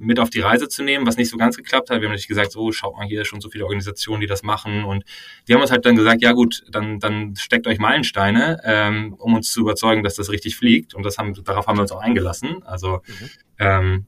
mit 0.00 0.18
auf 0.18 0.30
die 0.30 0.40
Reise 0.40 0.68
zu 0.68 0.82
nehmen, 0.82 1.06
was 1.06 1.18
nicht 1.18 1.28
so 1.28 1.36
ganz 1.36 1.56
geklappt 1.56 1.90
hat. 1.90 2.00
Wir 2.00 2.06
haben 2.06 2.12
natürlich 2.12 2.26
gesagt, 2.26 2.52
so 2.52 2.72
schaut 2.72 2.96
mal 2.96 3.06
hier 3.06 3.26
schon 3.26 3.42
so 3.42 3.50
viele 3.50 3.64
Organisationen, 3.64 4.22
die 4.22 4.26
das 4.26 4.42
machen. 4.42 4.84
Und 4.84 5.04
die 5.46 5.52
haben 5.52 5.60
uns 5.60 5.70
halt 5.70 5.84
dann 5.84 5.94
gesagt, 5.94 6.22
ja 6.22 6.32
gut, 6.32 6.64
dann, 6.70 6.98
dann 7.00 7.36
steckt 7.36 7.66
euch 7.66 7.78
Meilensteine, 7.78 8.60
ähm, 8.64 9.14
um 9.18 9.34
uns 9.34 9.52
zu 9.52 9.60
überzeugen, 9.60 10.02
dass 10.02 10.14
das 10.14 10.30
richtig 10.30 10.56
fliegt. 10.56 10.94
Und 10.94 11.04
das 11.04 11.18
haben, 11.18 11.34
darauf 11.44 11.66
haben 11.66 11.76
wir 11.76 11.82
uns 11.82 11.92
auch 11.92 12.00
eingelassen. 12.00 12.62
Also 12.62 13.02
mhm. 13.06 13.30
ähm, 13.58 14.06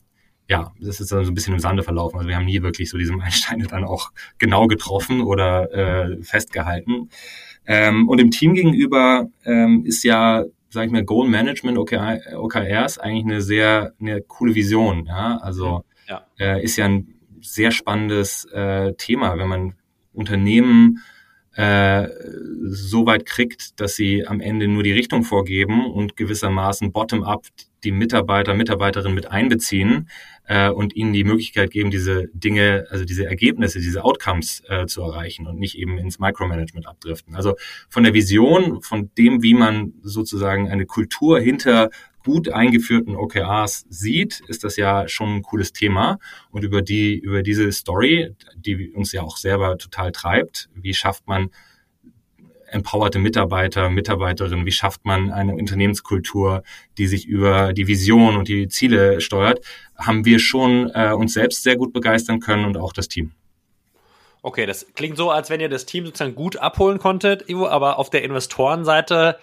ja, 0.49 0.73
das 0.81 1.01
ist 1.01 1.13
dann 1.13 1.25
so 1.25 1.31
ein 1.31 1.35
bisschen 1.35 1.55
im 1.55 1.61
Sande 1.61 1.83
verlaufen. 1.83 2.17
Also 2.17 2.29
wir 2.29 2.37
haben 2.37 2.47
nie 2.47 2.63
wirklich 2.63 2.89
so 2.89 2.97
diese 2.97 3.13
Meilensteine 3.13 3.67
dann 3.67 3.85
auch 3.85 4.13
genau 4.39 4.69
getroffen 4.69 5.21
oder 5.21 5.73
äh, 5.73 6.23
festgehalten. 6.23 7.11
Ähm, 7.67 8.09
und 8.09 8.19
im 8.19 8.31
Team 8.31 8.55
gegenüber 8.55 9.29
ähm, 9.45 9.85
ist 9.85 10.05
ja, 10.05 10.45
sag 10.73 10.87
ich 10.87 10.93
mal, 10.93 11.05
Goal 11.05 11.29
Management 11.29 11.77
OKR, 11.79 12.21
OKRs 12.35 12.99
eigentlich 12.99 13.25
eine 13.25 13.43
sehr 13.43 13.93
eine 14.01 14.23
coole 14.23 14.55
Vision. 14.55 15.07
Ja, 15.07 15.39
also 15.39 15.85
ja. 16.09 16.27
Äh, 16.39 16.65
ist 16.65 16.77
ja 16.77 16.87
ein 16.87 17.15
sehr 17.41 17.71
spannendes 17.71 18.45
äh, 18.47 18.95
Thema, 18.95 19.37
wenn 19.39 19.49
man 19.49 19.75
Unternehmen 20.13 21.01
äh, 21.55 22.09
so 22.63 23.05
weit 23.07 23.27
kriegt, 23.27 23.79
dass 23.81 23.95
sie 23.97 24.27
am 24.27 24.41
Ende 24.41 24.69
nur 24.69 24.83
die 24.83 24.93
Richtung 24.93 25.25
vorgeben 25.25 25.91
und 25.91 26.17
gewissermaßen 26.17 26.93
bottom-up 26.93 27.47
die 27.85 27.93
Mitarbeiter, 27.93 28.55
Mitarbeiterinnen 28.55 29.15
mit 29.15 29.31
einbeziehen 29.31 30.09
äh, 30.47 30.71
und 30.71 30.95
ihnen 30.95 31.13
die 31.13 31.25
Möglichkeit 31.25 31.71
geben, 31.71 31.91
diese 31.91 32.29
Dinge, 32.33 32.87
also 32.91 33.05
diese 33.05 33.27
Ergebnisse, 33.27 33.81
diese 33.81 34.05
Outcomes 34.05 34.63
äh, 34.69 34.87
zu 34.87 35.03
erreichen 35.03 35.47
und 35.47 35.59
nicht 35.59 35.77
eben 35.79 35.99
ins 35.99 36.19
Micromanagement 36.19 36.87
abdriften. 36.87 37.35
Also 37.35 37.55
von 37.89 38.03
der 38.03 38.15
Vision, 38.15 38.83
von 38.83 39.11
dem, 39.17 39.43
wie 39.43 39.55
man 39.55 39.95
sozusagen 40.03 40.71
eine 40.71 40.87
Kultur 40.87 41.41
hinter 41.41 41.91
gut 42.25 42.49
eingeführten 42.49 43.17
OKRs 43.17 43.85
sieht, 43.89 44.43
ist 44.47 44.65
das 44.65 44.77
ja 44.77 45.09
schon 45.09 45.37
ein 45.37 45.43
cooles 45.43 45.73
Thema. 45.73 46.19
Und 46.51 46.63
über 46.65 46.83
die, 46.83 47.19
über 47.19 47.43
diese 47.43 47.71
Story, 47.73 48.35
die 48.57 48.93
uns 48.93 49.13
ja 49.13 49.23
auch 49.23 49.37
selber 49.37 49.77
total 49.77 50.13
treibt, 50.13 50.69
wie 50.75 50.95
schafft 50.95 51.27
man 51.27 51.51
empowerte 52.73 53.19
Mitarbeiter, 53.19 53.91
Mitarbeiterinnen, 53.91 54.67
wie 54.67 54.73
schafft 54.73 55.05
man 55.05 55.31
eine 55.31 55.55
Unternehmenskultur, 55.55 56.63
die 56.99 57.07
sich 57.07 57.27
über 57.27 57.73
die 57.73 57.87
Vision 57.87 58.37
und 58.37 58.49
die 58.49 58.69
Ziele 58.69 59.21
steuert, 59.21 59.61
haben 59.97 60.25
wir 60.25 60.39
schon 60.39 60.91
äh, 60.95 61.13
uns 61.13 61.35
selbst 61.35 61.63
sehr 61.63 61.77
gut 61.77 61.93
begeistern 61.93 62.41
können 62.41 62.65
und 62.65 62.77
auch 62.77 62.93
das 62.93 63.09
Team. 63.09 63.33
Okay, 64.43 64.67
das 64.67 64.87
klingt 64.95 65.17
so, 65.17 65.31
als 65.31 65.51
wenn 65.51 65.61
ihr 65.61 65.69
das 65.69 65.87
Team 65.87 66.05
sozusagen 66.05 66.35
gut 66.35 66.57
abholen 66.57 66.99
konntet, 66.99 67.49
Ivo, 67.49 67.69
aber 67.69 67.99
auf 67.99 68.11
der 68.11 68.25
Investorenseite 68.25 69.39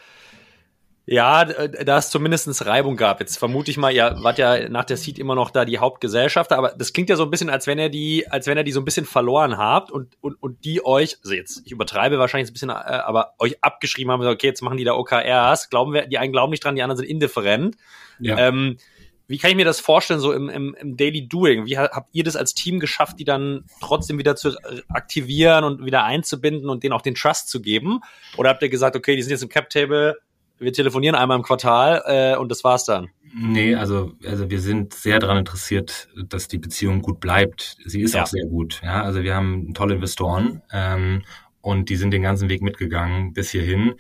ja, 1.11 1.41
äh, 1.41 1.85
da 1.85 1.97
es 1.97 2.11
zumindest 2.11 2.65
Reibung 2.67 2.95
gab. 2.95 3.19
Jetzt 3.19 3.37
vermute 3.37 3.71
ich 3.71 3.77
mal, 3.77 3.91
ihr 3.91 4.15
wart 4.21 4.37
ja 4.37 4.69
nach 4.69 4.85
der 4.85 4.95
Seed 4.95 5.17
immer 5.17 5.33
noch 5.33 5.49
da 5.49 5.65
die 5.65 5.79
Hauptgesellschafter, 5.79 6.55
aber 6.55 6.75
das 6.77 6.93
klingt 6.93 7.09
ja 7.09 7.15
so 7.15 7.23
ein 7.23 7.31
bisschen, 7.31 7.49
als 7.49 7.65
wenn 7.65 7.79
ihr 7.79 7.89
die, 7.89 8.27
als 8.29 8.45
wenn 8.45 8.57
ihr 8.57 8.63
die 8.63 8.71
so 8.71 8.79
ein 8.79 8.85
bisschen 8.85 9.05
verloren 9.05 9.57
habt 9.57 9.89
und, 9.91 10.15
und, 10.21 10.35
und 10.35 10.63
die 10.65 10.85
euch, 10.85 11.17
also 11.23 11.33
jetzt, 11.33 11.63
ich 11.65 11.71
übertreibe 11.71 12.19
wahrscheinlich 12.19 12.51
ein 12.51 12.53
bisschen, 12.53 12.69
äh, 12.69 12.73
aber 12.73 13.33
euch 13.39 13.57
abgeschrieben 13.63 14.11
haben, 14.11 14.23
okay, 14.23 14.45
jetzt 14.45 14.61
machen 14.61 14.77
die 14.77 14.83
da 14.83 14.93
OKRs, 14.93 15.71
glauben 15.71 15.93
wir, 15.93 16.05
die 16.05 16.19
einen 16.19 16.31
glauben 16.31 16.51
nicht 16.51 16.63
dran, 16.63 16.75
die 16.75 16.83
anderen 16.83 16.97
sind 16.97 17.07
indifferent. 17.07 17.75
Ja. 18.19 18.37
Ähm, 18.37 18.77
wie 19.25 19.39
kann 19.39 19.49
ich 19.49 19.57
mir 19.57 19.65
das 19.65 19.79
vorstellen, 19.79 20.19
so 20.19 20.31
im, 20.31 20.49
im, 20.49 20.75
im 20.75 20.95
Daily 20.97 21.27
Doing? 21.27 21.65
Wie 21.65 21.77
habt 21.77 22.09
ihr 22.13 22.23
das 22.23 22.35
als 22.35 22.53
Team 22.53 22.79
geschafft, 22.79 23.19
die 23.19 23.25
dann 23.25 23.65
trotzdem 23.79 24.17
wieder 24.17 24.35
zu 24.35 24.55
aktivieren 24.89 25.63
und 25.63 25.85
wieder 25.85 26.03
einzubinden 26.03 26.67
und 26.67 26.83
denen 26.83 26.93
auch 26.93 27.03
den 27.03 27.13
Trust 27.13 27.47
zu 27.47 27.61
geben? 27.61 28.01
Oder 28.37 28.49
habt 28.49 28.63
ihr 28.63 28.69
gesagt, 28.69 28.95
okay, 28.95 29.15
die 29.15 29.21
sind 29.21 29.29
jetzt 29.29 29.43
im 29.43 29.49
Cap 29.49 29.69
Table, 29.69 30.17
wir 30.59 30.73
telefonieren 30.73 31.15
einmal 31.15 31.37
im 31.37 31.43
Quartal 31.43 32.03
äh, 32.05 32.37
und 32.37 32.49
das 32.49 32.63
war's 32.63 32.85
dann. 32.85 33.09
Nee, 33.33 33.75
also, 33.75 34.13
also 34.25 34.49
wir 34.49 34.59
sind 34.59 34.93
sehr 34.93 35.19
daran 35.19 35.37
interessiert, 35.37 36.09
dass 36.27 36.47
die 36.47 36.57
Beziehung 36.57 37.01
gut 37.01 37.19
bleibt. 37.19 37.77
Sie 37.85 38.01
ist 38.01 38.15
ja. 38.15 38.23
auch 38.23 38.27
sehr 38.27 38.45
gut. 38.45 38.81
Ja, 38.83 39.03
also 39.03 39.23
wir 39.23 39.35
haben 39.35 39.73
tolle 39.73 39.95
Investoren 39.95 40.61
ähm, 40.71 41.23
und 41.61 41.89
die 41.89 41.95
sind 41.95 42.11
den 42.11 42.23
ganzen 42.23 42.49
Weg 42.49 42.61
mitgegangen 42.61 43.33
bis 43.33 43.51
hierhin. 43.51 43.93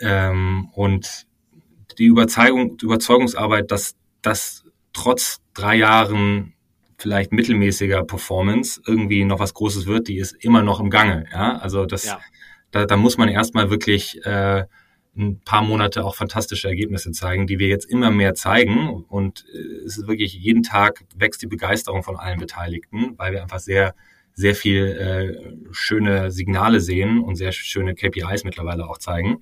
Ähm, 0.00 0.68
und 0.72 1.26
die 1.98 2.04
Überzeugung, 2.04 2.76
die 2.76 2.84
Überzeugungsarbeit, 2.84 3.70
dass 3.70 3.96
das 4.20 4.64
trotz 4.92 5.40
drei 5.54 5.76
Jahren 5.76 6.54
vielleicht 6.98 7.32
mittelmäßiger 7.32 8.04
Performance 8.04 8.80
irgendwie 8.86 9.24
noch 9.24 9.38
was 9.38 9.54
Großes 9.54 9.86
wird, 9.86 10.08
die 10.08 10.18
ist 10.18 10.32
immer 10.44 10.62
noch 10.62 10.80
im 10.80 10.90
Gange. 10.90 11.26
Ja, 11.32 11.56
also 11.58 11.86
das, 11.86 12.04
ja. 12.04 12.20
da, 12.70 12.84
da 12.84 12.96
muss 12.96 13.18
man 13.18 13.28
erstmal 13.28 13.70
wirklich 13.70 14.24
äh, 14.24 14.64
ein 15.16 15.40
paar 15.40 15.62
Monate 15.62 16.04
auch 16.04 16.14
fantastische 16.14 16.68
Ergebnisse 16.68 17.10
zeigen, 17.12 17.46
die 17.46 17.58
wir 17.58 17.68
jetzt 17.68 17.86
immer 17.86 18.10
mehr 18.10 18.34
zeigen. 18.34 19.04
Und 19.08 19.44
äh, 19.52 19.84
es 19.84 19.98
ist 19.98 20.08
wirklich 20.08 20.34
jeden 20.34 20.62
Tag 20.62 21.04
wächst 21.16 21.42
die 21.42 21.46
Begeisterung 21.46 22.02
von 22.02 22.16
allen 22.16 22.38
Beteiligten, 22.38 23.14
weil 23.16 23.32
wir 23.32 23.42
einfach 23.42 23.58
sehr, 23.58 23.94
sehr 24.34 24.54
viel 24.54 24.86
äh, 24.86 25.72
schöne 25.72 26.30
Signale 26.30 26.80
sehen 26.80 27.20
und 27.20 27.36
sehr 27.36 27.52
schöne 27.52 27.94
KPIs 27.94 28.44
mittlerweile 28.44 28.88
auch 28.88 28.98
zeigen. 28.98 29.38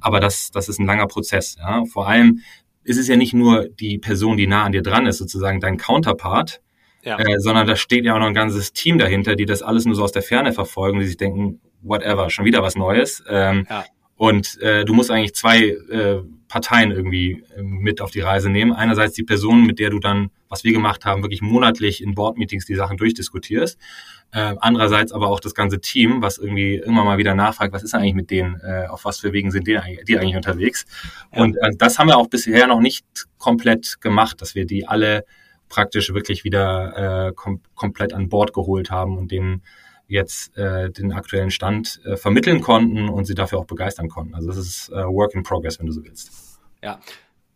Aber 0.00 0.20
das, 0.20 0.50
das 0.50 0.68
ist 0.68 0.78
ein 0.78 0.86
langer 0.86 1.06
Prozess. 1.06 1.56
Ja? 1.58 1.84
Vor 1.84 2.08
allem 2.08 2.40
ist 2.82 2.96
es 2.96 3.08
ja 3.08 3.16
nicht 3.16 3.34
nur 3.34 3.68
die 3.68 3.98
Person, 3.98 4.38
die 4.38 4.46
nah 4.46 4.64
an 4.64 4.72
dir 4.72 4.82
dran 4.82 5.06
ist, 5.06 5.18
sozusagen 5.18 5.60
dein 5.60 5.76
Counterpart, 5.76 6.62
ja. 7.04 7.18
äh, 7.18 7.38
sondern 7.38 7.66
da 7.66 7.76
steht 7.76 8.06
ja 8.06 8.14
auch 8.14 8.18
noch 8.18 8.26
ein 8.26 8.34
ganzes 8.34 8.72
Team 8.72 8.98
dahinter, 8.98 9.36
die 9.36 9.44
das 9.44 9.62
alles 9.62 9.84
nur 9.84 9.94
so 9.94 10.04
aus 10.04 10.12
der 10.12 10.22
Ferne 10.22 10.54
verfolgen, 10.54 10.98
die 11.00 11.06
sich 11.06 11.18
denken, 11.18 11.60
whatever, 11.82 12.30
schon 12.30 12.46
wieder 12.46 12.62
was 12.62 12.76
Neues. 12.76 13.22
Ähm, 13.28 13.66
ja. 13.68 13.84
Und 14.18 14.60
äh, 14.60 14.84
du 14.84 14.94
musst 14.94 15.12
eigentlich 15.12 15.34
zwei 15.34 15.68
äh, 15.68 16.22
Parteien 16.48 16.90
irgendwie 16.90 17.44
äh, 17.56 17.62
mit 17.62 18.00
auf 18.00 18.10
die 18.10 18.20
Reise 18.20 18.50
nehmen. 18.50 18.72
Einerseits 18.72 19.14
die 19.14 19.22
Person, 19.22 19.64
mit 19.64 19.78
der 19.78 19.90
du 19.90 20.00
dann, 20.00 20.30
was 20.48 20.64
wir 20.64 20.72
gemacht 20.72 21.04
haben, 21.04 21.22
wirklich 21.22 21.40
monatlich 21.40 22.02
in 22.02 22.16
Board-Meetings 22.16 22.66
die 22.66 22.74
Sachen 22.74 22.96
durchdiskutierst. 22.96 23.78
Äh, 24.32 24.54
andererseits 24.58 25.12
aber 25.12 25.28
auch 25.28 25.38
das 25.38 25.54
ganze 25.54 25.80
Team, 25.80 26.20
was 26.20 26.36
irgendwie 26.36 26.74
immer 26.76 27.04
mal 27.04 27.16
wieder 27.16 27.34
nachfragt, 27.34 27.72
was 27.72 27.84
ist 27.84 27.94
eigentlich 27.94 28.14
mit 28.14 28.30
denen, 28.30 28.60
äh, 28.60 28.86
auf 28.88 29.04
was 29.04 29.20
für 29.20 29.32
Wegen 29.32 29.52
sind 29.52 29.68
die, 29.68 29.78
die 30.08 30.18
eigentlich 30.18 30.36
unterwegs. 30.36 30.84
Ja. 31.32 31.42
Und 31.42 31.56
äh, 31.56 31.70
das 31.78 32.00
haben 32.00 32.08
wir 32.08 32.18
auch 32.18 32.28
bisher 32.28 32.66
noch 32.66 32.80
nicht 32.80 33.06
komplett 33.38 34.00
gemacht, 34.00 34.42
dass 34.42 34.56
wir 34.56 34.66
die 34.66 34.84
alle 34.84 35.24
praktisch 35.68 36.12
wirklich 36.12 36.42
wieder 36.42 37.28
äh, 37.28 37.32
kom 37.34 37.60
komplett 37.76 38.12
an 38.12 38.28
Bord 38.28 38.52
geholt 38.52 38.90
haben 38.90 39.16
und 39.16 39.30
denen 39.30 39.62
jetzt 40.08 40.56
äh, 40.56 40.90
den 40.90 41.12
aktuellen 41.12 41.50
Stand 41.50 42.00
äh, 42.04 42.16
vermitteln 42.16 42.60
konnten 42.60 43.08
und 43.08 43.26
sie 43.26 43.34
dafür 43.34 43.58
auch 43.58 43.66
begeistern 43.66 44.08
konnten. 44.08 44.34
Also 44.34 44.48
das 44.48 44.56
ist 44.56 44.88
äh, 44.88 45.04
Work 45.04 45.34
in 45.34 45.42
Progress, 45.42 45.78
wenn 45.78 45.86
du 45.86 45.92
so 45.92 46.02
willst. 46.02 46.58
Ja. 46.82 46.98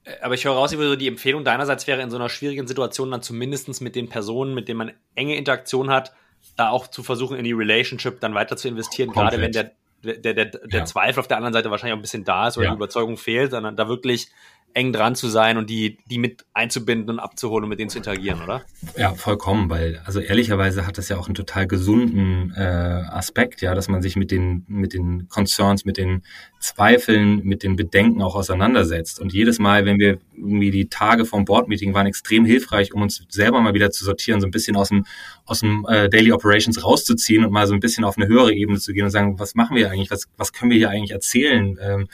Äh, 0.04 0.20
aber 0.20 0.34
ich 0.34 0.44
höre 0.44 0.52
raus, 0.52 0.70
so 0.70 0.96
die 0.96 1.08
Empfehlung 1.08 1.44
deinerseits 1.44 1.86
wäre 1.86 2.02
in 2.02 2.10
so 2.10 2.16
einer 2.16 2.28
schwierigen 2.28 2.66
Situation 2.66 3.10
dann 3.10 3.22
zumindestens 3.22 3.80
mit 3.80 3.96
den 3.96 4.08
Personen, 4.08 4.54
mit 4.54 4.68
denen 4.68 4.78
man 4.78 4.92
enge 5.14 5.36
Interaktion 5.36 5.90
hat, 5.90 6.12
da 6.56 6.68
auch 6.68 6.86
zu 6.86 7.02
versuchen, 7.02 7.36
in 7.36 7.44
die 7.44 7.52
Relationship 7.52 8.20
dann 8.20 8.34
weiter 8.34 8.56
zu 8.56 8.68
investieren, 8.68 9.10
Komplett. 9.10 9.30
gerade 9.30 9.42
wenn 9.42 9.52
der, 9.52 10.16
der, 10.18 10.34
der, 10.34 10.44
der 10.46 10.80
ja. 10.80 10.84
Zweifel 10.84 11.20
auf 11.20 11.28
der 11.28 11.38
anderen 11.38 11.54
Seite 11.54 11.70
wahrscheinlich 11.70 11.94
auch 11.94 11.98
ein 11.98 12.02
bisschen 12.02 12.24
da 12.24 12.48
ist 12.48 12.58
oder 12.58 12.66
ja. 12.66 12.72
die 12.72 12.76
Überzeugung 12.76 13.16
fehlt, 13.16 13.52
sondern 13.52 13.76
da 13.76 13.88
wirklich 13.88 14.30
eng 14.74 14.92
dran 14.92 15.14
zu 15.14 15.28
sein 15.28 15.56
und 15.56 15.68
die, 15.70 15.98
die 16.10 16.18
mit 16.18 16.44
einzubinden 16.54 17.10
und 17.10 17.18
abzuholen 17.20 17.64
und 17.64 17.70
mit 17.70 17.78
denen 17.78 17.90
zu 17.90 17.98
interagieren, 17.98 18.42
oder? 18.42 18.62
Ja, 18.96 19.14
vollkommen, 19.14 19.70
weil, 19.70 20.00
also 20.04 20.20
ehrlicherweise 20.20 20.86
hat 20.86 20.98
das 20.98 21.08
ja 21.08 21.18
auch 21.18 21.26
einen 21.26 21.34
total 21.34 21.66
gesunden 21.66 22.52
äh, 22.56 22.60
Aspekt, 22.60 23.60
ja, 23.60 23.74
dass 23.74 23.88
man 23.88 24.02
sich 24.02 24.16
mit 24.16 24.30
den, 24.30 24.64
mit 24.68 24.94
den 24.94 25.28
Concerns, 25.28 25.84
mit 25.84 25.96
den 25.96 26.22
Zweifeln, 26.60 27.42
mit 27.44 27.62
den 27.62 27.76
Bedenken 27.76 28.22
auch 28.22 28.34
auseinandersetzt. 28.34 29.20
Und 29.20 29.32
jedes 29.32 29.58
Mal, 29.58 29.84
wenn 29.84 29.98
wir 29.98 30.18
irgendwie 30.34 30.70
die 30.70 30.88
Tage 30.88 31.24
vom 31.24 31.44
Board-Meeting 31.44 31.94
waren 31.94 32.06
extrem 32.06 32.44
hilfreich, 32.44 32.92
um 32.94 33.02
uns 33.02 33.24
selber 33.28 33.60
mal 33.60 33.74
wieder 33.74 33.90
zu 33.90 34.04
sortieren, 34.04 34.40
so 34.40 34.46
ein 34.46 34.52
bisschen 34.52 34.76
aus 34.76 34.88
dem, 34.88 35.04
aus 35.44 35.60
dem 35.60 35.86
äh, 35.88 36.08
Daily 36.08 36.32
Operations 36.32 36.82
rauszuziehen 36.84 37.44
und 37.44 37.52
mal 37.52 37.66
so 37.66 37.74
ein 37.74 37.80
bisschen 37.80 38.04
auf 38.04 38.16
eine 38.16 38.28
höhere 38.28 38.52
Ebene 38.52 38.78
zu 38.78 38.92
gehen 38.92 39.04
und 39.04 39.10
sagen, 39.10 39.38
was 39.38 39.54
machen 39.54 39.76
wir 39.76 39.90
eigentlich, 39.90 40.10
was, 40.10 40.28
was 40.36 40.52
können 40.52 40.70
wir 40.70 40.78
hier 40.78 40.90
eigentlich 40.90 41.12
erzählen? 41.12 41.78
Ähm, 41.80 42.08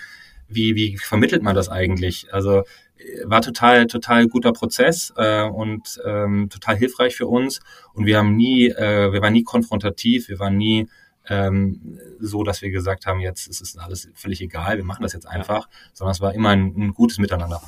wie, 0.48 0.74
wie 0.74 0.96
vermittelt 0.96 1.42
man 1.42 1.54
das 1.54 1.68
eigentlich? 1.68 2.32
Also 2.32 2.60
äh, 2.96 3.24
war 3.24 3.42
total, 3.42 3.86
total 3.86 4.28
guter 4.28 4.52
Prozess 4.52 5.12
äh, 5.16 5.44
und 5.44 6.00
ähm, 6.04 6.48
total 6.50 6.76
hilfreich 6.76 7.14
für 7.14 7.26
uns. 7.26 7.60
Und 7.92 8.06
wir 8.06 8.18
haben 8.18 8.36
nie, 8.36 8.68
äh, 8.68 9.12
wir 9.12 9.22
waren 9.22 9.32
nie 9.32 9.44
konfrontativ, 9.44 10.28
wir 10.28 10.38
waren 10.38 10.56
nie 10.56 10.88
ähm, 11.28 11.98
so, 12.18 12.42
dass 12.42 12.62
wir 12.62 12.70
gesagt 12.70 13.06
haben, 13.06 13.20
jetzt 13.20 13.46
ist 13.48 13.60
es 13.60 13.76
alles 13.76 14.08
völlig 14.14 14.40
egal, 14.40 14.78
wir 14.78 14.84
machen 14.84 15.02
das 15.02 15.12
jetzt 15.12 15.28
einfach, 15.28 15.68
sondern 15.92 16.12
es 16.12 16.20
war 16.20 16.34
immer 16.34 16.50
ein, 16.50 16.74
ein 16.76 16.94
gutes 16.94 17.18
Miteinander. 17.18 17.60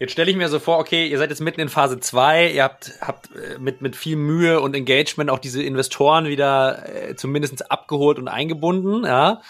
Jetzt 0.00 0.10
stelle 0.12 0.30
ich 0.30 0.36
mir 0.36 0.48
so 0.48 0.58
vor, 0.58 0.78
okay, 0.78 1.06
ihr 1.06 1.18
seid 1.18 1.30
jetzt 1.30 1.40
mitten 1.40 1.60
in 1.60 1.68
Phase 1.68 2.00
2, 2.00 2.50
ihr 2.50 2.64
habt, 2.64 2.92
habt 3.00 3.30
äh, 3.36 3.58
mit, 3.58 3.80
mit 3.80 3.94
viel 3.94 4.16
Mühe 4.16 4.60
und 4.60 4.74
Engagement 4.74 5.30
auch 5.30 5.38
diese 5.38 5.62
Investoren 5.62 6.26
wieder 6.26 7.10
äh, 7.10 7.14
zumindest 7.14 7.70
abgeholt 7.70 8.18
und 8.18 8.28
eingebunden, 8.28 9.04
ja. 9.04 9.40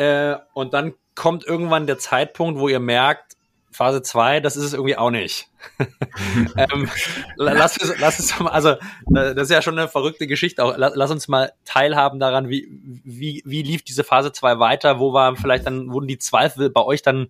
Äh, 0.00 0.38
und 0.54 0.72
dann 0.72 0.94
kommt 1.14 1.44
irgendwann 1.44 1.86
der 1.86 1.98
Zeitpunkt, 1.98 2.58
wo 2.58 2.68
ihr 2.68 2.80
merkt, 2.80 3.36
Phase 3.70 4.00
2, 4.00 4.40
das 4.40 4.56
ist 4.56 4.64
es 4.64 4.72
irgendwie 4.72 4.96
auch 4.96 5.10
nicht. 5.10 5.48
ähm, 6.56 6.88
lass, 7.36 7.78
lass 7.98 8.18
uns 8.18 8.40
mal, 8.40 8.50
also 8.50 8.76
das 9.06 9.36
ist 9.36 9.50
ja 9.50 9.60
schon 9.60 9.78
eine 9.78 9.88
verrückte 9.88 10.26
Geschichte 10.26 10.64
auch. 10.64 10.74
Lass, 10.78 10.94
lass 10.96 11.10
uns 11.10 11.28
mal 11.28 11.52
teilhaben 11.66 12.18
daran, 12.18 12.48
wie, 12.48 12.66
wie, 13.04 13.42
wie 13.44 13.62
lief 13.62 13.82
diese 13.82 14.02
Phase 14.02 14.32
2 14.32 14.58
weiter, 14.58 15.00
wo 15.00 15.12
war 15.12 15.36
vielleicht 15.36 15.66
dann, 15.66 15.92
wurden 15.92 16.08
die 16.08 16.18
Zweifel 16.18 16.70
bei 16.70 16.82
euch 16.82 17.02
dann 17.02 17.28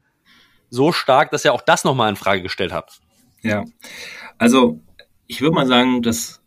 so 0.70 0.92
stark, 0.92 1.32
dass 1.32 1.44
ihr 1.44 1.52
auch 1.52 1.62
das 1.62 1.82
nochmal 1.82 2.08
in 2.08 2.16
Frage 2.16 2.42
gestellt 2.42 2.72
habt? 2.72 3.00
Ja, 3.42 3.64
also 4.38 4.78
ich 5.26 5.40
würde 5.40 5.56
mal 5.56 5.66
sagen, 5.66 6.02
das 6.02 6.39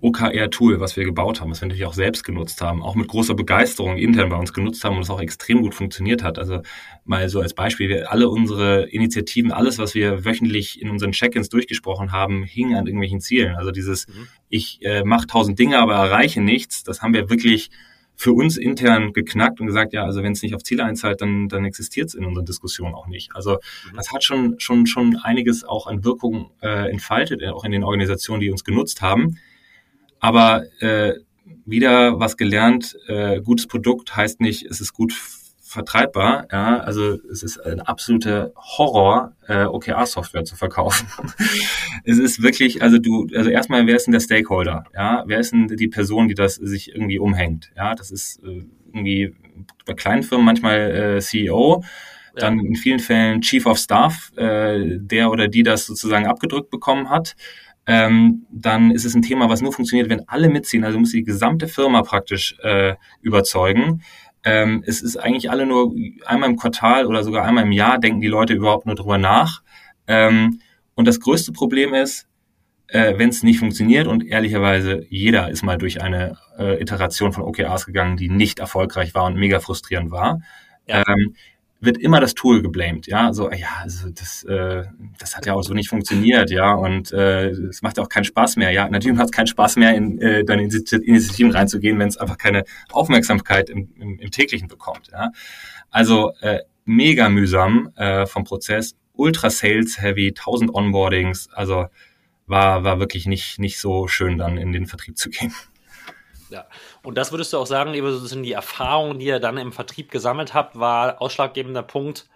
OKR-Tool, 0.00 0.80
was 0.80 0.96
wir 0.96 1.04
gebaut 1.04 1.40
haben, 1.40 1.50
was 1.50 1.60
wir 1.60 1.68
natürlich 1.68 1.86
auch 1.86 1.94
selbst 1.94 2.24
genutzt 2.24 2.60
haben, 2.60 2.82
auch 2.82 2.94
mit 2.94 3.08
großer 3.08 3.34
Begeisterung 3.34 3.96
intern 3.96 4.28
bei 4.28 4.36
uns 4.36 4.52
genutzt 4.52 4.84
haben 4.84 4.96
und 4.96 5.02
es 5.02 5.10
auch 5.10 5.20
extrem 5.20 5.62
gut 5.62 5.74
funktioniert 5.74 6.22
hat. 6.22 6.38
Also 6.38 6.62
mal 7.04 7.28
so 7.28 7.40
als 7.40 7.54
Beispiel, 7.54 7.88
wir 7.88 8.10
alle 8.10 8.28
unsere 8.28 8.88
Initiativen, 8.88 9.52
alles, 9.52 9.78
was 9.78 9.94
wir 9.94 10.24
wöchentlich 10.24 10.80
in 10.80 10.90
unseren 10.90 11.12
Check-ins 11.12 11.48
durchgesprochen 11.48 12.12
haben, 12.12 12.44
hing 12.44 12.74
an 12.74 12.86
irgendwelchen 12.86 13.20
Zielen. 13.20 13.54
Also 13.56 13.70
dieses, 13.70 14.08
mhm. 14.08 14.28
ich 14.48 14.78
äh, 14.82 15.04
mache 15.04 15.26
tausend 15.26 15.58
Dinge, 15.58 15.78
aber 15.78 15.94
erreiche 15.94 16.40
nichts, 16.40 16.82
das 16.82 17.02
haben 17.02 17.14
wir 17.14 17.30
wirklich 17.30 17.70
für 18.20 18.34
uns 18.34 18.58
intern 18.58 19.14
geknackt 19.14 19.60
und 19.60 19.66
gesagt, 19.66 19.94
ja, 19.94 20.04
also 20.04 20.22
wenn 20.22 20.32
es 20.32 20.42
nicht 20.42 20.54
auf 20.54 20.62
Ziele 20.62 20.84
einzahlt, 20.84 21.22
dann, 21.22 21.48
dann 21.48 21.64
existiert 21.64 22.08
es 22.08 22.14
in 22.14 22.26
unseren 22.26 22.44
Diskussionen 22.44 22.94
auch 22.94 23.06
nicht. 23.06 23.34
Also 23.34 23.52
mhm. 23.52 23.96
das 23.96 24.12
hat 24.12 24.22
schon, 24.24 24.60
schon, 24.60 24.86
schon 24.86 25.16
einiges 25.16 25.64
auch 25.64 25.86
an 25.86 26.04
Wirkung 26.04 26.50
äh, 26.60 26.90
entfaltet, 26.90 27.42
auch 27.44 27.64
in 27.64 27.72
den 27.72 27.82
Organisationen, 27.82 28.42
die 28.42 28.50
uns 28.50 28.62
genutzt 28.62 29.00
haben. 29.00 29.38
Aber 30.20 30.64
äh, 30.80 31.14
wieder 31.64 32.20
was 32.20 32.36
gelernt, 32.36 32.96
äh, 33.08 33.40
gutes 33.40 33.66
Produkt 33.66 34.14
heißt 34.14 34.40
nicht, 34.40 34.66
es 34.66 34.80
ist 34.80 34.92
gut 34.92 35.14
vertreibbar. 35.70 36.48
Ja, 36.50 36.78
also 36.80 37.16
es 37.30 37.42
ist 37.44 37.58
ein 37.58 37.80
absoluter 37.80 38.52
Horror, 38.56 39.36
äh, 39.46 39.64
OKR-Software 39.64 40.44
zu 40.44 40.56
verkaufen. 40.56 41.06
es 42.04 42.18
ist 42.18 42.42
wirklich, 42.42 42.82
also 42.82 42.98
du, 42.98 43.28
also 43.34 43.50
erstmal, 43.50 43.86
wer 43.86 43.96
ist 43.96 44.06
denn 44.06 44.12
der 44.12 44.20
Stakeholder? 44.20 44.84
Ja, 44.94 45.22
wer 45.26 45.38
ist 45.38 45.52
denn 45.52 45.68
die 45.68 45.88
Person, 45.88 46.26
die 46.28 46.34
das 46.34 46.56
sich 46.56 46.92
irgendwie 46.92 47.20
umhängt? 47.20 47.70
Ja, 47.76 47.94
das 47.94 48.10
ist 48.10 48.42
äh, 48.42 48.64
irgendwie 48.92 49.34
bei 49.86 49.94
kleinen 49.94 50.24
Firmen 50.24 50.44
manchmal 50.44 51.16
äh, 51.16 51.20
CEO, 51.20 51.84
dann 52.34 52.58
in 52.58 52.74
vielen 52.74 53.00
Fällen 53.00 53.40
Chief 53.40 53.64
of 53.66 53.78
Staff, 53.78 54.32
äh, 54.36 54.98
der 54.98 55.30
oder 55.30 55.46
die 55.46 55.62
das 55.62 55.86
sozusagen 55.86 56.26
abgedrückt 56.26 56.70
bekommen 56.70 57.10
hat 57.10 57.36
ähm, 57.92 58.46
dann 58.52 58.92
ist 58.92 59.04
es 59.04 59.16
ein 59.16 59.22
Thema, 59.22 59.48
was 59.48 59.62
nur 59.62 59.72
funktioniert, 59.72 60.08
wenn 60.08 60.28
alle 60.28 60.48
mitziehen. 60.48 60.84
Also 60.84 61.00
muss 61.00 61.10
die 61.10 61.24
gesamte 61.24 61.66
Firma 61.66 62.02
praktisch 62.02 62.56
äh, 62.62 62.94
überzeugen. 63.20 64.04
Ähm, 64.44 64.84
es 64.86 65.02
ist 65.02 65.16
eigentlich 65.16 65.50
alle 65.50 65.66
nur 65.66 65.92
einmal 66.24 66.50
im 66.50 66.56
Quartal 66.56 67.04
oder 67.04 67.24
sogar 67.24 67.44
einmal 67.44 67.64
im 67.64 67.72
Jahr 67.72 67.98
denken 67.98 68.20
die 68.20 68.28
Leute 68.28 68.54
überhaupt 68.54 68.86
nur 68.86 68.94
drüber 68.94 69.18
nach. 69.18 69.62
Ähm, 70.06 70.60
und 70.94 71.08
das 71.08 71.18
größte 71.18 71.50
Problem 71.50 71.92
ist, 71.92 72.28
äh, 72.86 73.18
wenn 73.18 73.30
es 73.30 73.42
nicht 73.42 73.58
funktioniert 73.58 74.06
und 74.06 74.24
ehrlicherweise 74.24 75.04
jeder 75.08 75.50
ist 75.50 75.64
mal 75.64 75.76
durch 75.76 76.00
eine 76.00 76.36
äh, 76.60 76.80
Iteration 76.80 77.32
von 77.32 77.42
OKRs 77.42 77.86
gegangen, 77.86 78.16
die 78.16 78.28
nicht 78.28 78.60
erfolgreich 78.60 79.16
war 79.16 79.24
und 79.24 79.34
mega 79.34 79.58
frustrierend 79.58 80.12
war. 80.12 80.42
Ja. 80.86 81.02
Ähm, 81.08 81.34
wird 81.80 81.96
immer 81.96 82.20
das 82.20 82.34
Tool 82.34 82.62
geblamed, 82.62 83.06
ja, 83.06 83.32
so, 83.32 83.50
ja, 83.50 83.68
also 83.82 84.10
das, 84.10 84.44
äh, 84.44 84.84
das 85.18 85.36
hat 85.36 85.46
ja 85.46 85.54
auch 85.54 85.62
so 85.62 85.72
nicht 85.72 85.88
funktioniert, 85.88 86.50
ja, 86.50 86.72
und 86.74 87.10
äh, 87.12 87.48
es 87.48 87.80
macht 87.80 87.98
auch 87.98 88.08
keinen 88.08 88.24
Spaß 88.24 88.56
mehr, 88.56 88.70
ja, 88.70 88.88
natürlich 88.88 89.16
macht 89.16 89.26
es 89.26 89.32
keinen 89.32 89.46
Spaß 89.46 89.76
mehr, 89.76 89.94
in 89.94 90.20
äh, 90.20 90.44
deine 90.44 90.62
Initiativen 90.62 91.50
reinzugehen, 91.50 91.98
wenn 91.98 92.08
es 92.08 92.18
einfach 92.18 92.36
keine 92.36 92.64
Aufmerksamkeit 92.92 93.70
im, 93.70 93.92
im, 93.98 94.18
im 94.18 94.30
täglichen 94.30 94.68
bekommt, 94.68 95.08
ja, 95.10 95.30
also 95.90 96.32
äh, 96.40 96.60
mega 96.84 97.28
mühsam 97.30 97.90
äh, 97.96 98.26
vom 98.26 98.44
Prozess, 98.44 98.96
ultra 99.14 99.48
sales 99.48 100.00
heavy, 100.00 100.28
1000 100.28 100.74
Onboardings, 100.74 101.48
also 101.52 101.86
war 102.46 102.84
war 102.84 102.98
wirklich 102.98 103.26
nicht 103.26 103.58
nicht 103.58 103.78
so 103.78 104.08
schön 104.08 104.36
dann 104.36 104.58
in 104.58 104.72
den 104.72 104.86
Vertrieb 104.86 105.16
zu 105.16 105.30
gehen. 105.30 105.52
Ja, 106.50 106.66
und 107.02 107.16
das 107.16 107.32
würdest 107.32 107.52
du 107.52 107.58
auch 107.58 107.66
sagen, 107.66 107.94
eben 107.94 108.10
so 108.10 108.18
sind 108.26 108.42
die 108.42 108.52
Erfahrungen, 108.52 109.18
die 109.18 109.26
ihr 109.26 109.40
dann 109.40 109.56
im 109.56 109.72
Vertrieb 109.72 110.10
gesammelt 110.10 110.52
habt, 110.52 110.78
war 110.78 111.20
ausschlaggebender 111.22 111.82
Punkt, 111.82 112.28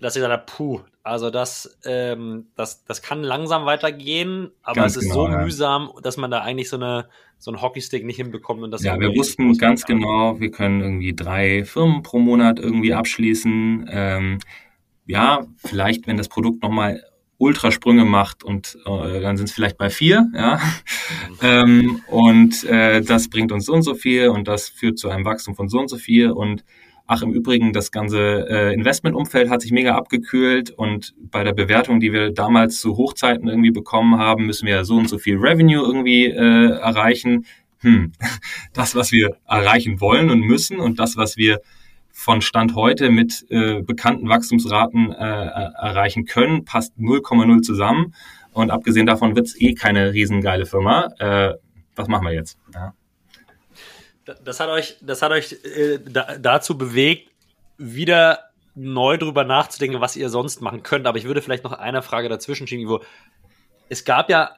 dass 0.00 0.16
ihr 0.16 0.28
habt, 0.28 0.54
puh, 0.54 0.80
also 1.02 1.30
das, 1.30 1.78
ähm, 1.84 2.46
das, 2.54 2.84
das 2.84 3.02
kann 3.02 3.22
langsam 3.22 3.66
weitergehen, 3.66 4.50
aber 4.62 4.82
ganz 4.82 4.92
es 4.96 5.02
ist 5.02 5.10
genau, 5.10 5.26
so 5.26 5.32
ja. 5.32 5.42
mühsam, 5.42 5.90
dass 6.02 6.16
man 6.16 6.30
da 6.30 6.40
eigentlich 6.40 6.68
so 6.68 6.76
eine 6.76 7.08
so 7.38 7.52
einen 7.52 7.62
Hockeystick 7.62 8.04
nicht 8.04 8.16
hinbekommt 8.16 8.62
und 8.62 8.72
das 8.72 8.82
ja, 8.82 8.98
wir 8.98 9.14
wussten 9.14 9.56
ganz 9.58 9.84
kann. 9.84 10.00
genau, 10.00 10.40
wir 10.40 10.50
können 10.50 10.80
irgendwie 10.80 11.14
drei 11.14 11.64
Firmen 11.64 12.02
pro 12.02 12.18
Monat 12.18 12.58
irgendwie 12.58 12.94
abschließen. 12.94 13.88
Ähm, 13.90 14.38
ja, 15.06 15.46
vielleicht, 15.56 16.06
wenn 16.06 16.16
das 16.16 16.28
Produkt 16.28 16.62
nochmal 16.62 17.02
Ultrasprünge 17.38 18.04
macht 18.04 18.42
und 18.42 18.76
äh, 18.84 19.20
dann 19.20 19.36
sind 19.36 19.48
es 19.48 19.54
vielleicht 19.54 19.78
bei 19.78 19.90
vier, 19.90 20.28
ja. 20.34 20.56
Mhm. 20.56 21.38
ähm, 21.42 22.02
und 22.08 22.64
äh, 22.64 23.00
das 23.00 23.30
bringt 23.30 23.52
uns 23.52 23.66
so 23.66 23.72
und 23.72 23.82
so 23.82 23.94
viel 23.94 24.28
und 24.28 24.48
das 24.48 24.68
führt 24.68 24.98
zu 24.98 25.08
einem 25.08 25.24
Wachstum 25.24 25.54
von 25.54 25.68
so 25.68 25.78
und 25.78 25.88
so 25.88 25.96
viel 25.96 26.30
und 26.30 26.64
ach 27.08 27.22
im 27.22 27.32
Übrigen, 27.32 27.72
das 27.72 27.90
ganze 27.90 28.46
äh, 28.48 28.74
Investmentumfeld 28.74 29.48
hat 29.48 29.62
sich 29.62 29.72
mega 29.72 29.96
abgekühlt 29.96 30.70
und 30.70 31.14
bei 31.18 31.42
der 31.42 31.54
Bewertung, 31.54 32.00
die 32.00 32.12
wir 32.12 32.30
damals 32.30 32.80
zu 32.80 32.96
Hochzeiten 32.96 33.48
irgendwie 33.48 33.70
bekommen 33.70 34.18
haben, 34.18 34.44
müssen 34.44 34.66
wir 34.66 34.84
so 34.84 34.96
und 34.96 35.08
so 35.08 35.18
viel 35.18 35.38
Revenue 35.38 35.82
irgendwie 35.82 36.26
äh, 36.26 36.70
erreichen. 36.78 37.46
Hm, 37.78 38.12
das, 38.74 38.94
was 38.94 39.10
wir 39.10 39.36
erreichen 39.48 40.00
wollen 40.00 40.30
und 40.30 40.40
müssen 40.40 40.78
und 40.78 40.98
das, 40.98 41.16
was 41.16 41.36
wir 41.38 41.60
von 42.18 42.42
Stand 42.42 42.74
heute 42.74 43.10
mit 43.10 43.46
äh, 43.48 43.80
bekannten 43.80 44.28
Wachstumsraten 44.28 45.12
äh, 45.12 45.14
äh 45.14 45.70
erreichen 45.78 46.24
können, 46.24 46.64
passt 46.64 46.92
0,0 46.98 47.62
zusammen. 47.62 48.12
Und 48.52 48.72
abgesehen 48.72 49.06
davon 49.06 49.36
wird 49.36 49.46
es 49.46 49.60
eh 49.60 49.74
keine 49.74 50.12
riesengeile 50.12 50.66
Firma. 50.66 51.10
Äh, 51.20 51.54
was 51.94 52.08
machen 52.08 52.26
wir 52.26 52.34
jetzt? 52.34 52.58
Ja. 52.74 52.92
Das 54.44 54.58
hat 54.58 54.68
euch, 54.68 54.98
das 55.00 55.22
hat 55.22 55.30
euch 55.30 55.52
äh, 55.62 56.00
da, 56.04 56.36
dazu 56.38 56.76
bewegt, 56.76 57.30
wieder 57.76 58.40
neu 58.74 59.16
drüber 59.16 59.44
nachzudenken, 59.44 60.00
was 60.00 60.16
ihr 60.16 60.28
sonst 60.28 60.60
machen 60.60 60.82
könnt. 60.82 61.06
Aber 61.06 61.18
ich 61.18 61.24
würde 61.24 61.40
vielleicht 61.40 61.62
noch 61.62 61.72
eine 61.72 62.02
Frage 62.02 62.28
dazwischen 62.28 62.66
schieben, 62.66 62.84
Ivo. 62.84 63.00
Es 63.88 64.04
gab 64.04 64.28
ja 64.28 64.56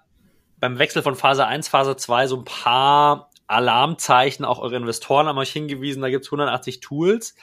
beim 0.60 0.78
Wechsel 0.78 1.02
von 1.02 1.14
Phase 1.14 1.46
1, 1.46 1.68
Phase 1.68 1.94
2 1.94 2.26
so 2.26 2.38
ein 2.38 2.44
paar 2.44 3.29
Alarmzeichen, 3.50 4.44
auch 4.44 4.60
eure 4.60 4.76
Investoren 4.76 5.26
haben 5.26 5.38
euch 5.38 5.50
hingewiesen, 5.50 6.02
da 6.02 6.10
gibt 6.10 6.24
es 6.24 6.30
180 6.30 6.80
Tools. 6.80 7.34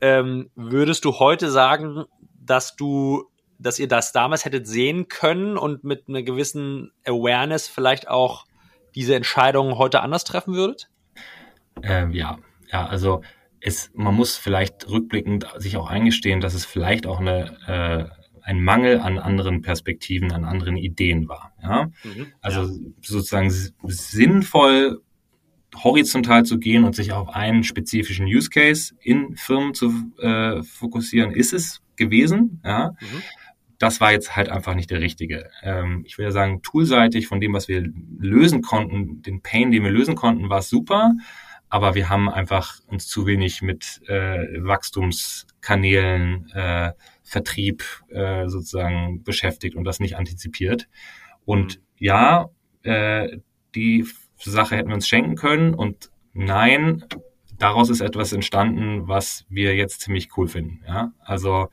Ähm, 0.00 0.50
würdest 0.54 1.04
du 1.04 1.18
heute 1.18 1.50
sagen, 1.50 2.04
dass 2.38 2.76
du, 2.76 3.24
dass 3.58 3.78
ihr 3.78 3.88
das 3.88 4.12
damals 4.12 4.44
hättet 4.44 4.66
sehen 4.66 5.08
können 5.08 5.56
und 5.56 5.84
mit 5.84 6.08
einer 6.08 6.22
gewissen 6.22 6.92
Awareness 7.06 7.68
vielleicht 7.68 8.08
auch 8.08 8.44
diese 8.94 9.14
Entscheidungen 9.14 9.78
heute 9.78 10.00
anders 10.00 10.24
treffen 10.24 10.54
würdet? 10.54 10.88
Ähm, 11.82 12.10
ja, 12.10 12.38
ja, 12.72 12.86
also 12.86 13.22
es, 13.60 13.90
man 13.94 14.14
muss 14.14 14.36
vielleicht 14.36 14.88
rückblickend 14.88 15.46
sich 15.56 15.76
auch 15.76 15.88
eingestehen, 15.88 16.40
dass 16.40 16.54
es 16.54 16.64
vielleicht 16.64 17.06
auch 17.06 17.20
eine, 17.20 17.56
äh, 17.66 18.40
ein 18.42 18.62
Mangel 18.62 19.00
an 19.00 19.18
anderen 19.18 19.62
Perspektiven, 19.62 20.32
an 20.32 20.44
anderen 20.44 20.76
Ideen 20.76 21.28
war. 21.28 21.52
Ja? 21.62 21.90
Mhm, 22.04 22.32
also 22.40 22.62
ja. 22.62 22.90
sozusagen 23.00 23.50
sinnvoll 23.50 25.02
horizontal 25.84 26.44
zu 26.44 26.58
gehen 26.58 26.84
und 26.84 26.94
sich 26.94 27.12
auf 27.12 27.28
einen 27.28 27.64
spezifischen 27.64 28.26
Use 28.26 28.50
Case 28.50 28.94
in 29.00 29.36
Firmen 29.36 29.74
zu 29.74 29.92
äh, 30.18 30.62
fokussieren, 30.62 31.32
ist 31.32 31.52
es 31.52 31.82
gewesen. 31.96 32.60
Ja. 32.64 32.94
Mhm. 33.00 33.22
Das 33.78 34.00
war 34.00 34.12
jetzt 34.12 34.36
halt 34.36 34.48
einfach 34.48 34.74
nicht 34.74 34.90
der 34.90 35.00
richtige. 35.00 35.50
Ähm, 35.62 36.02
ich 36.06 36.16
würde 36.16 36.32
sagen, 36.32 36.62
toolseitig 36.62 37.26
von 37.26 37.40
dem, 37.40 37.52
was 37.52 37.68
wir 37.68 37.86
lösen 38.18 38.62
konnten, 38.62 39.20
den 39.22 39.42
Pain, 39.42 39.70
den 39.70 39.84
wir 39.84 39.90
lösen 39.90 40.14
konnten, 40.14 40.48
war 40.48 40.60
es 40.60 40.70
super. 40.70 41.12
Aber 41.68 41.94
wir 41.94 42.08
haben 42.08 42.28
einfach 42.28 42.78
uns 42.86 43.08
zu 43.08 43.26
wenig 43.26 43.60
mit 43.60 44.00
äh, 44.06 44.62
Wachstumskanälen, 44.62 46.48
äh, 46.54 46.92
Vertrieb 47.22 47.84
äh, 48.08 48.48
sozusagen 48.48 49.24
beschäftigt 49.24 49.74
und 49.74 49.84
das 49.84 50.00
nicht 50.00 50.16
antizipiert. 50.16 50.88
Und 51.44 51.76
mhm. 51.76 51.82
ja, 51.98 52.50
äh, 52.82 53.38
die 53.74 54.06
Sache 54.38 54.76
hätten 54.76 54.88
wir 54.88 54.94
uns 54.94 55.08
schenken 55.08 55.36
können 55.36 55.74
und 55.74 56.10
nein, 56.32 57.04
daraus 57.58 57.90
ist 57.90 58.00
etwas 58.00 58.32
entstanden, 58.32 59.08
was 59.08 59.44
wir 59.48 59.74
jetzt 59.74 60.00
ziemlich 60.00 60.36
cool 60.36 60.48
finden. 60.48 60.84
Ja? 60.86 61.12
Also 61.24 61.68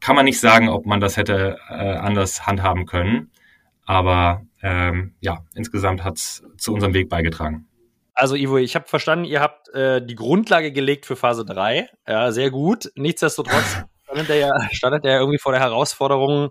kann 0.00 0.16
man 0.16 0.24
nicht 0.24 0.40
sagen, 0.40 0.68
ob 0.68 0.86
man 0.86 1.00
das 1.00 1.16
hätte 1.16 1.58
äh, 1.68 1.74
anders 1.74 2.46
handhaben 2.46 2.86
können, 2.86 3.30
aber 3.84 4.42
ähm, 4.62 5.14
ja, 5.20 5.44
insgesamt 5.54 6.04
hat 6.04 6.16
es 6.16 6.42
zu 6.56 6.72
unserem 6.72 6.94
Weg 6.94 7.08
beigetragen. 7.08 7.66
Also 8.14 8.34
Ivo, 8.34 8.58
ich 8.58 8.74
habe 8.74 8.86
verstanden, 8.86 9.24
ihr 9.24 9.40
habt 9.40 9.68
äh, 9.70 10.04
die 10.04 10.14
Grundlage 10.14 10.72
gelegt 10.72 11.06
für 11.06 11.16
Phase 11.16 11.44
3. 11.44 11.88
Ja, 12.06 12.32
sehr 12.32 12.50
gut. 12.50 12.90
Nichtsdestotrotz 12.94 13.78
standet 14.04 14.28
ihr 14.28 14.36
ja, 14.36 14.50
standet 14.72 15.04
ihr 15.04 15.12
irgendwie 15.18 15.38
vor 15.38 15.52
der 15.52 15.60
Herausforderung, 15.60 16.50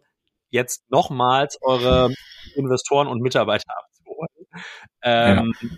jetzt 0.49 0.89
nochmals 0.89 1.59
eure 1.61 2.11
Investoren 2.55 3.07
und 3.07 3.21
Mitarbeiter 3.21 3.71
abzuholen. 3.77 3.88
Ähm, 5.01 5.53
ja. 5.61 5.69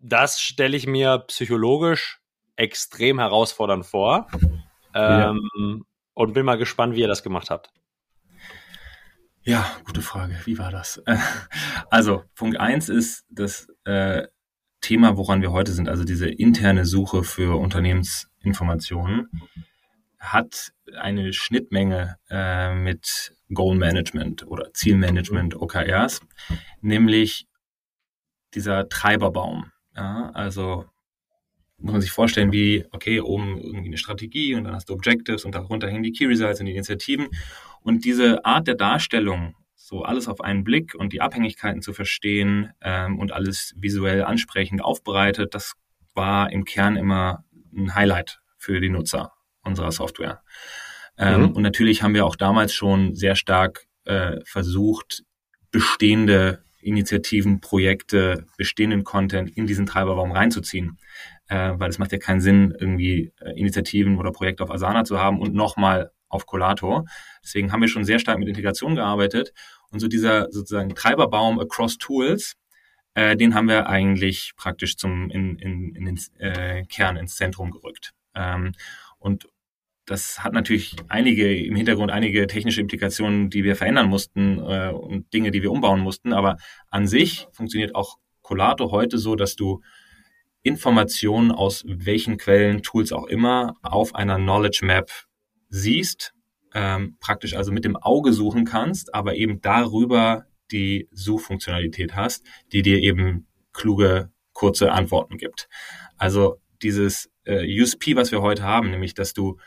Das 0.00 0.40
stelle 0.40 0.76
ich 0.76 0.86
mir 0.86 1.18
psychologisch 1.28 2.20
extrem 2.56 3.18
herausfordernd 3.18 3.86
vor. 3.86 4.28
Ähm, 4.94 5.50
ja. 5.56 5.76
Und 6.14 6.32
bin 6.34 6.46
mal 6.46 6.58
gespannt, 6.58 6.94
wie 6.94 7.00
ihr 7.00 7.08
das 7.08 7.22
gemacht 7.22 7.50
habt. 7.50 7.70
Ja, 9.42 9.66
gute 9.84 10.00
Frage. 10.00 10.38
Wie 10.44 10.58
war 10.58 10.70
das? 10.70 11.02
Also, 11.90 12.24
Punkt 12.34 12.58
eins 12.58 12.88
ist 12.88 13.24
das 13.28 13.68
äh, 13.84 14.26
Thema, 14.80 15.16
woran 15.16 15.42
wir 15.42 15.52
heute 15.52 15.72
sind, 15.72 15.88
also 15.88 16.04
diese 16.04 16.28
interne 16.28 16.86
Suche 16.86 17.22
für 17.24 17.58
Unternehmensinformationen 17.58 19.28
hat 20.18 20.72
eine 20.98 21.32
Schnittmenge 21.32 22.16
äh, 22.30 22.74
mit 22.74 23.36
Goal 23.52 23.76
Management 23.76 24.46
oder 24.46 24.72
Zielmanagement 24.72 25.54
OKRs, 25.54 26.20
nämlich 26.80 27.46
dieser 28.54 28.88
Treiberbaum. 28.88 29.70
Ja, 29.96 30.30
also 30.34 30.86
muss 31.78 31.92
man 31.92 32.00
sich 32.00 32.12
vorstellen, 32.12 32.52
wie, 32.52 32.84
okay, 32.92 33.20
oben 33.20 33.58
irgendwie 33.58 33.88
eine 33.88 33.98
Strategie 33.98 34.54
und 34.54 34.64
dann 34.64 34.74
hast 34.74 34.88
du 34.88 34.94
Objectives 34.94 35.44
und 35.44 35.54
darunter 35.54 35.88
hängen 35.88 36.02
die 36.02 36.12
Key 36.12 36.26
Results 36.26 36.60
und 36.60 36.66
die 36.66 36.72
Initiativen. 36.72 37.28
Und 37.82 38.04
diese 38.04 38.44
Art 38.44 38.66
der 38.66 38.76
Darstellung, 38.76 39.54
so 39.74 40.02
alles 40.02 40.28
auf 40.28 40.40
einen 40.40 40.64
Blick 40.64 40.94
und 40.94 41.12
die 41.12 41.20
Abhängigkeiten 41.20 41.82
zu 41.82 41.92
verstehen 41.92 42.72
ähm, 42.80 43.18
und 43.18 43.32
alles 43.32 43.74
visuell 43.76 44.24
ansprechend 44.24 44.82
aufbereitet, 44.82 45.54
das 45.54 45.74
war 46.14 46.50
im 46.50 46.64
Kern 46.64 46.96
immer 46.96 47.44
ein 47.76 47.94
Highlight 47.94 48.40
für 48.56 48.80
die 48.80 48.88
Nutzer 48.88 49.32
unserer 49.62 49.92
Software. 49.92 50.42
Ähm, 51.18 51.42
mhm. 51.42 51.52
Und 51.52 51.62
natürlich 51.62 52.02
haben 52.02 52.14
wir 52.14 52.24
auch 52.24 52.36
damals 52.36 52.72
schon 52.72 53.14
sehr 53.14 53.36
stark 53.36 53.86
äh, 54.04 54.40
versucht, 54.44 55.24
bestehende 55.70 56.64
Initiativen, 56.84 57.60
Projekte, 57.60 58.46
bestehenden 58.56 59.04
Content 59.04 59.50
in 59.56 59.66
diesen 59.66 59.86
Treiberbaum 59.86 60.32
reinzuziehen. 60.32 60.98
Äh, 61.48 61.72
weil 61.76 61.90
es 61.90 61.98
macht 61.98 62.12
ja 62.12 62.18
keinen 62.18 62.40
Sinn, 62.40 62.74
irgendwie 62.78 63.32
äh, 63.40 63.50
Initiativen 63.58 64.18
oder 64.18 64.32
Projekte 64.32 64.64
auf 64.64 64.70
Asana 64.70 65.04
zu 65.04 65.18
haben 65.18 65.40
und 65.40 65.54
nochmal 65.54 66.10
auf 66.28 66.46
Collator. 66.46 67.04
Deswegen 67.42 67.72
haben 67.72 67.80
wir 67.80 67.88
schon 67.88 68.04
sehr 68.04 68.18
stark 68.18 68.38
mit 68.38 68.48
Integration 68.48 68.94
gearbeitet. 68.94 69.52
Und 69.90 70.00
so 70.00 70.08
dieser 70.08 70.50
sozusagen 70.50 70.94
Treiberbaum 70.94 71.60
across 71.60 71.98
Tools, 71.98 72.54
äh, 73.14 73.36
den 73.36 73.54
haben 73.54 73.68
wir 73.68 73.88
eigentlich 73.88 74.52
praktisch 74.56 74.96
zum 74.96 75.30
in, 75.30 75.58
in, 75.58 75.94
in 75.94 76.04
den 76.04 76.20
äh, 76.38 76.84
Kern 76.84 77.16
ins 77.16 77.36
Zentrum 77.36 77.70
gerückt. 77.70 78.12
Ähm, 78.34 78.72
und 79.18 79.48
das 80.06 80.44
hat 80.44 80.52
natürlich 80.52 80.96
einige 81.08 81.56
im 81.56 81.76
Hintergrund 81.76 82.10
einige 82.10 82.46
technische 82.46 82.80
Implikationen, 82.80 83.50
die 83.50 83.64
wir 83.64 83.76
verändern 83.76 84.08
mussten 84.08 84.58
äh, 84.58 84.90
und 84.90 85.32
Dinge, 85.32 85.50
die 85.50 85.62
wir 85.62 85.72
umbauen 85.72 86.00
mussten. 86.00 86.32
Aber 86.32 86.56
an 86.90 87.06
sich 87.06 87.46
funktioniert 87.52 87.94
auch 87.94 88.18
Collato 88.42 88.90
heute 88.90 89.18
so, 89.18 89.34
dass 89.34 89.56
du 89.56 89.80
Informationen 90.62 91.50
aus 91.50 91.84
welchen 91.86 92.36
Quellen, 92.36 92.82
Tools 92.82 93.12
auch 93.12 93.26
immer, 93.26 93.76
auf 93.82 94.14
einer 94.14 94.36
Knowledge 94.36 94.80
Map 94.84 95.10
siehst, 95.68 96.34
ähm, 96.74 97.16
praktisch 97.20 97.54
also 97.54 97.72
mit 97.72 97.84
dem 97.84 97.96
Auge 97.96 98.32
suchen 98.32 98.64
kannst, 98.64 99.14
aber 99.14 99.34
eben 99.34 99.60
darüber 99.60 100.46
die 100.70 101.08
Suchfunktionalität 101.12 102.14
hast, 102.14 102.44
die 102.72 102.82
dir 102.82 102.98
eben 102.98 103.46
kluge, 103.72 104.30
kurze 104.52 104.92
Antworten 104.92 105.36
gibt. 105.36 105.68
Also 106.16 106.56
dieses 106.82 107.30
äh, 107.44 107.80
USP, 107.80 108.16
was 108.16 108.32
wir 108.32 108.42
heute 108.42 108.62
haben, 108.62 108.90
nämlich 108.90 109.14
dass 109.14 109.32
du 109.34 109.58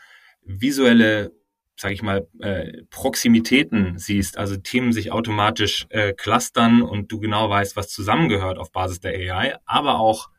visuelle, 0.48 1.32
sage 1.76 1.94
ich 1.94 2.02
mal, 2.02 2.26
äh, 2.40 2.82
Proximitäten 2.90 3.98
siehst, 3.98 4.38
also 4.38 4.56
Themen 4.56 4.92
sich 4.92 5.12
automatisch 5.12 5.86
äh, 5.90 6.12
clustern 6.12 6.82
und 6.82 7.12
du 7.12 7.20
genau 7.20 7.48
weißt, 7.48 7.76
was 7.76 7.90
zusammengehört 7.90 8.58
auf 8.58 8.72
Basis 8.72 9.00
der 9.00 9.12
AI, 9.12 9.56
aber 9.64 10.00
auch 10.00 10.30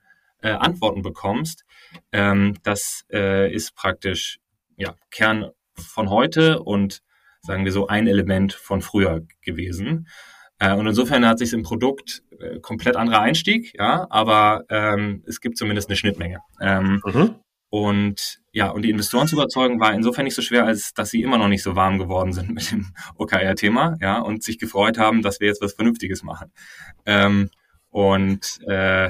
äh, 0.41 0.49
Antworten 0.49 1.01
bekommst, 1.01 1.65
ähm, 2.11 2.57
das 2.63 3.05
äh, 3.11 3.53
ist 3.53 3.75
praktisch 3.75 4.39
ja, 4.75 4.95
Kern 5.11 5.51
von 5.75 6.09
heute 6.09 6.59
und 6.59 7.01
sagen 7.41 7.65
wir 7.65 7.71
so 7.71 7.87
ein 7.87 8.07
Element 8.07 8.53
von 8.53 8.81
früher 8.81 9.21
gewesen. 9.41 10.07
Äh, 10.59 10.73
und 10.73 10.87
insofern 10.87 11.25
hat 11.25 11.39
sich 11.39 11.53
im 11.53 11.63
Produkt 11.63 12.21
äh, 12.39 12.59
komplett 12.59 12.95
anderer 12.95 13.21
Einstieg, 13.21 13.73
ja, 13.77 14.07
aber 14.09 14.65
ähm, 14.69 15.23
es 15.25 15.39
gibt 15.39 15.57
zumindest 15.57 15.89
eine 15.89 15.95
Schnittmenge. 15.95 16.39
Ähm, 16.61 17.01
mhm. 17.05 17.35
Und 17.69 18.39
ja, 18.51 18.69
und 18.69 18.81
die 18.81 18.89
Investoren 18.89 19.27
zu 19.27 19.35
überzeugen, 19.35 19.79
war 19.79 19.93
insofern 19.93 20.25
nicht 20.25 20.35
so 20.35 20.41
schwer, 20.41 20.65
als 20.65 20.93
dass 20.93 21.11
sie 21.11 21.21
immer 21.21 21.37
noch 21.37 21.47
nicht 21.47 21.61
so 21.61 21.75
warm 21.75 21.99
geworden 21.99 22.33
sind 22.33 22.49
mit 22.53 22.71
dem 22.71 22.93
OKR-Thema, 23.15 23.97
ja, 24.01 24.19
und 24.19 24.43
sich 24.43 24.57
gefreut 24.57 24.97
haben, 24.97 25.21
dass 25.21 25.39
wir 25.39 25.47
jetzt 25.47 25.61
was 25.61 25.73
Vernünftiges 25.73 26.23
machen. 26.23 26.51
Ähm, 27.05 27.49
und 27.89 28.59
äh, 28.67 29.09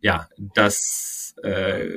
ja, 0.00 0.28
das 0.54 1.34
äh, 1.42 1.88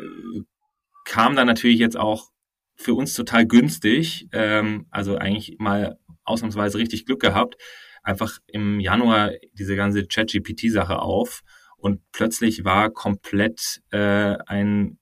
kam 1.05 1.35
dann 1.35 1.47
natürlich 1.47 1.79
jetzt 1.79 1.97
auch 1.97 2.29
für 2.75 2.93
uns 2.93 3.13
total 3.13 3.45
günstig, 3.45 4.27
ähm, 4.33 4.87
also 4.91 5.17
eigentlich 5.17 5.55
mal 5.59 5.97
ausnahmsweise 6.25 6.77
richtig 6.77 7.05
Glück 7.05 7.21
gehabt, 7.21 7.55
einfach 8.03 8.39
im 8.47 8.79
Januar 8.79 9.31
diese 9.53 9.75
ganze 9.75 10.05
ChatGPT-Sache 10.05 10.99
auf 10.99 11.41
und 11.77 12.01
plötzlich 12.11 12.65
war 12.65 12.89
komplett 12.89 13.81
äh, 13.91 14.35
ein 14.45 14.97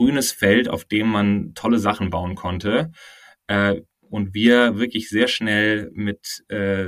grünes 0.00 0.32
Feld, 0.32 0.68
auf 0.70 0.86
dem 0.86 1.08
man 1.08 1.52
tolle 1.54 1.78
Sachen 1.78 2.08
bauen 2.08 2.34
konnte. 2.34 2.90
Äh, 3.48 3.82
und 4.00 4.32
wir 4.32 4.78
wirklich 4.78 5.10
sehr 5.10 5.28
schnell 5.28 5.90
mit 5.92 6.42
äh, 6.48 6.86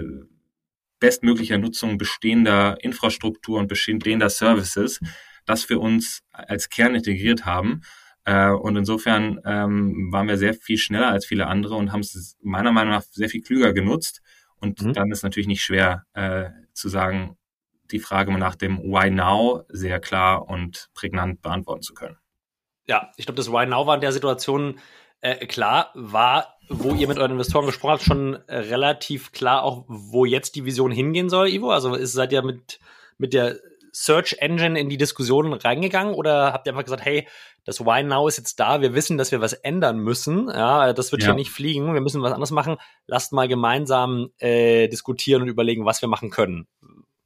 bestmöglicher 0.98 1.58
Nutzung 1.58 1.98
bestehender 1.98 2.78
Infrastruktur 2.80 3.58
und 3.58 3.68
bestehender 3.68 4.30
Services 4.30 4.98
das 5.44 5.64
für 5.64 5.78
uns 5.78 6.22
als 6.30 6.68
Kern 6.68 6.94
integriert 6.94 7.44
haben. 7.44 7.82
Äh, 8.24 8.50
und 8.50 8.76
insofern 8.76 9.40
ähm, 9.44 10.08
waren 10.12 10.28
wir 10.28 10.38
sehr 10.38 10.54
viel 10.54 10.78
schneller 10.78 11.08
als 11.08 11.26
viele 11.26 11.48
andere 11.48 11.74
und 11.74 11.92
haben 11.92 12.00
es 12.00 12.38
meiner 12.40 12.72
Meinung 12.72 12.92
nach 12.92 13.02
sehr 13.02 13.28
viel 13.28 13.42
klüger 13.42 13.72
genutzt. 13.72 14.22
Und 14.56 14.80
mhm. 14.80 14.92
dann 14.92 15.10
ist 15.10 15.24
natürlich 15.24 15.48
nicht 15.48 15.62
schwer 15.62 16.04
äh, 16.14 16.50
zu 16.72 16.88
sagen, 16.88 17.36
die 17.90 17.98
Frage 17.98 18.32
nach 18.38 18.54
dem 18.54 18.78
Why 18.78 19.10
Now 19.10 19.64
sehr 19.68 20.00
klar 20.00 20.48
und 20.48 20.88
prägnant 20.94 21.42
beantworten 21.42 21.82
zu 21.82 21.94
können 21.94 22.21
ja, 22.86 23.10
ich 23.16 23.26
glaube, 23.26 23.36
das 23.36 23.50
Why 23.50 23.66
Now 23.66 23.86
war 23.86 23.94
in 23.94 24.00
der 24.00 24.12
Situation 24.12 24.78
äh, 25.20 25.46
klar, 25.46 25.90
war, 25.94 26.58
wo 26.68 26.94
ihr 26.94 27.08
mit 27.08 27.18
euren 27.18 27.32
Investoren 27.32 27.66
gesprochen 27.66 27.92
habt, 27.92 28.02
schon 28.02 28.34
äh, 28.48 28.56
relativ 28.56 29.32
klar 29.32 29.62
auch, 29.62 29.84
wo 29.88 30.24
jetzt 30.24 30.56
die 30.56 30.64
Vision 30.64 30.90
hingehen 30.90 31.28
soll, 31.28 31.48
Ivo? 31.48 31.70
Also 31.70 31.94
ist, 31.94 32.12
seid 32.12 32.32
ihr 32.32 32.42
mit, 32.42 32.80
mit 33.18 33.32
der 33.32 33.56
Search 33.92 34.36
Engine 34.40 34.78
in 34.80 34.88
die 34.88 34.96
Diskussion 34.96 35.52
reingegangen 35.52 36.14
oder 36.14 36.52
habt 36.52 36.66
ihr 36.66 36.72
einfach 36.72 36.84
gesagt, 36.84 37.04
hey, 37.04 37.28
das 37.64 37.80
Why 37.80 38.02
Now 38.02 38.26
ist 38.26 38.38
jetzt 38.38 38.58
da, 38.58 38.80
wir 38.80 38.94
wissen, 38.94 39.18
dass 39.18 39.30
wir 39.30 39.40
was 39.40 39.52
ändern 39.52 39.98
müssen, 39.98 40.48
ja, 40.48 40.92
das 40.92 41.12
wird 41.12 41.22
ja. 41.22 41.28
hier 41.28 41.34
nicht 41.34 41.50
fliegen, 41.50 41.94
wir 41.94 42.00
müssen 42.00 42.22
was 42.22 42.32
anderes 42.32 42.50
machen, 42.50 42.76
lasst 43.06 43.32
mal 43.32 43.48
gemeinsam 43.48 44.30
äh, 44.38 44.88
diskutieren 44.88 45.42
und 45.42 45.48
überlegen, 45.48 45.84
was 45.84 46.00
wir 46.00 46.08
machen 46.08 46.30
können. 46.30 46.66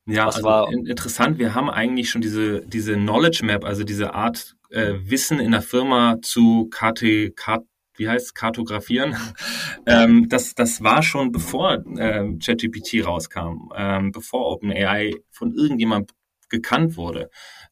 Ja, 0.06 0.26
was 0.26 0.36
also 0.36 0.48
war 0.48 0.72
interessant, 0.72 1.38
wir 1.38 1.54
haben 1.54 1.70
eigentlich 1.70 2.10
schon 2.10 2.20
diese, 2.20 2.60
diese 2.66 2.94
Knowledge 2.94 3.44
Map, 3.44 3.64
also 3.64 3.82
diese 3.84 4.14
Art 4.14 4.55
äh, 4.70 4.94
Wissen 5.04 5.40
in 5.40 5.52
der 5.52 5.62
Firma 5.62 6.16
zu 6.22 6.68
KT, 6.70 7.36
Kart, 7.36 7.64
wie 7.96 8.08
heißt 8.08 8.34
kartografieren. 8.34 9.16
ähm, 9.86 10.28
das, 10.28 10.54
das 10.54 10.82
war 10.82 11.02
schon 11.02 11.32
bevor 11.32 11.84
äh, 11.96 12.36
ChatGPT 12.38 13.04
rauskam, 13.04 13.70
ähm, 13.74 14.12
bevor 14.12 14.46
OpenAI 14.52 15.14
von 15.30 15.54
irgendjemand 15.54 16.12
gekannt 16.48 16.96
wurde. 16.96 17.30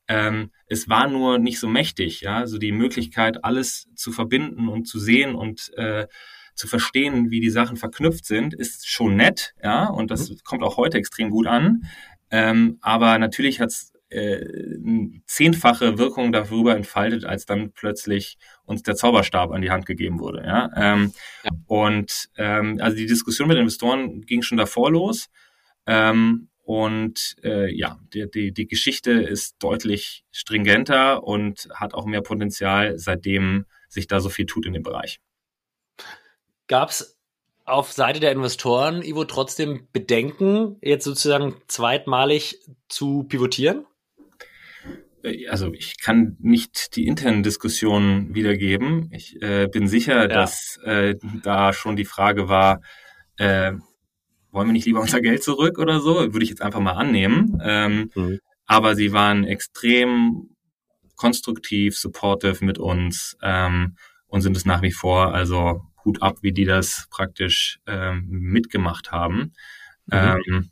Ähm, 0.08 0.50
es 0.66 0.88
war 0.88 1.08
nur 1.08 1.38
nicht 1.38 1.60
so 1.60 1.68
mächtig, 1.68 2.22
ja, 2.22 2.38
also 2.38 2.58
die 2.58 2.72
Möglichkeit, 2.72 3.44
alles 3.44 3.88
zu 3.94 4.12
verbinden 4.12 4.68
und 4.68 4.86
zu 4.86 4.98
sehen 4.98 5.34
und 5.34 5.72
äh, 5.76 6.06
zu 6.54 6.68
verstehen, 6.68 7.30
wie 7.30 7.40
die 7.40 7.50
Sachen 7.50 7.76
verknüpft 7.76 8.26
sind, 8.26 8.54
ist 8.54 8.88
schon 8.88 9.16
nett, 9.16 9.54
ja, 9.62 9.86
und 9.86 10.10
das 10.10 10.30
mhm. 10.30 10.36
kommt 10.44 10.62
auch 10.62 10.76
heute 10.76 10.98
extrem 10.98 11.30
gut 11.30 11.46
an. 11.46 11.84
Ähm, 12.30 12.78
aber 12.80 13.18
natürlich 13.18 13.60
hat 13.60 13.70
es 13.70 13.92
äh, 14.14 15.20
zehnfache 15.26 15.98
Wirkung 15.98 16.32
darüber 16.32 16.76
entfaltet, 16.76 17.24
als 17.24 17.46
dann 17.46 17.72
plötzlich 17.72 18.38
uns 18.64 18.82
der 18.82 18.94
Zauberstab 18.94 19.50
an 19.50 19.62
die 19.62 19.70
Hand 19.70 19.86
gegeben 19.86 20.20
wurde. 20.20 20.42
Ja? 20.44 20.70
Ähm, 20.76 21.12
ja. 21.44 21.50
Und 21.66 22.28
ähm, 22.36 22.78
also 22.80 22.96
die 22.96 23.06
Diskussion 23.06 23.48
mit 23.48 23.58
Investoren 23.58 24.22
ging 24.22 24.42
schon 24.42 24.58
davor 24.58 24.90
los. 24.90 25.28
Ähm, 25.86 26.48
und 26.62 27.36
äh, 27.42 27.70
ja, 27.74 27.98
die, 28.14 28.30
die, 28.30 28.52
die 28.52 28.66
Geschichte 28.66 29.12
ist 29.12 29.56
deutlich 29.58 30.24
stringenter 30.32 31.22
und 31.22 31.68
hat 31.74 31.92
auch 31.92 32.06
mehr 32.06 32.22
Potenzial, 32.22 32.98
seitdem 32.98 33.66
sich 33.88 34.06
da 34.06 34.20
so 34.20 34.30
viel 34.30 34.46
tut 34.46 34.64
in 34.64 34.72
dem 34.72 34.82
Bereich. 34.82 35.20
Gab 36.66 36.88
es 36.88 37.18
auf 37.66 37.92
Seite 37.92 38.20
der 38.20 38.32
Investoren, 38.32 39.02
Ivo, 39.02 39.24
trotzdem 39.24 39.88
Bedenken, 39.92 40.76
jetzt 40.80 41.04
sozusagen 41.04 41.56
zweitmalig 41.68 42.58
zu 42.88 43.24
pivotieren? 43.24 43.86
Äh, 45.24 45.48
also 45.48 45.72
ich 45.72 45.98
kann 46.00 46.36
nicht 46.40 46.96
die 46.96 47.06
internen 47.06 47.42
Diskussionen 47.42 48.34
wiedergeben. 48.34 49.10
Ich 49.12 49.40
äh, 49.42 49.66
bin 49.66 49.88
sicher, 49.88 50.22
ja. 50.22 50.28
dass 50.28 50.78
äh, 50.84 51.16
da 51.42 51.72
schon 51.72 51.96
die 51.96 52.04
Frage 52.04 52.48
war, 52.48 52.82
äh, 53.36 53.72
wollen 54.50 54.68
wir 54.68 54.72
nicht 54.72 54.86
lieber 54.86 55.00
unser 55.00 55.20
Geld 55.20 55.42
zurück 55.42 55.78
oder 55.78 56.00
so? 56.00 56.14
Würde 56.32 56.44
ich 56.44 56.50
jetzt 56.50 56.62
einfach 56.62 56.80
mal 56.80 56.92
annehmen. 56.92 57.60
Ähm, 57.62 58.10
mhm. 58.14 58.38
Aber 58.66 58.94
sie 58.94 59.12
waren 59.12 59.44
extrem 59.44 60.50
konstruktiv, 61.16 61.98
supportive 61.98 62.64
mit 62.64 62.78
uns 62.78 63.36
ähm, 63.42 63.96
und 64.26 64.42
sind 64.42 64.56
es 64.56 64.64
nach 64.64 64.82
wie 64.82 64.92
vor. 64.92 65.34
Also 65.34 65.82
Hut 66.04 66.22
ab, 66.22 66.38
wie 66.42 66.52
die 66.52 66.64
das 66.64 67.08
praktisch 67.10 67.80
ähm, 67.86 68.26
mitgemacht 68.28 69.10
haben. 69.10 69.54
Mhm. 70.06 70.70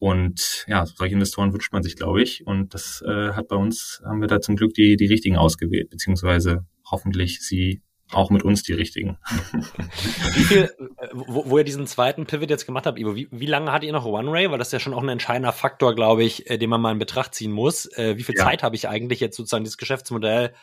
Und 0.00 0.64
ja, 0.66 0.86
solche 0.86 1.12
Investoren 1.12 1.52
wünscht 1.52 1.74
man 1.74 1.82
sich, 1.82 1.94
glaube 1.94 2.22
ich. 2.22 2.46
Und 2.46 2.72
das 2.72 3.04
äh, 3.06 3.32
hat 3.34 3.48
bei 3.48 3.56
uns, 3.56 4.02
haben 4.02 4.22
wir 4.22 4.28
da 4.28 4.40
zum 4.40 4.56
Glück 4.56 4.72
die, 4.72 4.96
die 4.96 5.06
richtigen 5.06 5.36
ausgewählt, 5.36 5.90
beziehungsweise 5.90 6.64
hoffentlich 6.90 7.42
sie 7.46 7.82
auch 8.10 8.30
mit 8.30 8.42
uns 8.42 8.62
die 8.62 8.72
richtigen. 8.72 9.18
Wie 10.34 10.44
viel, 10.44 10.70
wo, 11.12 11.50
wo 11.50 11.58
ihr 11.58 11.64
diesen 11.64 11.86
zweiten 11.86 12.24
Pivot 12.24 12.48
jetzt 12.48 12.64
gemacht 12.64 12.86
habt, 12.86 12.98
Ivo, 12.98 13.14
wie, 13.14 13.28
wie 13.30 13.46
lange 13.46 13.70
hat 13.70 13.84
ihr 13.84 13.92
noch 13.92 14.06
One-Ray? 14.06 14.50
Weil 14.50 14.58
das 14.58 14.68
ist 14.68 14.72
ja 14.72 14.80
schon 14.80 14.94
auch 14.94 15.02
ein 15.02 15.08
entscheidender 15.10 15.52
Faktor, 15.52 15.94
glaube 15.94 16.24
ich, 16.24 16.48
äh, 16.50 16.56
den 16.56 16.70
man 16.70 16.80
mal 16.80 16.92
in 16.92 16.98
Betracht 16.98 17.34
ziehen 17.34 17.52
muss. 17.52 17.86
Äh, 17.96 18.16
wie 18.16 18.22
viel 18.22 18.34
ja. 18.36 18.44
Zeit 18.44 18.62
habe 18.62 18.74
ich 18.74 18.88
eigentlich 18.88 19.20
jetzt 19.20 19.36
sozusagen 19.36 19.64
dieses 19.64 19.78
Geschäftsmodell 19.78 20.54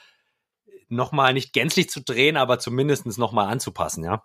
nochmal 0.90 1.34
nicht 1.34 1.54
gänzlich 1.54 1.90
zu 1.90 2.02
drehen, 2.02 2.38
aber 2.38 2.60
zumindest 2.60 3.06
nochmal 3.18 3.48
anzupassen, 3.48 4.04
ja? 4.04 4.24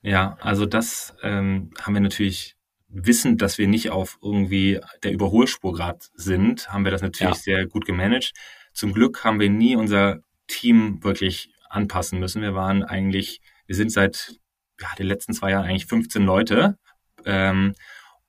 Ja, 0.00 0.36
also 0.40 0.66
das 0.66 1.14
ähm, 1.22 1.70
haben 1.80 1.94
wir 1.94 2.00
natürlich 2.00 2.56
wissend, 2.94 3.42
dass 3.42 3.58
wir 3.58 3.66
nicht 3.66 3.90
auf 3.90 4.18
irgendwie 4.22 4.80
der 5.02 5.12
Überholspur 5.12 5.72
gerade 5.74 5.98
sind, 6.14 6.72
haben 6.72 6.84
wir 6.84 6.92
das 6.92 7.02
natürlich 7.02 7.36
ja. 7.36 7.42
sehr 7.42 7.66
gut 7.66 7.84
gemanagt. 7.84 8.32
Zum 8.72 8.92
Glück 8.92 9.24
haben 9.24 9.40
wir 9.40 9.50
nie 9.50 9.76
unser 9.76 10.20
Team 10.46 11.02
wirklich 11.02 11.50
anpassen 11.68 12.20
müssen. 12.20 12.42
Wir 12.42 12.54
waren 12.54 12.84
eigentlich, 12.84 13.40
wir 13.66 13.74
sind 13.74 13.90
seit 13.90 14.38
ja, 14.80 14.88
den 14.98 15.06
letzten 15.06 15.32
zwei 15.32 15.50
Jahren 15.50 15.64
eigentlich 15.64 15.86
15 15.86 16.24
Leute. 16.24 16.78
Ähm, 17.24 17.74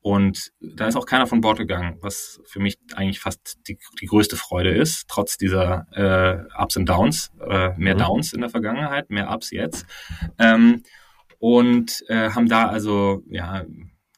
und 0.01 0.51
da 0.59 0.87
ist 0.87 0.95
auch 0.95 1.07
keiner 1.07 1.25
von 1.25 1.41
Bord 1.41 1.57
gegangen, 1.57 1.97
was 2.01 2.39
für 2.45 2.59
mich 2.59 2.77
eigentlich 2.95 3.19
fast 3.19 3.57
die, 3.67 3.79
die 3.99 4.05
größte 4.05 4.35
Freude 4.35 4.69
ist, 4.69 5.05
trotz 5.07 5.37
dieser 5.37 5.87
äh, 5.93 6.61
Ups 6.61 6.77
und 6.77 6.87
Downs. 6.87 7.31
Äh, 7.39 7.71
mehr 7.77 7.95
mhm. 7.95 7.99
Downs 7.99 8.33
in 8.33 8.41
der 8.41 8.51
Vergangenheit, 8.51 9.09
mehr 9.09 9.31
Ups 9.31 9.51
jetzt. 9.51 9.85
Ähm, 10.37 10.83
und 11.39 12.03
äh, 12.07 12.29
haben 12.29 12.47
da 12.47 12.67
also 12.67 13.23
ja 13.29 13.65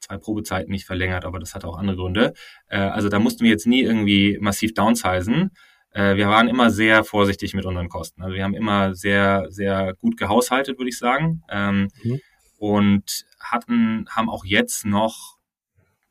zwei 0.07 0.17
Probezeiten 0.17 0.71
nicht 0.71 0.85
verlängert, 0.85 1.25
aber 1.25 1.39
das 1.39 1.53
hat 1.53 1.65
auch 1.65 1.77
andere 1.77 1.97
Gründe. 1.97 2.33
Äh, 2.67 2.77
also 2.77 3.09
da 3.09 3.19
mussten 3.19 3.43
wir 3.43 3.51
jetzt 3.51 3.67
nie 3.67 3.81
irgendwie 3.81 4.37
massiv 4.39 4.73
downsizen. 4.73 5.51
Äh, 5.91 6.15
wir 6.15 6.29
waren 6.29 6.47
immer 6.47 6.69
sehr 6.69 7.03
vorsichtig 7.03 7.53
mit 7.53 7.65
unseren 7.65 7.89
Kosten. 7.89 8.21
Also 8.21 8.35
wir 8.35 8.43
haben 8.43 8.53
immer 8.53 8.95
sehr, 8.95 9.45
sehr 9.49 9.93
gut 9.95 10.17
gehaushaltet, 10.17 10.77
würde 10.77 10.89
ich 10.89 10.97
sagen. 10.97 11.43
Ähm, 11.49 11.89
mhm. 12.03 12.21
Und 12.57 13.25
hatten, 13.39 14.07
haben 14.09 14.29
auch 14.29 14.45
jetzt 14.45 14.85
noch 14.85 15.37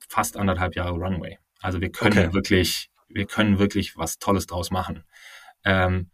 fast 0.08 0.36
anderthalb 0.36 0.76
Jahre 0.76 0.92
Runway. 0.92 1.38
Also 1.60 1.80
wir 1.80 1.90
können 1.90 2.18
okay. 2.18 2.34
wirklich, 2.34 2.90
wir 3.08 3.26
können 3.26 3.58
wirklich 3.58 3.96
was 3.96 4.18
Tolles 4.18 4.46
draus 4.46 4.70
machen. 4.70 5.02
Ähm, 5.64 6.10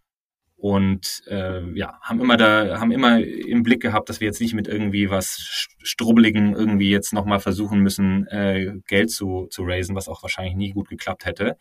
und 0.63 1.25
äh, 1.27 1.61
ja, 1.75 1.99
haben 2.03 2.21
immer 2.21 2.37
da, 2.37 2.79
haben 2.79 2.93
immer 2.93 3.19
im 3.19 3.65
Blick 3.65 3.83
gehabt, 3.83 4.09
dass 4.09 4.21
wir 4.21 4.27
jetzt 4.27 4.41
nicht 4.41 4.55
mit 4.55 4.69
irgendwie 4.69 5.11
was 5.11 5.67
Strubbeligen 5.83 6.55
irgendwie 6.55 6.89
jetzt 6.89 7.13
nochmal 7.13 7.41
versuchen 7.41 7.81
müssen, 7.81 8.29
äh, 8.29 8.73
Geld 8.87 9.11
zu, 9.11 9.49
zu 9.51 9.65
raisen, 9.65 9.97
was 9.97 10.07
auch 10.07 10.23
wahrscheinlich 10.23 10.55
nie 10.55 10.71
gut 10.71 10.89
geklappt 10.89 11.25
hätte. 11.25 11.57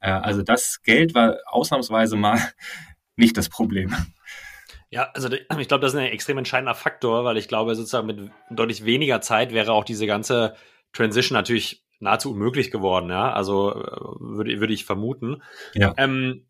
Äh, 0.00 0.08
also 0.08 0.42
das 0.42 0.80
Geld 0.82 1.14
war 1.14 1.36
ausnahmsweise 1.44 2.16
mal 2.16 2.40
nicht 3.16 3.36
das 3.36 3.50
Problem. 3.50 3.94
Ja, 4.88 5.10
also 5.12 5.30
ich 5.30 5.68
glaube, 5.68 5.82
das 5.82 5.92
ist 5.92 5.98
ein 5.98 6.06
extrem 6.06 6.38
entscheidender 6.38 6.74
Faktor, 6.74 7.26
weil 7.26 7.36
ich 7.36 7.48
glaube, 7.48 7.74
sozusagen 7.74 8.06
mit 8.06 8.30
deutlich 8.48 8.86
weniger 8.86 9.20
Zeit 9.20 9.52
wäre 9.52 9.72
auch 9.72 9.84
diese 9.84 10.06
ganze 10.06 10.54
Transition 10.94 11.36
natürlich 11.36 11.84
nahezu 12.00 12.32
unmöglich 12.32 12.70
geworden, 12.70 13.10
ja. 13.10 13.34
Also 13.34 13.74
äh, 13.74 14.00
würde, 14.18 14.60
würde 14.60 14.72
ich 14.72 14.86
vermuten. 14.86 15.42
Ja. 15.74 15.92
Ähm, 15.98 16.45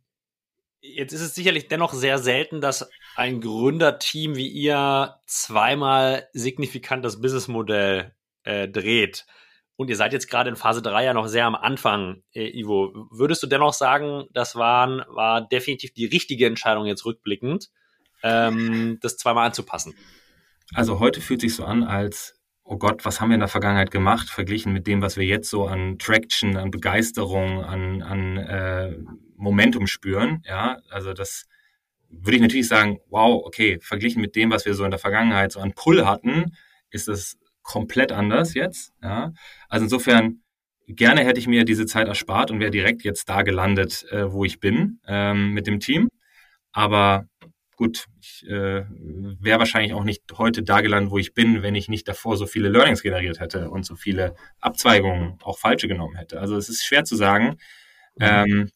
Jetzt 0.80 1.12
ist 1.12 1.20
es 1.20 1.34
sicherlich 1.34 1.68
dennoch 1.68 1.92
sehr 1.92 2.18
selten, 2.18 2.60
dass 2.60 2.88
ein 3.16 3.40
Gründerteam 3.40 4.36
wie 4.36 4.48
ihr 4.48 5.16
zweimal 5.26 6.28
signifikant 6.32 7.04
das 7.04 7.20
Businessmodell 7.20 8.14
äh, 8.44 8.68
dreht. 8.68 9.26
Und 9.76 9.90
ihr 9.90 9.96
seid 9.96 10.12
jetzt 10.12 10.28
gerade 10.28 10.48
in 10.48 10.56
Phase 10.56 10.80
3 10.80 11.04
ja 11.04 11.14
noch 11.14 11.26
sehr 11.26 11.44
am 11.44 11.54
Anfang, 11.54 12.22
äh, 12.32 12.48
Ivo. 12.58 12.92
Würdest 13.10 13.42
du 13.42 13.46
dennoch 13.46 13.74
sagen, 13.74 14.24
das 14.32 14.56
waren, 14.56 15.02
war 15.08 15.46
definitiv 15.46 15.92
die 15.92 16.06
richtige 16.06 16.46
Entscheidung 16.46 16.86
jetzt 16.86 17.04
rückblickend, 17.04 17.68
ähm, 18.22 18.98
das 19.02 19.18
zweimal 19.18 19.46
anzupassen? 19.46 19.94
Also 20.74 20.98
heute 20.98 21.20
fühlt 21.20 21.42
sich 21.42 21.54
so 21.54 21.64
an, 21.64 21.84
als 21.84 22.40
oh 22.64 22.78
Gott, 22.78 23.04
was 23.04 23.20
haben 23.20 23.28
wir 23.30 23.34
in 23.34 23.40
der 23.40 23.48
Vergangenheit 23.48 23.90
gemacht, 23.90 24.28
verglichen 24.28 24.72
mit 24.72 24.86
dem, 24.86 25.00
was 25.00 25.16
wir 25.16 25.24
jetzt 25.24 25.50
so 25.50 25.66
an 25.66 25.98
Traction, 25.98 26.56
an 26.56 26.70
Begeisterung, 26.70 27.62
an, 27.62 28.02
an 28.02 28.36
äh, 28.38 28.96
Momentum 29.36 29.86
spüren. 29.86 30.42
Ja, 30.46 30.78
also 30.90 31.12
das 31.12 31.46
würde 32.08 32.36
ich 32.36 32.42
natürlich 32.42 32.68
sagen, 32.68 32.98
wow, 33.08 33.42
okay, 33.44 33.78
verglichen 33.80 34.20
mit 34.20 34.36
dem, 34.36 34.50
was 34.50 34.64
wir 34.64 34.74
so 34.74 34.84
in 34.84 34.90
der 34.90 35.00
Vergangenheit 35.00 35.52
so 35.52 35.60
an 35.60 35.72
Pull 35.72 36.06
hatten, 36.06 36.56
ist 36.90 37.08
das 37.08 37.36
komplett 37.62 38.12
anders 38.12 38.54
jetzt. 38.54 38.92
Ja, 39.02 39.32
also 39.68 39.84
insofern 39.84 40.42
gerne 40.88 41.24
hätte 41.24 41.40
ich 41.40 41.48
mir 41.48 41.64
diese 41.64 41.86
Zeit 41.86 42.08
erspart 42.08 42.50
und 42.50 42.60
wäre 42.60 42.70
direkt 42.70 43.02
jetzt 43.02 43.28
da 43.28 43.42
gelandet, 43.42 44.04
äh, 44.10 44.32
wo 44.32 44.44
ich 44.44 44.60
bin 44.60 45.00
ähm, 45.06 45.52
mit 45.52 45.66
dem 45.66 45.80
Team. 45.80 46.08
Aber 46.72 47.26
gut, 47.76 48.06
ich 48.20 48.46
äh, 48.46 48.84
wäre 48.88 49.58
wahrscheinlich 49.58 49.92
auch 49.92 50.04
nicht 50.04 50.22
heute 50.38 50.62
da 50.62 50.80
gelandet, 50.80 51.10
wo 51.10 51.18
ich 51.18 51.34
bin, 51.34 51.62
wenn 51.62 51.74
ich 51.74 51.88
nicht 51.88 52.08
davor 52.08 52.36
so 52.36 52.46
viele 52.46 52.68
Learnings 52.68 53.02
generiert 53.02 53.40
hätte 53.40 53.70
und 53.70 53.84
so 53.84 53.96
viele 53.96 54.34
Abzweigungen 54.60 55.38
auch 55.42 55.58
falsche 55.58 55.88
genommen 55.88 56.16
hätte. 56.16 56.40
Also 56.40 56.56
es 56.56 56.68
ist 56.68 56.84
schwer 56.84 57.04
zu 57.04 57.16
sagen. 57.16 57.58
Mhm. 58.16 58.20
Ähm, 58.20 58.70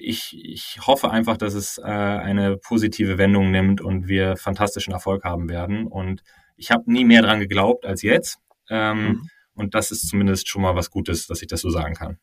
ich, 0.00 0.38
ich 0.44 0.78
hoffe 0.86 1.10
einfach, 1.10 1.36
dass 1.36 1.54
es 1.54 1.78
äh, 1.78 1.82
eine 1.82 2.56
positive 2.56 3.18
Wendung 3.18 3.50
nimmt 3.50 3.80
und 3.80 4.08
wir 4.08 4.36
fantastischen 4.36 4.92
Erfolg 4.92 5.24
haben 5.24 5.48
werden. 5.48 5.86
Und 5.86 6.22
ich 6.56 6.70
habe 6.70 6.90
nie 6.90 7.04
mehr 7.04 7.22
dran 7.22 7.40
geglaubt 7.40 7.84
als 7.86 8.02
jetzt. 8.02 8.38
Ähm, 8.68 9.02
mhm. 9.02 9.30
Und 9.54 9.74
das 9.74 9.90
ist 9.90 10.08
zumindest 10.08 10.48
schon 10.48 10.62
mal 10.62 10.74
was 10.74 10.90
Gutes, 10.90 11.26
dass 11.26 11.42
ich 11.42 11.48
das 11.48 11.60
so 11.60 11.70
sagen 11.70 11.94
kann. 11.94 12.18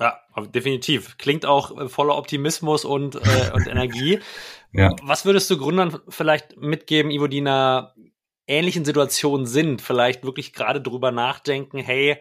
Ja, 0.00 0.20
definitiv. 0.54 1.18
Klingt 1.18 1.44
auch 1.44 1.76
äh, 1.76 1.88
voller 1.88 2.16
Optimismus 2.16 2.84
und, 2.84 3.16
äh, 3.16 3.50
und 3.52 3.66
Energie. 3.66 4.20
Ja. 4.70 4.94
Was 5.02 5.24
würdest 5.24 5.48
du 5.48 5.56
Gründern 5.56 5.98
vielleicht 6.10 6.58
mitgeben, 6.58 7.10
Ivo, 7.10 7.26
die 7.26 7.38
in 7.38 7.48
einer 7.48 7.94
ähnlichen 8.46 8.84
Situation 8.84 9.46
sind, 9.46 9.80
vielleicht 9.80 10.24
wirklich 10.24 10.52
gerade 10.52 10.82
drüber 10.82 11.10
nachdenken, 11.10 11.78
hey, 11.78 12.18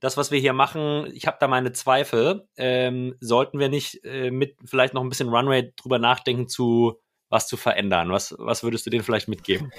das, 0.00 0.16
was 0.16 0.30
wir 0.30 0.40
hier 0.40 0.54
machen, 0.54 1.06
ich 1.12 1.26
habe 1.26 1.36
da 1.40 1.46
meine 1.46 1.72
Zweifel. 1.72 2.48
Ähm, 2.56 3.14
sollten 3.20 3.58
wir 3.58 3.68
nicht 3.68 4.02
äh, 4.04 4.30
mit 4.30 4.56
vielleicht 4.64 4.94
noch 4.94 5.02
ein 5.02 5.08
bisschen 5.10 5.28
Runway 5.28 5.72
drüber 5.76 5.98
nachdenken, 5.98 6.48
zu 6.48 6.98
was 7.28 7.46
zu 7.46 7.56
verändern? 7.56 8.10
Was, 8.10 8.34
was 8.38 8.62
würdest 8.62 8.86
du 8.86 8.90
denen 8.90 9.04
vielleicht 9.04 9.28
mitgeben? 9.28 9.70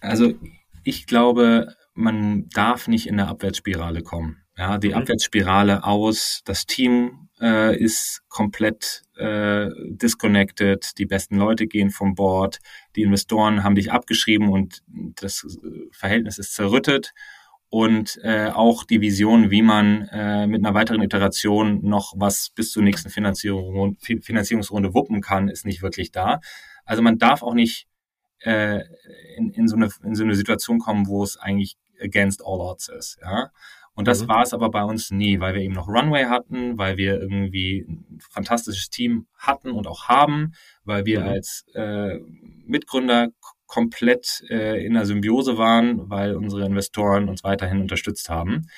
Also 0.00 0.34
ich 0.82 1.06
glaube, 1.06 1.74
man 1.94 2.48
darf 2.50 2.88
nicht 2.88 3.06
in 3.06 3.18
eine 3.18 3.28
Abwärtsspirale 3.28 4.02
kommen. 4.02 4.42
Ja, 4.56 4.78
die 4.78 4.88
mhm. 4.88 4.94
Abwärtsspirale 4.94 5.84
aus, 5.84 6.42
das 6.44 6.66
Team 6.66 7.28
äh, 7.40 7.76
ist 7.76 8.22
komplett 8.28 9.02
äh, 9.16 9.68
disconnected, 9.88 10.98
die 10.98 11.06
besten 11.06 11.36
Leute 11.36 11.66
gehen 11.66 11.90
vom 11.90 12.14
Board, 12.14 12.58
die 12.94 13.02
Investoren 13.02 13.64
haben 13.64 13.74
dich 13.74 13.90
abgeschrieben 13.90 14.48
und 14.50 14.82
das 14.86 15.58
Verhältnis 15.90 16.38
ist 16.38 16.54
zerrüttet 16.54 17.12
und 17.68 18.20
äh, 18.22 18.50
auch 18.50 18.84
die 18.84 19.00
Vision, 19.00 19.50
wie 19.50 19.62
man 19.62 20.08
äh, 20.12 20.46
mit 20.46 20.64
einer 20.64 20.74
weiteren 20.74 21.02
Iteration 21.02 21.80
noch 21.82 22.14
was 22.16 22.50
bis 22.50 22.70
zur 22.70 22.82
nächsten 22.82 23.10
Finanzierung, 23.10 23.96
Finanzierungsrunde 24.00 24.94
wuppen 24.94 25.20
kann, 25.20 25.48
ist 25.48 25.66
nicht 25.66 25.82
wirklich 25.82 26.12
da. 26.12 26.40
Also 26.84 27.02
man 27.02 27.18
darf 27.18 27.42
auch 27.42 27.54
nicht 27.54 27.88
äh, 28.40 28.80
in, 29.36 29.50
in, 29.50 29.68
so 29.68 29.76
eine, 29.76 29.88
in 30.04 30.14
so 30.14 30.22
eine 30.22 30.34
Situation 30.34 30.78
kommen, 30.78 31.08
wo 31.08 31.22
es 31.24 31.36
eigentlich 31.36 31.76
against 32.00 32.42
all 32.44 32.60
odds 32.60 32.88
ist. 32.88 33.18
Ja? 33.22 33.50
Und 33.94 34.08
das 34.08 34.22
mhm. 34.22 34.28
war 34.28 34.42
es 34.42 34.52
aber 34.52 34.70
bei 34.70 34.82
uns 34.82 35.10
nie, 35.10 35.40
weil 35.40 35.54
wir 35.54 35.62
eben 35.62 35.74
noch 35.74 35.88
Runway 35.88 36.24
hatten, 36.24 36.76
weil 36.78 36.96
wir 36.96 37.20
irgendwie 37.20 37.86
ein 37.88 38.18
fantastisches 38.30 38.90
Team 38.90 39.26
hatten 39.36 39.70
und 39.70 39.86
auch 39.86 40.08
haben, 40.08 40.52
weil 40.84 41.06
wir 41.06 41.20
mhm. 41.20 41.28
als 41.28 41.64
äh, 41.74 42.18
Mitgründer 42.66 43.28
komplett 43.74 44.44
äh, 44.50 44.86
in 44.86 44.94
der 44.94 45.04
Symbiose 45.04 45.58
waren, 45.58 46.08
weil 46.08 46.36
unsere 46.36 46.64
Investoren 46.64 47.28
uns 47.28 47.42
weiterhin 47.42 47.80
unterstützt 47.80 48.30
haben. 48.30 48.68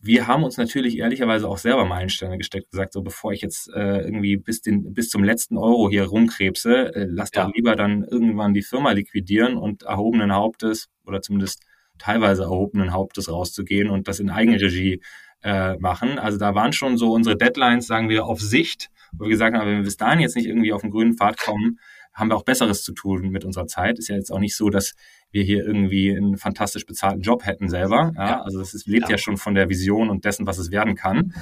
Wir 0.00 0.28
haben 0.28 0.44
uns 0.44 0.56
natürlich 0.56 0.98
ehrlicherweise 0.98 1.48
auch 1.48 1.58
selber 1.58 1.84
Meilensteine 1.86 2.38
gesteckt, 2.38 2.70
gesagt, 2.70 2.92
so 2.92 3.02
bevor 3.02 3.32
ich 3.32 3.40
jetzt 3.40 3.68
äh, 3.74 4.02
irgendwie 4.02 4.36
bis, 4.36 4.62
den, 4.62 4.94
bis 4.94 5.08
zum 5.08 5.24
letzten 5.24 5.58
Euro 5.58 5.90
hier 5.90 6.04
rumkrebse, 6.04 6.94
äh, 6.94 7.06
lass 7.08 7.30
ja. 7.34 7.46
doch 7.46 7.52
lieber 7.52 7.74
dann 7.74 8.04
irgendwann 8.04 8.54
die 8.54 8.62
Firma 8.62 8.92
liquidieren 8.92 9.56
und 9.56 9.82
erhobenen 9.82 10.32
Hauptes 10.32 10.88
oder 11.04 11.20
zumindest 11.20 11.64
teilweise 11.98 12.44
erhobenen 12.44 12.92
Hauptes 12.92 13.28
rauszugehen 13.28 13.90
und 13.90 14.06
das 14.06 14.20
in 14.20 14.30
Eigenregie 14.30 15.02
äh, 15.42 15.76
machen. 15.78 16.20
Also 16.20 16.38
da 16.38 16.54
waren 16.54 16.72
schon 16.72 16.96
so 16.96 17.12
unsere 17.12 17.36
Deadlines, 17.36 17.88
sagen 17.88 18.08
wir, 18.08 18.26
auf 18.26 18.40
Sicht, 18.40 18.88
wo 19.18 19.24
wir 19.24 19.30
gesagt 19.30 19.56
haben, 19.56 19.66
wenn 19.66 19.78
wir 19.78 19.84
bis 19.84 19.96
dahin 19.96 20.20
jetzt 20.20 20.36
nicht 20.36 20.46
irgendwie 20.46 20.72
auf 20.72 20.82
den 20.82 20.92
grünen 20.92 21.16
Pfad 21.16 21.40
kommen, 21.40 21.80
haben 22.16 22.30
wir 22.30 22.36
auch 22.36 22.44
Besseres 22.44 22.82
zu 22.82 22.92
tun 22.92 23.28
mit 23.28 23.44
unserer 23.44 23.66
Zeit. 23.66 23.98
Ist 23.98 24.08
ja 24.08 24.16
jetzt 24.16 24.32
auch 24.32 24.38
nicht 24.38 24.56
so, 24.56 24.70
dass 24.70 24.94
wir 25.30 25.44
hier 25.44 25.64
irgendwie 25.64 26.16
einen 26.16 26.38
fantastisch 26.38 26.86
bezahlten 26.86 27.20
Job 27.20 27.44
hätten 27.44 27.68
selber. 27.68 28.12
Ja, 28.16 28.42
also 28.42 28.58
das 28.58 28.72
ist, 28.72 28.86
lebt 28.86 29.04
ja. 29.04 29.12
ja. 29.12 29.18
schon 29.18 29.36
von 29.36 29.54
der 29.54 29.68
Vision 29.68 30.08
und 30.08 30.24
dessen, 30.24 30.46
was 30.46 30.56
es 30.56 30.70
werden 30.70 30.94
kann. 30.94 31.34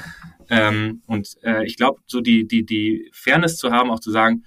Ähm, 0.50 1.02
und 1.06 1.36
äh, 1.44 1.64
ich 1.64 1.76
glaube, 1.76 2.00
so 2.06 2.20
die, 2.20 2.46
die, 2.46 2.66
die 2.66 3.08
Fairness 3.12 3.56
zu 3.56 3.70
haben, 3.70 3.90
auch 3.90 4.00
zu 4.00 4.10
sagen, 4.10 4.44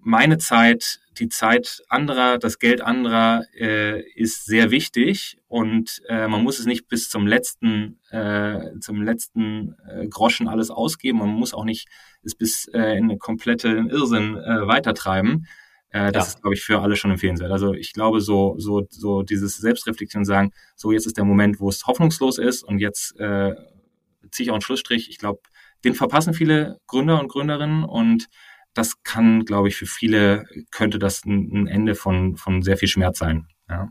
meine 0.00 0.36
Zeit, 0.36 1.00
die 1.18 1.28
Zeit 1.28 1.82
anderer, 1.88 2.38
das 2.38 2.58
Geld 2.58 2.82
anderer 2.82 3.44
äh, 3.58 4.02
ist 4.14 4.44
sehr 4.44 4.70
wichtig 4.70 5.38
und 5.46 6.02
äh, 6.08 6.26
man 6.28 6.42
muss 6.42 6.58
es 6.58 6.66
nicht 6.66 6.88
bis 6.88 7.08
zum 7.08 7.26
letzten, 7.26 8.00
äh, 8.10 8.78
zum 8.80 9.00
letzten 9.00 9.76
äh, 9.88 10.06
Groschen 10.08 10.48
alles 10.48 10.70
ausgeben. 10.70 11.20
Man 11.20 11.30
muss 11.30 11.54
auch 11.54 11.64
nicht 11.64 11.88
es 12.24 12.34
bis 12.34 12.66
äh, 12.68 12.96
in 12.96 13.04
eine 13.04 13.18
komplette 13.18 13.68
Irrsinn 13.90 14.36
äh, 14.36 14.66
weitertreiben. 14.66 15.46
Äh, 15.90 16.10
das 16.12 16.26
ja. 16.26 16.32
ist, 16.32 16.42
glaube 16.42 16.54
ich, 16.54 16.62
für 16.62 16.80
alle 16.80 16.96
schon 16.96 17.12
empfehlenswert. 17.12 17.52
Also 17.52 17.72
ich 17.72 17.92
glaube, 17.92 18.20
so, 18.20 18.56
so, 18.58 18.86
so 18.90 19.22
dieses 19.22 19.56
Selbstreflektieren 19.58 20.24
sagen, 20.24 20.52
so 20.74 20.92
jetzt 20.92 21.06
ist 21.06 21.16
der 21.16 21.24
Moment, 21.24 21.60
wo 21.60 21.68
es 21.68 21.86
hoffnungslos 21.86 22.38
ist 22.38 22.64
und 22.64 22.78
jetzt 22.78 23.18
äh, 23.20 23.54
ziehe 24.30 24.44
ich 24.44 24.50
auch 24.50 24.54
einen 24.54 24.62
Schlussstrich. 24.62 25.08
Ich 25.08 25.18
glaube, 25.18 25.40
den 25.84 25.94
verpassen 25.94 26.34
viele 26.34 26.78
Gründer 26.86 27.20
und 27.20 27.28
Gründerinnen 27.28 27.84
und 27.84 28.28
das 28.74 29.02
kann, 29.04 29.44
glaube 29.44 29.68
ich, 29.68 29.76
für 29.76 29.86
viele 29.86 30.44
könnte 30.72 30.98
das 30.98 31.24
ein, 31.24 31.68
Ende 31.68 31.94
von, 31.94 32.36
von 32.36 32.62
sehr 32.62 32.76
viel 32.76 32.88
Schmerz 32.88 33.18
sein. 33.18 33.46
Ja. 33.68 33.88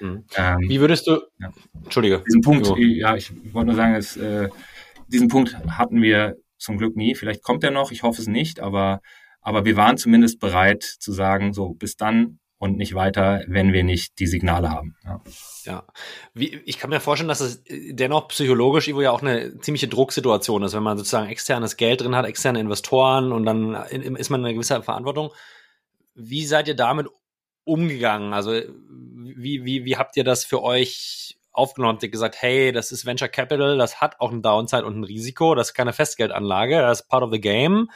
Mhm. 0.00 0.24
Ähm, 0.36 0.58
Wie 0.68 0.80
würdest 0.80 1.06
du, 1.06 1.20
ja. 1.38 1.52
Entschuldige. 1.84 2.24
Diesen 2.26 2.40
Punkt, 2.40 2.72
ja, 2.76 3.14
ich 3.14 3.32
wollte 3.54 3.68
nur 3.68 3.76
sagen, 3.76 3.94
es, 3.94 4.16
äh, 4.16 4.48
diesen 5.06 5.28
Punkt 5.28 5.56
hatten 5.68 6.02
wir 6.02 6.36
zum 6.64 6.78
Glück 6.78 6.96
nie. 6.96 7.14
Vielleicht 7.14 7.42
kommt 7.42 7.62
er 7.64 7.70
noch, 7.70 7.92
ich 7.92 8.02
hoffe 8.02 8.20
es 8.20 8.28
nicht, 8.28 8.60
aber, 8.60 9.00
aber 9.40 9.64
wir 9.64 9.76
waren 9.76 9.96
zumindest 9.96 10.40
bereit 10.40 10.82
zu 10.82 11.12
sagen, 11.12 11.52
so 11.52 11.74
bis 11.74 11.96
dann 11.96 12.38
und 12.58 12.76
nicht 12.78 12.94
weiter, 12.94 13.44
wenn 13.46 13.72
wir 13.72 13.84
nicht 13.84 14.18
die 14.18 14.26
Signale 14.26 14.70
haben. 14.70 14.96
Ja. 15.04 15.20
Ja, 15.64 15.86
Wie, 16.34 16.60
ich 16.66 16.78
kann 16.78 16.90
mir 16.90 17.00
vorstellen, 17.00 17.28
dass 17.28 17.40
es 17.40 17.62
dennoch 17.68 18.28
psychologisch 18.28 18.88
Ivo 18.88 19.00
ja 19.00 19.10
auch 19.10 19.22
eine 19.22 19.58
ziemliche 19.60 19.88
Drucksituation 19.88 20.62
ist, 20.62 20.74
wenn 20.74 20.82
man 20.82 20.98
sozusagen 20.98 21.28
externes 21.28 21.76
Geld 21.76 22.02
drin 22.02 22.16
hat, 22.16 22.26
externe 22.26 22.60
Investoren 22.60 23.32
und 23.32 23.44
dann 23.44 23.74
ist 23.74 24.30
man 24.30 24.40
in 24.40 24.46
einer 24.46 24.54
gewissen 24.54 24.82
Verantwortung. 24.82 25.30
Wie 26.14 26.44
seid 26.44 26.68
ihr 26.68 26.76
damit 26.76 27.08
umgegangen? 27.64 28.34
Also 28.34 28.52
wie, 28.52 29.64
wie, 29.64 29.84
wie 29.84 29.96
habt 29.96 30.16
ihr 30.16 30.24
das 30.24 30.44
für 30.44 30.62
euch 30.62 31.38
aufgenommen? 31.54 31.98
Ihr 32.02 32.10
gesagt, 32.10 32.36
hey, 32.40 32.72
das 32.72 32.92
ist 32.92 33.06
Venture 33.06 33.28
Capital, 33.28 33.78
das 33.78 34.00
hat 34.00 34.20
auch 34.20 34.30
ein 34.30 34.42
Downside 34.42 34.84
und 34.84 34.98
ein 34.98 35.04
Risiko, 35.04 35.54
das 35.54 35.68
ist 35.68 35.74
keine 35.74 35.92
Festgeldanlage, 35.92 36.80
das 36.80 37.00
ist 37.00 37.08
part 37.08 37.22
of 37.22 37.32
the 37.32 37.40
game 37.40 37.88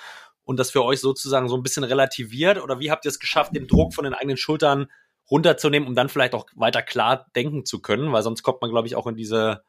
und 0.45 0.59
das 0.59 0.71
für 0.71 0.83
euch 0.83 1.01
sozusagen 1.01 1.49
so 1.49 1.57
ein 1.57 1.63
bisschen 1.63 1.85
relativiert? 1.85 2.59
Oder 2.63 2.81
wie 2.81 2.91
habt 2.91 3.05
ihr 3.05 3.11
es 3.11 3.19
geschafft, 3.19 3.55
den 3.55 3.67
Druck 3.67 3.93
von 3.93 4.05
den 4.05 4.15
eigenen 4.15 4.39
Schultern 4.39 4.87
runterzunehmen, 5.31 5.87
um 5.87 5.95
dann 5.95 6.09
vielleicht 6.09 6.35
auch 6.35 6.47
weiter 6.55 6.81
klar 6.81 7.27
denken 7.37 7.67
zu 7.67 7.83
können, 7.83 8.13
weil 8.13 8.23
sonst 8.23 8.43
kommt 8.43 8.63
man, 8.63 8.71
glaube 8.71 8.89
ich, 8.89 8.97
auch 8.97 9.07
in 9.07 9.15
diese 9.15 9.63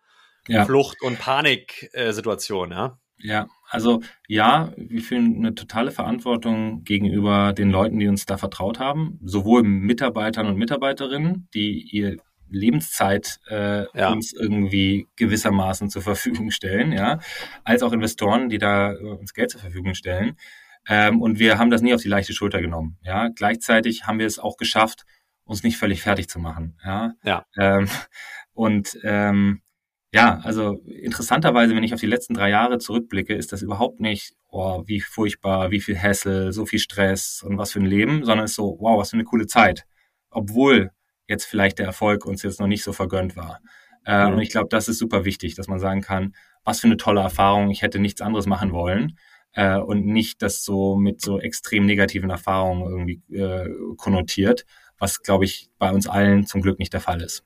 ja. 0.48 0.64
Flucht- 0.64 1.02
und 1.02 1.20
Panik-Situation, 1.20 2.72
ja? 2.72 2.98
Ja, 3.22 3.48
also 3.70 4.02
ja, 4.30 4.72
wir 4.78 5.02
fühlen 5.02 5.36
eine 5.36 5.54
totale 5.54 5.92
Verantwortung 5.92 6.84
gegenüber 6.86 7.52
den 7.52 7.70
Leuten, 7.70 8.00
die 8.00 8.08
uns 8.08 8.26
da 8.26 8.38
vertraut 8.38 8.80
haben, 8.80 9.20
sowohl 9.22 9.64
Mitarbeitern 9.64 10.48
und 10.48 10.56
Mitarbeiterinnen, 10.56 11.50
die 11.54 11.82
ihr 11.92 12.18
Lebenszeit 12.52 13.40
äh, 13.50 13.86
ja. 13.98 14.12
uns 14.12 14.34
irgendwie 14.34 15.08
gewissermaßen 15.16 15.90
zur 15.90 16.02
Verfügung 16.02 16.52
stellen, 16.52 16.92
ja, 16.92 17.20
als 17.64 17.84
auch 17.84 17.94
Investoren, 17.94 18.50
die 18.50 18.58
da 18.58 18.92
uns 18.92 19.34
Geld 19.34 19.52
zur 19.52 19.62
Verfügung 19.62 19.94
stellen. 19.94 20.38
Ähm, 20.88 21.22
und 21.22 21.40
wir 21.40 21.58
haben 21.58 21.70
das 21.70 21.82
nie 21.82 21.94
auf 21.94 22.02
die 22.02 22.08
leichte 22.08 22.34
Schulter 22.34 22.62
genommen. 22.62 22.98
Ja, 23.04 23.28
gleichzeitig 23.30 24.08
haben 24.08 24.20
wir 24.20 24.26
es 24.26 24.40
auch 24.40 24.58
geschafft, 24.58 25.06
uns 25.44 25.64
nicht 25.64 25.78
völlig 25.78 26.02
fertig 26.02 26.30
zu 26.30 26.40
machen. 26.40 26.78
Ja. 26.84 27.14
ja. 27.24 27.46
Ähm, 27.58 27.88
und 28.54 28.98
ähm, 29.04 29.62
ja, 30.12 30.40
also 30.44 30.80
interessanterweise, 30.86 31.76
wenn 31.76 31.84
ich 31.84 31.94
auf 31.94 32.00
die 32.00 32.08
letzten 32.08 32.34
drei 32.34 32.50
Jahre 32.50 32.80
zurückblicke, 32.80 33.36
ist 33.36 33.52
das 33.52 33.62
überhaupt 33.62 34.00
nicht, 34.00 34.34
oh, 34.48 34.84
wie 34.88 35.02
furchtbar, 35.02 35.70
wie 35.70 35.82
viel 35.82 36.00
Hassel, 36.02 36.52
so 36.52 36.66
viel 36.66 36.80
Stress 36.80 37.44
und 37.44 37.58
was 37.60 37.72
für 37.72 37.80
ein 37.80 37.86
Leben, 37.86 38.26
sondern 38.26 38.46
ist 38.46 38.56
so, 38.56 38.78
wow, 38.80 39.00
was 39.00 39.12
für 39.12 39.18
eine 39.18 39.24
coole 39.24 39.46
Zeit. 39.46 39.86
Obwohl 40.32 40.92
jetzt 41.30 41.46
vielleicht 41.46 41.80
der 41.80 41.86
Erfolg 41.86 42.26
uns 42.26 42.44
jetzt 42.44 42.60
noch 42.60 42.68
nicht 42.68 42.84
so 42.84 42.92
vergönnt 42.94 43.36
war. 43.36 43.60
Äh, 44.06 44.28
mhm. 44.28 44.34
Und 44.34 44.42
ich 44.42 44.50
glaube, 44.50 44.68
das 44.70 44.88
ist 44.88 45.00
super 45.00 45.26
wichtig, 45.26 45.56
dass 45.56 45.68
man 45.68 45.80
sagen 45.80 46.02
kann, 46.02 46.36
was 46.64 46.80
für 46.82 46.88
eine 46.88 46.98
tolle 46.98 47.22
Erfahrung, 47.22 47.70
ich 47.70 47.82
hätte 47.82 48.00
nichts 48.00 48.22
anderes 48.22 48.46
machen 48.46 48.72
wollen. 48.72 49.18
Äh, 49.54 49.78
und 49.78 50.06
nicht 50.06 50.42
das 50.42 50.64
so 50.64 50.96
mit 50.96 51.22
so 51.22 51.40
extrem 51.40 51.86
negativen 51.86 52.30
Erfahrungen 52.30 52.84
irgendwie 52.84 53.22
äh, 53.36 53.68
konnotiert, 53.98 54.66
was, 54.98 55.22
glaube 55.22 55.46
ich, 55.46 55.70
bei 55.80 55.92
uns 55.92 56.08
allen 56.08 56.46
zum 56.46 56.62
Glück 56.62 56.78
nicht 56.78 56.94
der 56.94 57.02
Fall 57.02 57.22
ist. 57.22 57.44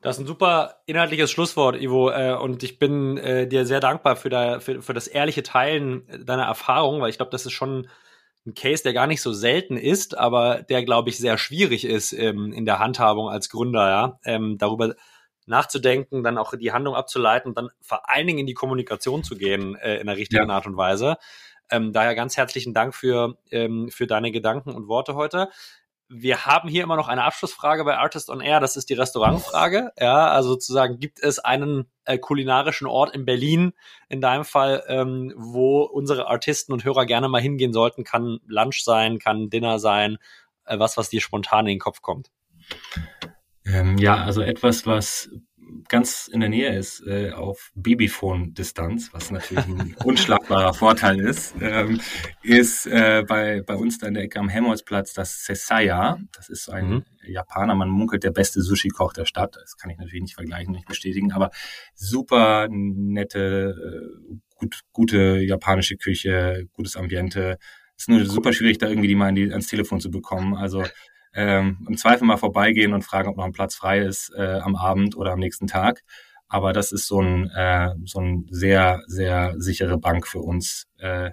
Das 0.00 0.16
ist 0.16 0.22
ein 0.22 0.26
super 0.26 0.76
inhaltliches 0.86 1.30
Schlusswort, 1.30 1.80
Ivo. 1.80 2.10
Äh, 2.10 2.34
und 2.34 2.62
ich 2.62 2.78
bin 2.78 3.18
äh, 3.18 3.46
dir 3.46 3.66
sehr 3.66 3.80
dankbar 3.80 4.16
für, 4.16 4.28
da, 4.28 4.60
für, 4.60 4.80
für 4.80 4.94
das 4.94 5.08
ehrliche 5.08 5.42
Teilen 5.42 6.06
deiner 6.24 6.44
Erfahrung, 6.44 7.00
weil 7.00 7.10
ich 7.10 7.16
glaube, 7.16 7.32
das 7.32 7.44
ist 7.44 7.52
schon 7.52 7.88
ein 8.46 8.54
Case, 8.54 8.82
der 8.82 8.92
gar 8.92 9.06
nicht 9.06 9.20
so 9.20 9.32
selten 9.32 9.76
ist, 9.76 10.16
aber 10.16 10.62
der, 10.62 10.84
glaube 10.84 11.10
ich, 11.10 11.18
sehr 11.18 11.36
schwierig 11.38 11.84
ist 11.84 12.12
ähm, 12.12 12.52
in 12.52 12.64
der 12.64 12.78
Handhabung 12.78 13.28
als 13.28 13.50
Gründer, 13.50 13.88
ja. 13.88 14.20
Ähm, 14.24 14.56
darüber 14.58 14.94
nachzudenken, 15.46 16.24
dann 16.24 16.38
auch 16.38 16.54
die 16.56 16.72
Handlung 16.72 16.94
abzuleiten 16.94 17.54
dann 17.54 17.70
vor 17.80 18.08
allen 18.10 18.26
Dingen 18.26 18.40
in 18.40 18.46
die 18.46 18.54
Kommunikation 18.54 19.22
zu 19.22 19.36
gehen 19.36 19.76
äh, 19.76 19.98
in 19.98 20.06
der 20.06 20.16
richtigen 20.16 20.48
ja. 20.48 20.54
Art 20.54 20.66
und 20.66 20.76
Weise. 20.76 21.16
Ähm, 21.70 21.92
daher 21.92 22.14
ganz 22.14 22.36
herzlichen 22.36 22.74
Dank 22.74 22.94
für, 22.94 23.38
ähm, 23.50 23.88
für 23.90 24.06
deine 24.06 24.30
Gedanken 24.30 24.74
und 24.74 24.88
Worte 24.88 25.14
heute 25.14 25.48
wir 26.08 26.46
haben 26.46 26.68
hier 26.68 26.82
immer 26.82 26.96
noch 26.96 27.08
eine 27.08 27.24
Abschlussfrage 27.24 27.84
bei 27.84 27.96
Artist 27.96 28.30
on 28.30 28.40
Air. 28.40 28.60
Das 28.60 28.76
ist 28.76 28.88
die 28.90 28.94
Restaurantfrage. 28.94 29.92
Ja, 29.98 30.28
also 30.28 30.50
sozusagen 30.50 31.00
gibt 31.00 31.20
es 31.20 31.38
einen 31.38 31.90
äh, 32.04 32.18
kulinarischen 32.18 32.86
Ort 32.86 33.14
in 33.14 33.24
Berlin, 33.24 33.72
in 34.08 34.20
deinem 34.20 34.44
Fall, 34.44 34.84
ähm, 34.86 35.32
wo 35.36 35.82
unsere 35.82 36.28
Artisten 36.28 36.72
und 36.72 36.84
Hörer 36.84 37.06
gerne 37.06 37.28
mal 37.28 37.40
hingehen 37.40 37.72
sollten. 37.72 38.04
Kann 38.04 38.38
Lunch 38.46 38.84
sein, 38.84 39.18
kann 39.18 39.50
Dinner 39.50 39.78
sein, 39.78 40.18
äh, 40.64 40.78
was, 40.78 40.96
was 40.96 41.08
dir 41.10 41.20
spontan 41.20 41.66
in 41.66 41.74
den 41.74 41.80
Kopf 41.80 42.02
kommt. 42.02 42.30
Ähm, 43.64 43.98
ja, 43.98 44.24
also 44.24 44.42
etwas, 44.42 44.86
was 44.86 45.28
ganz 45.88 46.28
in 46.32 46.40
der 46.40 46.48
Nähe 46.48 46.76
ist, 46.76 47.06
äh, 47.06 47.30
auf 47.32 47.70
Babyphone-Distanz, 47.74 49.10
was 49.12 49.30
natürlich 49.30 49.64
ein 49.64 49.94
unschlagbarer 50.04 50.74
Vorteil 50.74 51.20
ist, 51.20 51.54
ähm, 51.60 52.00
ist 52.42 52.86
äh, 52.86 53.24
bei, 53.26 53.62
bei 53.62 53.74
uns 53.74 53.98
da 53.98 54.06
in 54.06 54.14
der 54.14 54.24
Ecke 54.24 54.38
am 54.38 54.48
Helmholtzplatz 54.48 55.12
das 55.14 55.44
Sesaya. 55.44 56.18
Das 56.32 56.48
ist 56.48 56.68
ein 56.68 56.88
mhm. 56.88 57.04
Japaner, 57.26 57.74
man 57.74 57.88
munkelt 57.88 58.24
der 58.24 58.30
beste 58.30 58.62
Sushi-Koch 58.62 59.12
der 59.12 59.24
Stadt. 59.24 59.56
Das 59.56 59.76
kann 59.76 59.90
ich 59.90 59.98
natürlich 59.98 60.22
nicht 60.22 60.34
vergleichen, 60.34 60.72
nicht 60.72 60.88
bestätigen, 60.88 61.32
aber 61.32 61.50
super 61.94 62.68
nette, 62.70 63.74
äh, 64.30 64.36
gut, 64.56 64.80
gute 64.92 65.38
japanische 65.40 65.96
Küche, 65.96 66.68
gutes 66.72 66.96
Ambiente. 66.96 67.58
ist 67.96 68.08
nur 68.08 68.24
super 68.24 68.52
schwierig, 68.52 68.78
da 68.78 68.88
irgendwie 68.88 69.08
die 69.08 69.14
mal 69.14 69.32
die, 69.32 69.50
ans 69.50 69.66
Telefon 69.66 70.00
zu 70.00 70.10
bekommen. 70.10 70.54
Also 70.54 70.84
ähm, 71.36 71.86
im 71.88 71.96
Zweifel 71.96 72.26
mal 72.26 72.36
vorbeigehen 72.36 72.94
und 72.94 73.02
fragen, 73.02 73.28
ob 73.28 73.36
noch 73.36 73.44
ein 73.44 73.52
Platz 73.52 73.76
frei 73.76 74.00
ist 74.00 74.32
äh, 74.36 74.58
am 74.62 74.74
Abend 74.74 75.16
oder 75.16 75.32
am 75.32 75.38
nächsten 75.38 75.66
Tag. 75.66 76.02
Aber 76.48 76.72
das 76.72 76.92
ist 76.92 77.06
so 77.06 77.20
ein, 77.20 77.50
äh, 77.50 77.90
so 78.04 78.20
ein 78.20 78.46
sehr, 78.50 79.02
sehr 79.06 79.54
sichere 79.58 79.98
Bank 79.98 80.26
für 80.26 80.40
uns, 80.40 80.86
äh, 80.98 81.30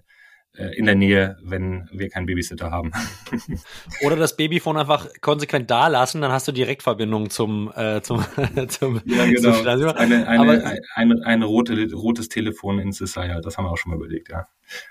äh, 0.56 0.76
in 0.78 0.86
der 0.86 0.93
Nähe, 0.93 1.36
wenn 1.41 1.89
wir 1.91 2.10
keinen 2.10 2.28
Babysitter 2.28 2.70
haben. 2.70 2.91
Oder 4.06 4.16
das 4.16 4.36
Babyphone 4.36 4.78
einfach 4.78 5.08
konsequent 5.20 5.72
da 5.72 5.88
lassen, 5.88 6.22
dann 6.22 6.32
hast 6.32 6.47
du 6.47 6.51
Direktverbindung 6.51 7.32
zum 7.32 7.72
äh, 7.76 8.01
zum 8.01 8.24
zum 8.68 9.01
Ja, 9.06 9.26
genau. 9.26 9.51
Zum 9.51 9.68
eine, 9.95 10.28
eine, 10.28 10.39
Aber, 10.39 10.51
ein, 10.64 10.80
ein, 10.93 11.24
ein 11.24 11.43
rote, 11.43 11.91
rotes 11.93 12.30
Telefon 12.30 12.78
in 12.78 12.91
Sisaya, 12.91 13.41
das 13.41 13.58
haben 13.58 13.66
wir 13.66 13.72
auch 13.72 13.78
schon 13.78 13.91
mal 13.91 13.97
überlegt, 13.97 14.30
ja. 14.30 14.45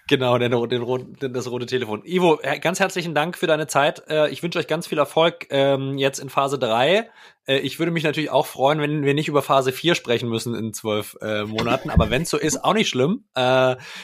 Genau, 0.09 0.39
den, 0.39 0.51
den, 0.69 1.17
den, 1.21 1.33
das 1.33 1.51
rote 1.51 1.67
Telefon. 1.67 2.03
Ivo, 2.05 2.41
ganz 2.61 2.81
herzlichen 2.81 3.15
Dank 3.15 3.37
für 3.37 3.47
deine 3.47 3.67
Zeit. 3.67 4.03
Äh, 4.09 4.31
ich 4.31 4.43
wünsche 4.43 4.59
euch 4.59 4.67
ganz 4.67 4.87
viel 4.87 4.99
Erfolg 4.99 5.47
ähm, 5.51 5.99
jetzt 5.99 6.19
in 6.19 6.29
Phase 6.29 6.59
3. 6.59 7.09
Äh, 7.47 7.59
ich 7.59 7.79
würde 7.79 7.93
mich 7.93 8.05
natürlich 8.05 8.31
auch 8.31 8.47
freuen, 8.47 8.81
wenn 8.81 9.05
wir 9.05 9.15
nicht 9.15 9.29
über 9.29 9.43
Phase 9.43 9.73
4 9.73 9.95
sprechen 9.95 10.29
müssen 10.29 10.55
in 10.55 10.73
zwölf 10.73 11.17
äh, 11.21 11.45
Monaten. 11.45 11.91
Aber 11.91 12.11
wenn 12.11 12.23
es 12.23 12.31
so 12.31 12.39
ist, 12.39 12.63
auch 12.65 12.75
nicht 12.75 12.89
schlimm. 12.89 13.25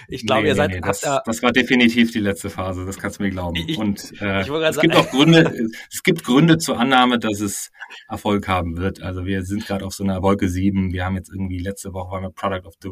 Ich 0.09 0.27
glaube, 0.27 0.43
nee, 0.43 0.49
ihr 0.49 0.55
seid. 0.55 0.71
Nee, 0.71 0.81
das, 0.81 1.01
das, 1.01 1.43
war 1.43 1.53
definitiv 1.53 2.13
die 2.13 2.21
letzte 2.21 2.51
Phase, 2.51 2.85
das 2.85 2.99
kannst 2.99 3.19
du 3.19 3.23
mir 3.23 3.31
glauben. 3.31 3.57
Ich, 3.67 3.79
Und 3.79 4.21
äh, 4.21 4.41
es 4.41 4.81
gibt 4.81 4.97
auch 4.97 5.11
Gründe, 5.11 5.53
es 5.93 6.03
gibt 6.03 6.25
Gründe 6.25 6.59
zur 6.59 6.79
Annahme, 6.79 7.19
dass 7.19 7.41
es 7.41 7.71
Erfolg 8.09 8.49
haben 8.49 8.77
wird. 8.77 9.03
Also 9.03 9.25
wir 9.25 9.45
sind 9.45 9.67
gerade 9.67 9.85
auf 9.85 9.95
so 9.95 10.05
einer 10.05 10.23
Wolke 10.23 10.49
7. 10.49 10.93
Wir 10.93 11.05
haben 11.05 11.17
jetzt 11.17 11.31
irgendwie 11.31 11.59
letzte 11.59 11.93
Woche 11.93 12.11
waren 12.11 12.23
wir 12.23 12.31
Product 12.31 12.67
of 12.67 12.75
the 12.83 12.91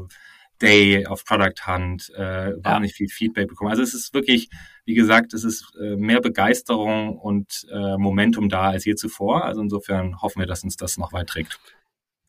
Day 0.62 1.06
auf 1.06 1.24
Product 1.24 1.66
Hunt, 1.66 2.10
äh, 2.14 2.52
wahnsinnig 2.62 2.92
ja. 2.92 2.96
viel 2.96 3.08
Feedback 3.08 3.48
bekommen. 3.48 3.70
Also 3.70 3.82
es 3.82 3.94
ist 3.94 4.14
wirklich, 4.14 4.48
wie 4.84 4.94
gesagt, 4.94 5.34
es 5.34 5.44
ist 5.44 5.72
äh, 5.80 5.96
mehr 5.96 6.20
Begeisterung 6.20 7.18
und 7.18 7.66
äh, 7.70 7.96
Momentum 7.96 8.48
da 8.48 8.70
als 8.70 8.84
je 8.84 8.94
zuvor. 8.94 9.44
Also 9.44 9.60
insofern 9.60 10.20
hoffen 10.22 10.40
wir, 10.40 10.46
dass 10.46 10.64
uns 10.64 10.76
das 10.76 10.98
noch 10.98 11.12
weit 11.12 11.28
trägt. 11.28 11.58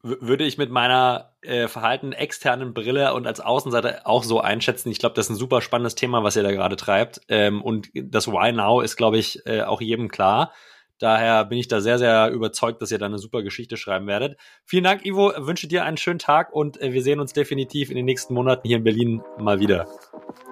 Würde 0.03 0.45
ich 0.45 0.57
mit 0.57 0.69
meiner 0.69 1.33
äh, 1.41 1.67
verhalten 1.67 2.13
externen 2.13 2.73
Brille 2.73 3.13
und 3.13 3.25
als 3.25 3.39
Außenseiter 3.39 4.01
auch 4.05 4.23
so 4.23 4.39
einschätzen. 4.39 4.89
Ich 4.89 4.99
glaube, 4.99 5.15
das 5.15 5.25
ist 5.25 5.31
ein 5.31 5.35
super 5.35 5.61
spannendes 5.61 5.95
Thema, 5.95 6.23
was 6.23 6.35
ihr 6.35 6.43
da 6.43 6.51
gerade 6.51 6.75
treibt. 6.75 7.21
Ähm, 7.29 7.61
und 7.61 7.89
das 7.93 8.27
Why 8.27 8.51
Now 8.51 8.81
ist, 8.81 8.95
glaube 8.95 9.17
ich, 9.17 9.45
äh, 9.45 9.63
auch 9.63 9.81
jedem 9.81 10.07
klar. 10.09 10.53
Daher 10.99 11.45
bin 11.45 11.57
ich 11.57 11.67
da 11.67 11.81
sehr, 11.81 11.99
sehr 11.99 12.31
überzeugt, 12.31 12.81
dass 12.81 12.91
ihr 12.91 12.97
da 12.97 13.05
eine 13.05 13.19
super 13.19 13.43
Geschichte 13.43 13.77
schreiben 13.77 14.07
werdet. 14.07 14.37
Vielen 14.65 14.83
Dank, 14.83 15.05
Ivo. 15.05 15.31
Wünsche 15.37 15.67
dir 15.67 15.83
einen 15.83 15.97
schönen 15.97 16.19
Tag 16.19 16.51
und 16.53 16.81
äh, 16.81 16.93
wir 16.93 17.03
sehen 17.03 17.19
uns 17.19 17.33
definitiv 17.33 17.89
in 17.89 17.95
den 17.95 18.05
nächsten 18.05 18.33
Monaten 18.33 18.67
hier 18.67 18.77
in 18.77 18.83
Berlin 18.83 19.21
mal 19.37 19.59
wieder. 19.59 19.87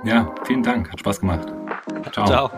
Ja, 0.04 0.34
vielen 0.46 0.64
Dank. 0.64 0.92
Hat 0.92 1.00
Spaß 1.00 1.20
gemacht. 1.20 1.48
Ciao. 2.12 2.28
Ciao. 2.28 2.52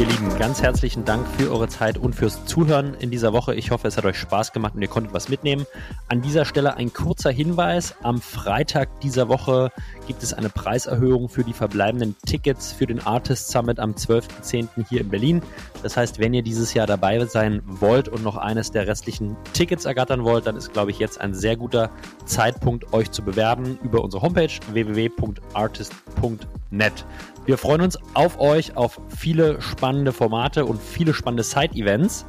Ihr 0.00 0.06
Lieben, 0.06 0.34
ganz 0.38 0.62
herzlichen 0.62 1.04
Dank 1.04 1.28
für 1.28 1.52
eure 1.52 1.68
Zeit 1.68 1.98
und 1.98 2.14
fürs 2.14 2.46
Zuhören 2.46 2.94
in 2.94 3.10
dieser 3.10 3.34
Woche. 3.34 3.54
Ich 3.54 3.70
hoffe, 3.70 3.86
es 3.86 3.98
hat 3.98 4.06
euch 4.06 4.16
Spaß 4.16 4.54
gemacht 4.54 4.74
und 4.74 4.80
ihr 4.80 4.88
konntet 4.88 5.12
was 5.12 5.28
mitnehmen. 5.28 5.66
An 6.08 6.22
dieser 6.22 6.46
Stelle 6.46 6.78
ein 6.78 6.94
kurzer 6.94 7.30
Hinweis. 7.30 7.94
Am 8.02 8.22
Freitag 8.22 9.02
dieser 9.02 9.28
Woche 9.28 9.70
gibt 10.06 10.22
es 10.22 10.32
eine 10.32 10.48
Preiserhöhung 10.48 11.28
für 11.28 11.44
die 11.44 11.52
verbleibenden 11.52 12.16
Tickets 12.24 12.72
für 12.72 12.86
den 12.86 13.04
Artist 13.04 13.50
Summit 13.50 13.78
am 13.78 13.90
12.10. 13.90 14.86
hier 14.88 15.02
in 15.02 15.10
Berlin. 15.10 15.42
Das 15.82 15.98
heißt, 15.98 16.18
wenn 16.18 16.32
ihr 16.32 16.42
dieses 16.42 16.72
Jahr 16.72 16.86
dabei 16.86 17.22
sein 17.26 17.60
wollt 17.66 18.08
und 18.08 18.24
noch 18.24 18.38
eines 18.38 18.70
der 18.70 18.86
restlichen 18.86 19.36
Tickets 19.52 19.84
ergattern 19.84 20.24
wollt, 20.24 20.46
dann 20.46 20.56
ist, 20.56 20.72
glaube 20.72 20.92
ich, 20.92 20.98
jetzt 20.98 21.20
ein 21.20 21.34
sehr 21.34 21.58
guter 21.58 21.90
Zeitpunkt, 22.24 22.94
euch 22.94 23.10
zu 23.10 23.20
bewerben 23.20 23.78
über 23.82 24.02
unsere 24.02 24.22
Homepage 24.22 24.48
www.artist.net. 24.72 27.04
Wir 27.50 27.58
freuen 27.58 27.80
uns 27.80 27.98
auf 28.14 28.38
euch, 28.38 28.76
auf 28.76 29.00
viele 29.08 29.60
spannende 29.60 30.12
Formate 30.12 30.64
und 30.64 30.80
viele 30.80 31.12
spannende 31.12 31.42
Side-Events 31.42 32.24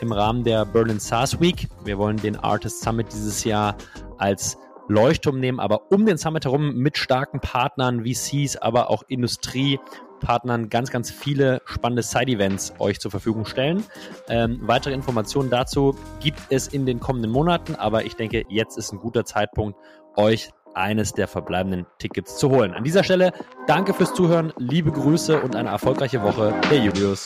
im 0.00 0.10
Rahmen 0.10 0.42
der 0.42 0.64
Berlin 0.64 0.98
SaaS 0.98 1.40
Week. 1.40 1.68
Wir 1.84 1.96
wollen 1.96 2.16
den 2.16 2.34
Artist 2.34 2.80
Summit 2.80 3.06
dieses 3.12 3.44
Jahr 3.44 3.76
als 4.18 4.58
Leuchtturm 4.88 5.38
nehmen, 5.38 5.60
aber 5.60 5.92
um 5.92 6.04
den 6.06 6.18
Summit 6.18 6.44
herum 6.44 6.74
mit 6.74 6.98
starken 6.98 7.38
Partnern, 7.38 8.04
VCs, 8.04 8.56
aber 8.56 8.90
auch 8.90 9.04
Industriepartnern 9.06 10.70
ganz, 10.70 10.90
ganz 10.90 11.08
viele 11.08 11.62
spannende 11.66 12.02
Side-Events 12.02 12.74
euch 12.80 12.98
zur 12.98 13.12
Verfügung 13.12 13.44
stellen. 13.44 13.84
Ähm, 14.28 14.58
weitere 14.62 14.92
Informationen 14.92 15.50
dazu 15.50 15.96
gibt 16.18 16.40
es 16.50 16.66
in 16.66 16.84
den 16.84 16.98
kommenden 16.98 17.30
Monaten, 17.30 17.76
aber 17.76 18.06
ich 18.06 18.16
denke, 18.16 18.42
jetzt 18.48 18.76
ist 18.76 18.90
ein 18.92 18.98
guter 18.98 19.24
Zeitpunkt, 19.24 19.78
euch 20.16 20.50
eines 20.74 21.12
der 21.12 21.28
verbleibenden 21.28 21.86
Tickets 21.98 22.36
zu 22.36 22.50
holen. 22.50 22.74
An 22.74 22.84
dieser 22.84 23.04
Stelle 23.04 23.32
danke 23.66 23.94
fürs 23.94 24.14
Zuhören, 24.14 24.52
liebe 24.58 24.90
Grüße 24.92 25.40
und 25.40 25.56
eine 25.56 25.70
erfolgreiche 25.70 26.22
Woche. 26.22 26.54
Der 26.70 26.78
Julius. 26.78 27.24